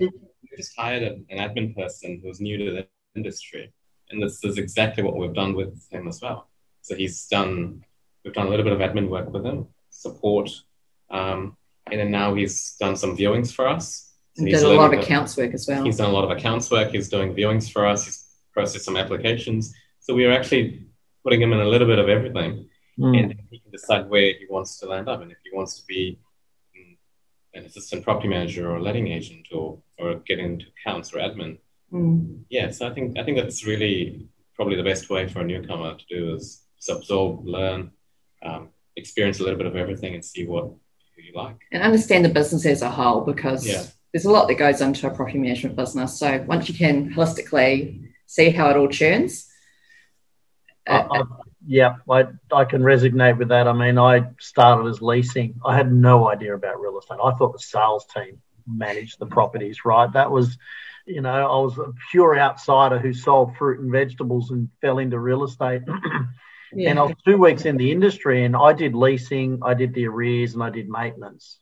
just 0.56 0.76
hired 0.76 1.02
an 1.02 1.26
admin 1.32 1.74
person 1.76 2.20
who's 2.22 2.40
new 2.40 2.56
to 2.58 2.70
the 2.72 2.86
industry 3.14 3.72
and 4.10 4.22
this 4.22 4.42
is 4.44 4.58
exactly 4.58 5.02
what 5.02 5.16
we've 5.16 5.34
done 5.34 5.54
with 5.54 5.86
him 5.90 6.08
as 6.08 6.20
well 6.22 6.48
so 6.80 6.94
he's 6.94 7.26
done 7.26 7.84
we've 8.24 8.34
done 8.34 8.46
a 8.46 8.50
little 8.50 8.64
bit 8.64 8.72
of 8.72 8.78
admin 8.78 9.08
work 9.08 9.30
with 9.32 9.44
him 9.44 9.66
support 9.90 10.50
um, 11.10 11.56
and 11.90 12.00
then 12.00 12.10
now 12.10 12.34
he's 12.34 12.76
done 12.80 12.96
some 12.96 13.16
viewings 13.16 13.52
for 13.52 13.66
us 13.68 14.12
so 14.34 14.44
did 14.44 14.54
a 14.54 14.68
lot 14.68 14.92
of 14.92 15.00
accounts 15.00 15.36
work 15.36 15.54
as 15.54 15.66
well 15.68 15.84
he's 15.84 15.96
done 15.96 16.10
a 16.10 16.12
lot 16.12 16.24
of 16.24 16.30
accounts 16.30 16.70
work 16.70 16.90
he's 16.90 17.08
doing 17.08 17.34
viewings 17.34 17.70
for 17.70 17.86
us 17.86 18.04
he's 18.04 18.26
processed 18.52 18.84
some 18.84 18.96
applications 18.96 19.74
so 20.04 20.14
we 20.14 20.26
are 20.26 20.32
actually 20.32 20.84
putting 21.24 21.40
him 21.40 21.54
in 21.54 21.60
a 21.60 21.66
little 21.66 21.88
bit 21.88 21.98
of 21.98 22.10
everything, 22.10 22.68
mm. 22.98 23.18
and 23.18 23.34
he 23.50 23.58
can 23.58 23.70
decide 23.72 24.08
where 24.08 24.34
he 24.38 24.46
wants 24.50 24.78
to 24.78 24.86
land 24.86 25.08
up. 25.08 25.22
And 25.22 25.32
if 25.32 25.38
he 25.42 25.56
wants 25.56 25.80
to 25.80 25.86
be 25.86 26.18
mm, 26.78 26.96
an 27.54 27.64
assistant 27.64 28.04
property 28.04 28.28
manager 28.28 28.70
or 28.70 28.76
a 28.76 28.82
letting 28.82 29.08
agent 29.08 29.48
or 29.50 29.78
or 29.98 30.16
get 30.26 30.38
into 30.38 30.66
accounts 30.76 31.14
or 31.14 31.18
admin, 31.20 31.58
mm. 31.90 32.42
yeah. 32.50 32.70
So 32.70 32.86
I 32.86 32.92
think 32.92 33.18
I 33.18 33.24
think 33.24 33.38
that's 33.38 33.66
really 33.66 34.28
probably 34.54 34.76
the 34.76 34.82
best 34.82 35.08
way 35.08 35.26
for 35.26 35.40
a 35.40 35.44
newcomer 35.44 35.96
to 35.96 36.04
do 36.08 36.34
is 36.34 36.62
absorb, 36.88 37.46
learn, 37.46 37.90
um, 38.44 38.68
experience 38.94 39.40
a 39.40 39.42
little 39.42 39.56
bit 39.56 39.66
of 39.66 39.74
everything, 39.74 40.14
and 40.14 40.22
see 40.22 40.46
what 40.46 40.70
you 41.24 41.32
like. 41.34 41.56
And 41.72 41.82
understand 41.82 42.24
the 42.24 42.28
business 42.28 42.66
as 42.66 42.82
a 42.82 42.90
whole 42.90 43.22
because 43.22 43.66
yeah. 43.66 43.84
there's 44.12 44.24
a 44.24 44.30
lot 44.30 44.48
that 44.48 44.54
goes 44.54 44.80
into 44.80 45.06
a 45.06 45.14
property 45.14 45.38
management 45.38 45.76
business. 45.76 46.18
So 46.18 46.44
once 46.46 46.68
you 46.68 46.74
can 46.74 47.12
holistically 47.14 48.08
see 48.26 48.50
how 48.50 48.70
it 48.70 48.76
all 48.76 48.88
churns, 48.88 49.50
I, 50.86 51.22
yeah, 51.66 51.96
I, 52.10 52.26
I 52.52 52.64
can 52.64 52.82
resonate 52.82 53.38
with 53.38 53.48
that. 53.48 53.66
I 53.66 53.72
mean, 53.72 53.98
I 53.98 54.24
started 54.38 54.88
as 54.88 55.00
leasing. 55.00 55.60
I 55.64 55.76
had 55.76 55.92
no 55.92 56.30
idea 56.30 56.54
about 56.54 56.80
real 56.80 56.98
estate. 56.98 57.18
I 57.22 57.32
thought 57.32 57.52
the 57.52 57.58
sales 57.58 58.06
team 58.14 58.40
managed 58.66 59.18
the 59.18 59.26
properties, 59.26 59.84
right? 59.84 60.12
That 60.12 60.30
was, 60.30 60.58
you 61.06 61.22
know, 61.22 61.30
I 61.30 61.62
was 61.62 61.78
a 61.78 61.92
pure 62.10 62.38
outsider 62.38 62.98
who 62.98 63.14
sold 63.14 63.56
fruit 63.56 63.80
and 63.80 63.90
vegetables 63.90 64.50
and 64.50 64.68
fell 64.80 64.98
into 64.98 65.18
real 65.18 65.44
estate. 65.44 65.82
yeah. 66.76 66.90
And 66.90 66.98
I 66.98 67.02
was 67.02 67.14
two 67.24 67.38
weeks 67.38 67.64
in 67.64 67.76
the 67.76 67.90
industry 67.90 68.44
and 68.44 68.56
I 68.56 68.72
did 68.72 68.94
leasing, 68.94 69.60
I 69.62 69.74
did 69.74 69.94
the 69.94 70.06
arrears, 70.06 70.54
and 70.54 70.62
I 70.62 70.70
did 70.70 70.88
maintenance, 70.88 71.58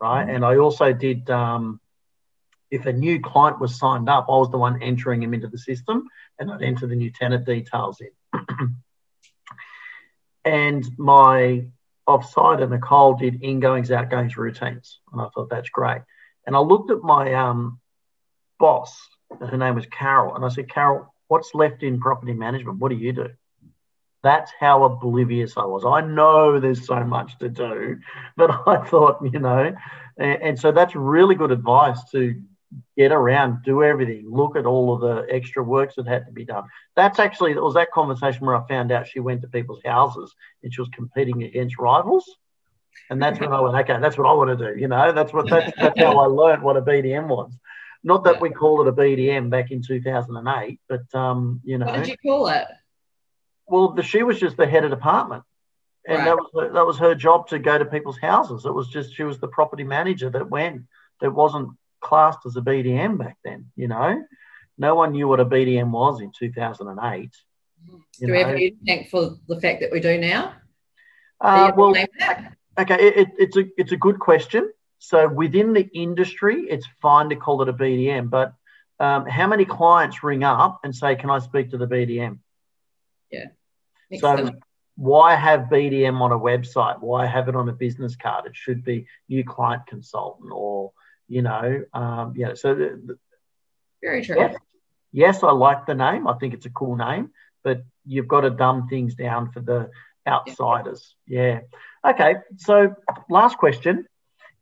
right? 0.00 0.26
Mm-hmm. 0.26 0.36
And 0.36 0.44
I 0.44 0.56
also 0.56 0.92
did, 0.92 1.28
um, 1.30 1.80
if 2.70 2.86
a 2.86 2.92
new 2.92 3.20
client 3.20 3.60
was 3.60 3.78
signed 3.78 4.08
up, 4.08 4.26
I 4.28 4.32
was 4.32 4.50
the 4.50 4.58
one 4.58 4.82
entering 4.82 5.22
him 5.22 5.34
into 5.34 5.48
the 5.48 5.58
system 5.58 6.08
and 6.38 6.50
I'd 6.50 6.62
enter 6.62 6.86
the 6.86 6.96
new 6.96 7.10
tenant 7.10 7.46
details 7.46 8.00
in. 8.00 8.76
and 10.44 10.84
my 10.98 11.66
offside 12.06 12.60
and 12.60 12.72
Nicole 12.72 13.14
did 13.14 13.42
ingoings, 13.42 13.90
outgoings 13.90 14.36
routines. 14.36 15.00
And 15.12 15.20
I 15.20 15.28
thought 15.34 15.50
that's 15.50 15.70
great. 15.70 16.02
And 16.46 16.56
I 16.56 16.60
looked 16.60 16.90
at 16.90 17.02
my 17.02 17.34
um, 17.34 17.80
boss, 18.58 18.96
her 19.40 19.56
name 19.56 19.74
was 19.74 19.86
Carol, 19.86 20.34
and 20.34 20.44
I 20.44 20.48
said, 20.48 20.68
Carol, 20.68 21.12
what's 21.28 21.54
left 21.54 21.82
in 21.82 22.00
property 22.00 22.32
management? 22.32 22.78
What 22.78 22.90
do 22.90 22.96
you 22.96 23.12
do? 23.12 23.28
That's 24.22 24.52
how 24.58 24.84
oblivious 24.84 25.56
I 25.56 25.64
was. 25.64 25.84
I 25.84 26.00
know 26.00 26.60
there's 26.60 26.86
so 26.86 27.02
much 27.04 27.38
to 27.38 27.48
do, 27.48 27.98
but 28.36 28.50
I 28.66 28.84
thought, 28.84 29.18
you 29.32 29.38
know, 29.38 29.74
and, 30.16 30.42
and 30.42 30.58
so 30.58 30.72
that's 30.72 30.94
really 30.94 31.34
good 31.34 31.50
advice 31.50 31.98
to 32.12 32.40
get 32.96 33.12
around, 33.12 33.62
do 33.64 33.82
everything, 33.82 34.24
look 34.30 34.56
at 34.56 34.66
all 34.66 34.94
of 34.94 35.00
the 35.00 35.26
extra 35.32 35.62
works 35.62 35.94
that 35.96 36.06
had 36.06 36.26
to 36.26 36.32
be 36.32 36.44
done. 36.44 36.64
That's 36.96 37.18
actually, 37.18 37.52
it 37.52 37.62
was 37.62 37.74
that 37.74 37.90
conversation 37.90 38.46
where 38.46 38.56
I 38.56 38.66
found 38.66 38.92
out 38.92 39.08
she 39.08 39.20
went 39.20 39.42
to 39.42 39.48
people's 39.48 39.82
houses 39.84 40.34
and 40.62 40.72
she 40.72 40.80
was 40.80 40.88
competing 40.94 41.42
against 41.42 41.78
rivals. 41.78 42.24
And 43.10 43.22
that's 43.22 43.40
when 43.40 43.52
I 43.52 43.60
went, 43.60 43.76
okay, 43.76 44.00
that's 44.00 44.16
what 44.16 44.26
I 44.26 44.32
want 44.32 44.56
to 44.56 44.74
do. 44.74 44.80
You 44.80 44.88
know, 44.88 45.12
that's 45.12 45.32
what 45.32 45.48
that's, 45.50 45.72
that's 45.78 45.98
how 45.98 46.18
I 46.18 46.26
learned 46.26 46.62
what 46.62 46.76
a 46.76 46.82
BDM 46.82 47.26
was. 47.26 47.52
Not 48.04 48.24
that 48.24 48.40
we 48.40 48.50
called 48.50 48.86
it 48.86 48.90
a 48.90 48.92
BDM 48.92 49.48
back 49.50 49.70
in 49.70 49.82
2008, 49.82 50.80
but 50.88 51.14
um, 51.14 51.60
you 51.64 51.78
know. 51.78 51.86
What 51.86 52.04
did 52.04 52.08
you 52.08 52.16
call 52.18 52.48
it? 52.48 52.66
Well, 53.72 53.92
the, 53.92 54.02
she 54.02 54.22
was 54.22 54.38
just 54.38 54.58
the 54.58 54.66
head 54.66 54.84
of 54.84 54.90
department, 54.90 55.44
and 56.06 56.18
right. 56.18 56.24
that 56.26 56.36
was 56.36 56.72
that 56.74 56.86
was 56.86 56.98
her 56.98 57.14
job 57.14 57.48
to 57.48 57.58
go 57.58 57.78
to 57.78 57.86
people's 57.86 58.18
houses. 58.18 58.66
It 58.66 58.74
was 58.74 58.86
just 58.88 59.14
she 59.14 59.22
was 59.22 59.38
the 59.40 59.48
property 59.48 59.82
manager 59.82 60.28
that 60.28 60.50
went. 60.50 60.82
That 61.22 61.30
wasn't 61.30 61.70
classed 62.02 62.40
as 62.44 62.54
a 62.56 62.60
BDM 62.60 63.16
back 63.16 63.38
then. 63.42 63.70
You 63.74 63.88
know, 63.88 64.22
no 64.76 64.94
one 64.94 65.12
knew 65.12 65.26
what 65.26 65.40
a 65.40 65.46
BDM 65.46 65.90
was 65.90 66.20
in 66.20 66.32
2008. 66.38 67.30
Do 68.20 68.26
know. 68.26 68.32
we 68.34 68.38
have 68.40 68.50
any 68.50 68.76
thank 68.86 69.08
for 69.08 69.38
the 69.48 69.58
fact 69.58 69.80
that 69.80 69.90
we 69.90 70.00
do 70.00 70.18
now? 70.18 70.52
Uh, 71.40 71.72
well, 71.74 71.96
okay, 72.78 72.94
it, 73.00 73.28
it's 73.38 73.56
a 73.56 73.64
it's 73.78 73.92
a 73.92 73.96
good 73.96 74.18
question. 74.18 74.70
So 74.98 75.28
within 75.28 75.72
the 75.72 75.88
industry, 75.94 76.66
it's 76.68 76.86
fine 77.00 77.30
to 77.30 77.36
call 77.36 77.62
it 77.62 77.70
a 77.70 77.72
BDM, 77.72 78.28
but 78.28 78.52
um, 79.00 79.24
how 79.24 79.46
many 79.46 79.64
clients 79.64 80.22
ring 80.22 80.44
up 80.44 80.80
and 80.84 80.94
say, 80.94 81.16
"Can 81.16 81.30
I 81.30 81.38
speak 81.38 81.70
to 81.70 81.78
the 81.78 81.86
BDM?" 81.86 82.40
Yeah. 83.30 83.46
So 84.18 84.50
why 84.96 85.34
have 85.34 85.68
BDM 85.70 86.20
on 86.20 86.32
a 86.32 86.38
website? 86.38 87.00
Why 87.00 87.26
have 87.26 87.48
it 87.48 87.56
on 87.56 87.68
a 87.68 87.72
business 87.72 88.16
card? 88.16 88.46
It 88.46 88.56
should 88.56 88.84
be 88.84 89.06
new 89.28 89.44
client 89.44 89.86
consultant 89.86 90.50
or 90.52 90.92
you 91.28 91.40
know, 91.40 91.84
um, 91.94 92.34
yeah. 92.36 92.54
So 92.54 92.74
the, 92.74 93.00
the, 93.06 93.18
very 94.02 94.22
true. 94.22 94.36
Yes, 94.36 94.56
yes, 95.12 95.42
I 95.42 95.50
like 95.52 95.86
the 95.86 95.94
name. 95.94 96.28
I 96.28 96.34
think 96.34 96.52
it's 96.52 96.66
a 96.66 96.70
cool 96.70 96.96
name, 96.96 97.30
but 97.64 97.84
you've 98.04 98.28
got 98.28 98.42
to 98.42 98.50
dumb 98.50 98.88
things 98.88 99.14
down 99.14 99.50
for 99.50 99.60
the 99.60 99.90
outsiders. 100.26 101.14
Yeah. 101.26 101.60
Okay. 102.06 102.36
So 102.58 102.94
last 103.30 103.56
question. 103.56 104.06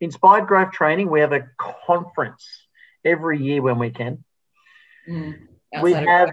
Inspired 0.00 0.46
Growth 0.46 0.72
Training. 0.72 1.10
We 1.10 1.20
have 1.20 1.32
a 1.32 1.48
conference 1.58 2.46
every 3.04 3.42
year 3.42 3.62
when 3.62 3.78
we 3.78 3.90
can. 3.90 4.24
Mm, 5.08 5.38
we 5.82 5.92
have 5.92 6.30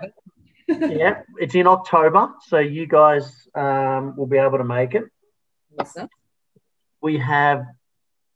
yeah, 0.67 1.21
it's 1.37 1.55
in 1.55 1.67
October, 1.67 2.33
so 2.47 2.59
you 2.59 2.87
guys 2.87 3.47
um, 3.55 4.15
will 4.17 4.27
be 4.27 4.37
able 4.37 4.57
to 4.57 4.63
make 4.63 4.95
it. 4.95 5.05
Awesome. 5.79 6.09
We 7.01 7.17
have 7.19 7.65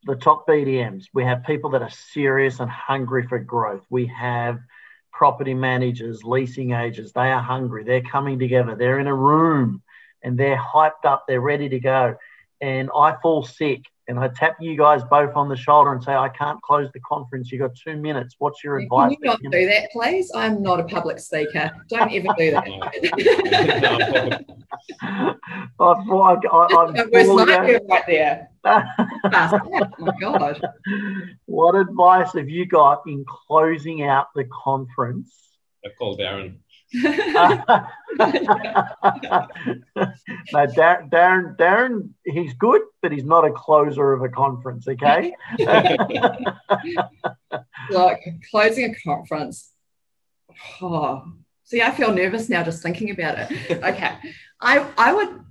the 0.05 0.15
top 0.15 0.47
BDMs. 0.47 1.05
We 1.13 1.23
have 1.23 1.43
people 1.43 1.71
that 1.71 1.81
are 1.81 1.91
serious 2.13 2.59
and 2.59 2.69
hungry 2.69 3.27
for 3.27 3.39
growth. 3.39 3.85
We 3.89 4.07
have 4.07 4.59
property 5.11 5.53
managers, 5.53 6.23
leasing 6.23 6.71
agents. 6.71 7.11
They 7.11 7.31
are 7.31 7.41
hungry. 7.41 7.83
They're 7.83 8.01
coming 8.01 8.39
together. 8.39 8.75
They're 8.75 8.99
in 8.99 9.07
a 9.07 9.15
room 9.15 9.83
and 10.23 10.37
they're 10.37 10.57
hyped 10.57 11.05
up. 11.05 11.25
They're 11.27 11.41
ready 11.41 11.69
to 11.69 11.79
go. 11.79 12.15
And 12.59 12.89
I 12.95 13.15
fall 13.21 13.43
sick 13.43 13.83
and 14.11 14.19
I 14.19 14.27
tap 14.27 14.57
you 14.59 14.75
guys 14.75 15.03
both 15.05 15.37
on 15.37 15.47
the 15.47 15.55
shoulder 15.55 15.93
and 15.93 16.03
say, 16.03 16.13
I 16.13 16.27
can't 16.27 16.61
close 16.61 16.89
the 16.93 16.99
conference. 16.99 17.49
You've 17.49 17.61
got 17.61 17.73
two 17.75 17.95
minutes. 17.95 18.35
What's 18.39 18.61
your 18.61 18.77
advice? 18.77 19.09
Can 19.09 19.17
you 19.21 19.29
not 19.29 19.41
do 19.41 19.65
that, 19.67 19.89
please? 19.93 20.29
I'm 20.35 20.61
not 20.61 20.81
a 20.81 20.83
public 20.83 21.17
speaker. 21.17 21.71
Don't 21.87 22.11
ever 22.11 22.27
do 22.37 22.51
that. 22.51 22.67
I, 25.01 25.35
I, 25.79 26.33
I, 26.49 27.05
Worst 27.09 27.47
nightmare 27.47 27.79
right 27.87 28.03
there. 28.05 28.49
oh 28.65 29.89
my 29.99 30.11
God. 30.19 30.61
What 31.45 31.75
advice 31.75 32.33
have 32.33 32.49
you 32.49 32.65
got 32.65 33.03
in 33.07 33.23
closing 33.47 34.03
out 34.03 34.27
the 34.35 34.43
conference? 34.63 35.33
I 35.85 35.89
call 35.97 36.17
Darren. 36.17 36.57
no, 36.93 37.13
Darren, 40.53 41.09
Darren, 41.09 41.55
Darren, 41.57 42.09
he's 42.25 42.53
good, 42.55 42.81
but 43.01 43.13
he's 43.13 43.23
not 43.23 43.45
a 43.45 43.51
closer 43.51 44.11
of 44.11 44.23
a 44.23 44.29
conference. 44.29 44.85
Okay. 44.87 45.33
Look, 47.89 48.19
closing 48.49 48.91
a 48.91 48.95
conference. 49.07 49.71
Oh, 50.81 51.23
see, 51.63 51.81
I 51.81 51.91
feel 51.91 52.13
nervous 52.13 52.49
now 52.49 52.61
just 52.63 52.83
thinking 52.83 53.11
about 53.11 53.37
it. 53.39 53.51
Okay, 53.71 54.11
I 54.59 54.85
I 54.97 55.13
would 55.13 55.45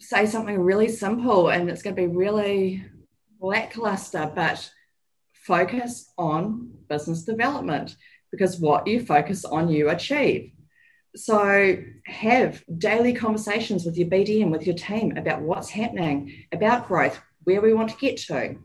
say 0.00 0.26
something 0.26 0.60
really 0.60 0.88
simple, 0.88 1.48
and 1.48 1.68
it's 1.68 1.82
going 1.82 1.96
to 1.96 2.02
be 2.02 2.06
really 2.06 2.84
lackluster, 3.40 4.30
but 4.34 4.70
focus 5.32 6.12
on 6.16 6.70
business 6.88 7.24
development 7.24 7.96
because 8.30 8.58
what 8.58 8.86
you 8.86 9.04
focus 9.04 9.44
on, 9.44 9.68
you 9.68 9.88
achieve. 9.88 10.52
So 11.16 11.76
have 12.06 12.62
daily 12.76 13.12
conversations 13.12 13.84
with 13.84 13.96
your 13.96 14.08
BDM, 14.08 14.50
with 14.50 14.66
your 14.66 14.76
team 14.76 15.16
about 15.16 15.40
what's 15.40 15.70
happening, 15.70 16.44
about 16.52 16.86
growth, 16.86 17.20
where 17.44 17.60
we 17.60 17.72
want 17.72 17.90
to 17.90 17.96
get 17.96 18.18
to. 18.18 18.56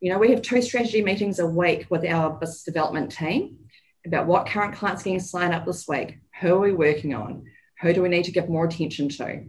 You 0.00 0.10
know, 0.10 0.18
we 0.18 0.30
have 0.30 0.42
two 0.42 0.62
strategy 0.62 1.02
meetings 1.02 1.38
a 1.38 1.46
week 1.46 1.86
with 1.90 2.04
our 2.04 2.30
business 2.30 2.64
development 2.64 3.12
team 3.12 3.58
about 4.06 4.26
what 4.26 4.46
current 4.46 4.74
clients 4.74 5.02
are 5.02 5.04
getting 5.04 5.20
signed 5.20 5.54
up 5.54 5.64
this 5.64 5.86
week, 5.88 6.18
who 6.40 6.54
are 6.54 6.60
we 6.60 6.72
working 6.72 7.14
on, 7.14 7.44
who 7.80 7.92
do 7.92 8.02
we 8.02 8.08
need 8.08 8.24
to 8.24 8.32
give 8.32 8.48
more 8.48 8.66
attention 8.66 9.08
to. 9.08 9.44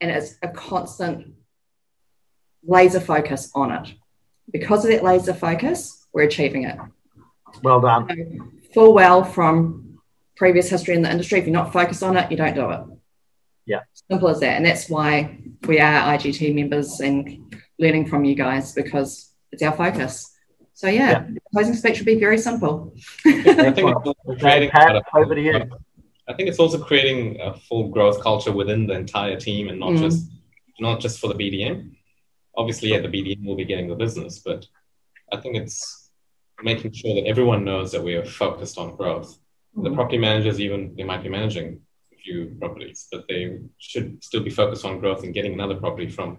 And 0.00 0.10
it's 0.10 0.36
a 0.42 0.48
constant 0.48 1.34
laser 2.64 3.00
focus 3.00 3.50
on 3.54 3.72
it. 3.72 3.94
Because 4.50 4.84
of 4.84 4.90
that 4.90 5.04
laser 5.04 5.34
focus, 5.34 6.06
we're 6.12 6.22
achieving 6.22 6.64
it. 6.64 6.78
Well 7.62 7.80
done. 7.80 8.52
full 8.74 8.94
well 8.94 9.24
from 9.24 9.98
previous 10.36 10.68
history 10.68 10.94
in 10.94 11.02
the 11.02 11.10
industry. 11.10 11.38
If 11.38 11.46
you're 11.46 11.52
not 11.52 11.72
focused 11.72 12.02
on 12.02 12.16
it, 12.16 12.30
you 12.30 12.36
don't 12.36 12.54
do 12.54 12.70
it. 12.70 12.80
Yeah. 13.66 13.80
Simple 14.10 14.28
as 14.28 14.40
that. 14.40 14.56
And 14.56 14.66
that's 14.66 14.88
why 14.88 15.38
we 15.66 15.80
are 15.80 16.16
IGT 16.16 16.54
members 16.54 17.00
and 17.00 17.54
learning 17.78 18.06
from 18.08 18.24
you 18.24 18.34
guys 18.34 18.72
because 18.72 19.32
it's 19.50 19.62
our 19.62 19.72
focus. 19.72 20.32
So 20.74 20.88
yeah, 20.88 21.10
yeah. 21.10 21.38
closing 21.52 21.74
speech 21.74 21.98
would 21.98 22.06
be 22.06 22.18
very 22.18 22.38
simple. 22.38 22.94
I 23.26 23.70
think 23.70 23.94
it's 24.04 24.40
creating 24.40 24.70
Pat, 24.70 25.02
over 25.14 25.34
to 25.34 25.40
you. 25.40 25.70
I 26.28 26.32
think 26.34 26.48
it's 26.48 26.58
also 26.58 26.82
creating 26.82 27.40
a 27.40 27.54
full 27.54 27.88
growth 27.88 28.20
culture 28.20 28.52
within 28.52 28.86
the 28.86 28.94
entire 28.94 29.38
team 29.38 29.68
and 29.68 29.78
not 29.78 29.92
mm. 29.92 30.00
just 30.00 30.30
not 30.80 31.00
just 31.00 31.20
for 31.20 31.28
the 31.28 31.34
BDM. 31.34 31.92
Obviously, 32.56 32.90
yeah, 32.90 33.00
the 33.00 33.08
BDM 33.08 33.44
will 33.44 33.56
be 33.56 33.64
getting 33.64 33.88
the 33.88 33.94
business, 33.94 34.38
but 34.38 34.66
I 35.32 35.36
think 35.36 35.56
it's 35.56 36.01
making 36.62 36.92
sure 36.92 37.14
that 37.14 37.26
everyone 37.26 37.64
knows 37.64 37.92
that 37.92 38.02
we 38.02 38.14
are 38.14 38.24
focused 38.24 38.78
on 38.78 38.96
growth. 38.96 39.38
Mm-hmm. 39.76 39.84
The 39.84 39.94
property 39.94 40.18
managers, 40.18 40.60
even 40.60 40.94
they 40.96 41.04
might 41.04 41.22
be 41.22 41.28
managing 41.28 41.80
a 42.12 42.16
few 42.16 42.56
properties, 42.60 43.08
but 43.10 43.24
they 43.28 43.58
should 43.78 44.22
still 44.22 44.42
be 44.42 44.50
focused 44.50 44.84
on 44.84 45.00
growth 45.00 45.24
and 45.24 45.34
getting 45.34 45.54
another 45.54 45.76
property 45.76 46.08
from 46.08 46.38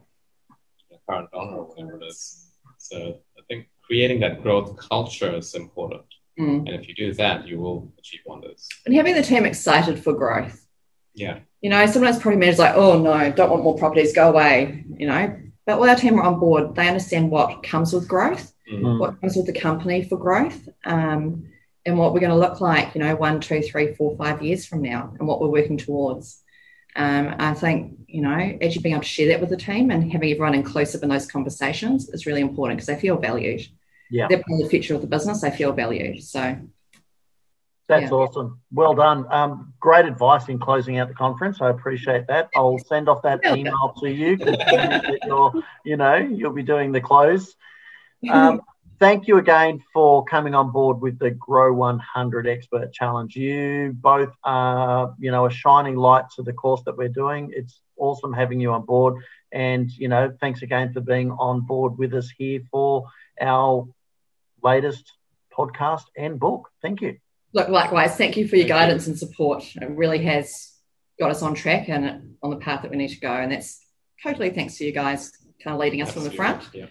the 0.89 0.97
current 1.09 1.29
owner 1.33 1.57
or 1.57 1.65
whatever 1.65 1.97
it 1.97 2.05
is. 2.05 2.51
So 2.77 3.19
I 3.37 3.41
think 3.47 3.67
creating 3.83 4.19
that 4.21 4.43
growth 4.43 4.77
culture 4.77 5.35
is 5.35 5.55
important. 5.55 6.03
Mm. 6.39 6.67
And 6.67 6.69
if 6.69 6.87
you 6.87 6.95
do 6.95 7.13
that, 7.13 7.47
you 7.47 7.59
will 7.59 7.91
achieve 7.97 8.21
wonders. 8.25 8.67
And 8.85 8.95
having 8.95 9.15
the 9.15 9.23
team 9.23 9.45
excited 9.45 10.03
for 10.03 10.13
growth. 10.13 10.65
Yeah. 11.13 11.39
You 11.61 11.69
know, 11.69 11.85
sometimes 11.85 12.17
property 12.17 12.37
managers 12.37 12.59
like, 12.59 12.75
oh 12.75 12.99
no, 12.99 13.31
don't 13.31 13.51
want 13.51 13.63
more 13.63 13.77
properties, 13.77 14.13
go 14.13 14.29
away. 14.29 14.83
You 14.97 15.07
know, 15.07 15.37
but 15.65 15.77
all 15.77 15.89
our 15.89 15.95
team 15.95 16.19
are 16.19 16.23
on 16.23 16.39
board. 16.39 16.75
They 16.75 16.87
understand 16.87 17.29
what 17.29 17.63
comes 17.63 17.93
with 17.93 18.07
growth 18.07 18.52
mm. 18.71 18.99
what 18.99 19.19
comes 19.21 19.35
with 19.35 19.45
the 19.45 19.59
company 19.59 20.03
for 20.03 20.17
growth, 20.17 20.67
um, 20.85 21.47
and 21.85 21.97
what 21.97 22.13
we're 22.13 22.19
going 22.19 22.31
to 22.31 22.37
look 22.37 22.61
like, 22.61 22.95
you 22.95 23.01
know, 23.01 23.15
one, 23.15 23.39
two, 23.39 23.61
three, 23.61 23.93
four, 23.93 24.15
five 24.17 24.41
years 24.41 24.65
from 24.65 24.81
now, 24.81 25.13
and 25.19 25.27
what 25.27 25.41
we're 25.41 25.47
working 25.49 25.77
towards. 25.77 26.41
Um, 26.95 27.35
I 27.39 27.53
think, 27.55 27.97
you 28.07 28.21
know, 28.21 28.29
actually 28.29 28.81
being 28.83 28.93
able 28.93 29.01
to 29.03 29.07
share 29.07 29.29
that 29.29 29.41
with 29.41 29.49
the 29.49 29.57
team 29.57 29.89
and 29.89 30.11
having 30.11 30.31
everyone 30.31 30.53
inclusive 30.53 31.01
in 31.01 31.09
those 31.09 31.25
conversations 31.25 32.07
is 32.09 32.27
really 32.27 32.41
important 32.41 32.77
because 32.77 32.87
they 32.87 32.99
feel 32.99 33.17
valued. 33.17 33.67
Yeah. 34.11 34.27
They're 34.29 34.37
part 34.37 34.61
of 34.61 34.65
the 34.65 34.69
future 34.69 34.93
of 34.93 35.01
the 35.01 35.07
business, 35.07 35.41
they 35.41 35.49
feel 35.49 35.73
valued. 35.73 36.23
So 36.23 36.55
that's 37.87 38.03
yeah. 38.03 38.17
awesome. 38.17 38.61
Well 38.71 38.93
done. 38.93 39.25
Um, 39.31 39.73
great 39.79 40.05
advice 40.05 40.47
in 40.47 40.59
closing 40.59 40.99
out 40.99 41.09
the 41.09 41.13
conference. 41.15 41.61
I 41.61 41.69
appreciate 41.69 42.27
that. 42.27 42.49
I'll 42.55 42.77
send 42.77 43.09
off 43.09 43.23
that 43.23 43.41
email 43.45 43.93
to 43.99 44.09
you. 44.09 44.37
you 45.83 45.97
know, 45.97 46.15
you'll 46.15 46.53
be 46.53 46.63
doing 46.63 46.91
the 46.91 47.01
close. 47.01 47.55
Um, 48.29 48.61
thank 48.99 49.27
you 49.27 49.37
again 49.37 49.83
for 49.93 50.23
coming 50.23 50.55
on 50.55 50.71
board 50.71 51.01
with 51.01 51.19
the 51.19 51.31
Grow 51.31 51.73
100 51.73 52.47
Expert 52.47 52.93
Challenge. 52.93 53.35
You 53.35 53.93
both 53.93 54.33
are, 54.45 55.13
you 55.19 55.29
know, 55.29 55.45
a 55.45 55.51
shining 55.51 55.97
light 55.97 56.25
to 56.37 56.41
the 56.41 56.53
course 56.53 56.81
that 56.85 56.97
we're 56.97 57.09
doing. 57.09 57.51
It's 57.53 57.81
awesome 57.97 58.31
having 58.31 58.61
you 58.61 58.71
on 58.71 58.85
board. 58.85 59.21
And, 59.51 59.91
you 59.91 60.07
know, 60.07 60.33
thanks 60.39 60.61
again 60.61 60.93
for 60.93 61.01
being 61.01 61.31
on 61.31 61.61
board 61.61 61.97
with 61.97 62.13
us 62.13 62.29
here 62.37 62.61
for 62.71 63.05
our 63.41 63.87
latest 64.63 65.11
podcast 65.55 66.03
and 66.17 66.39
book. 66.39 66.69
Thank 66.81 67.01
you. 67.01 67.17
Look, 67.53 67.67
likewise, 67.67 68.15
thank 68.15 68.37
you 68.37 68.47
for 68.47 68.55
your 68.55 68.67
guidance 68.67 69.07
and 69.07 69.19
support. 69.19 69.63
It 69.75 69.89
really 69.89 70.23
has 70.23 70.71
got 71.19 71.29
us 71.29 71.41
on 71.41 71.55
track 71.55 71.89
and 71.89 72.35
on 72.41 72.49
the 72.49 72.55
path 72.55 72.81
that 72.81 72.91
we 72.91 72.95
need 72.97 73.09
to 73.09 73.19
go. 73.19 73.33
And 73.33 73.51
that's 73.51 73.85
totally 74.23 74.49
thanks 74.49 74.77
to 74.77 74.85
you 74.85 74.91
guys 74.91 75.31
kind 75.63 75.75
of 75.75 75.79
leading 75.79 76.01
us 76.01 76.07
Absolutely. 76.07 76.37
from 76.37 76.45
the 76.45 76.59
front. 76.61 76.73
Yeah 76.73 76.85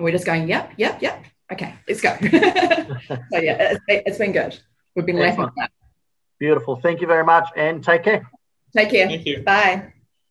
and 0.00 0.04
we're 0.06 0.12
just 0.12 0.24
going, 0.24 0.48
yep, 0.48 0.72
yep, 0.78 1.02
yep. 1.02 1.22
Okay, 1.52 1.74
let's 1.86 2.00
go. 2.00 2.16
so 2.20 3.38
yeah, 3.38 3.74
it's, 3.74 3.84
it's 3.86 4.18
been 4.18 4.32
good. 4.32 4.58
We've 4.96 5.04
been 5.04 5.18
laughing. 5.18 5.50
Beautiful. 6.38 6.76
Thank 6.76 7.02
you 7.02 7.06
very 7.06 7.24
much, 7.24 7.50
and 7.54 7.84
take 7.84 8.04
care. 8.04 8.30
Take 8.74 8.90
care. 8.90 9.08
Thank 9.08 9.26
you. 9.26 9.42
Bye. 9.42 9.92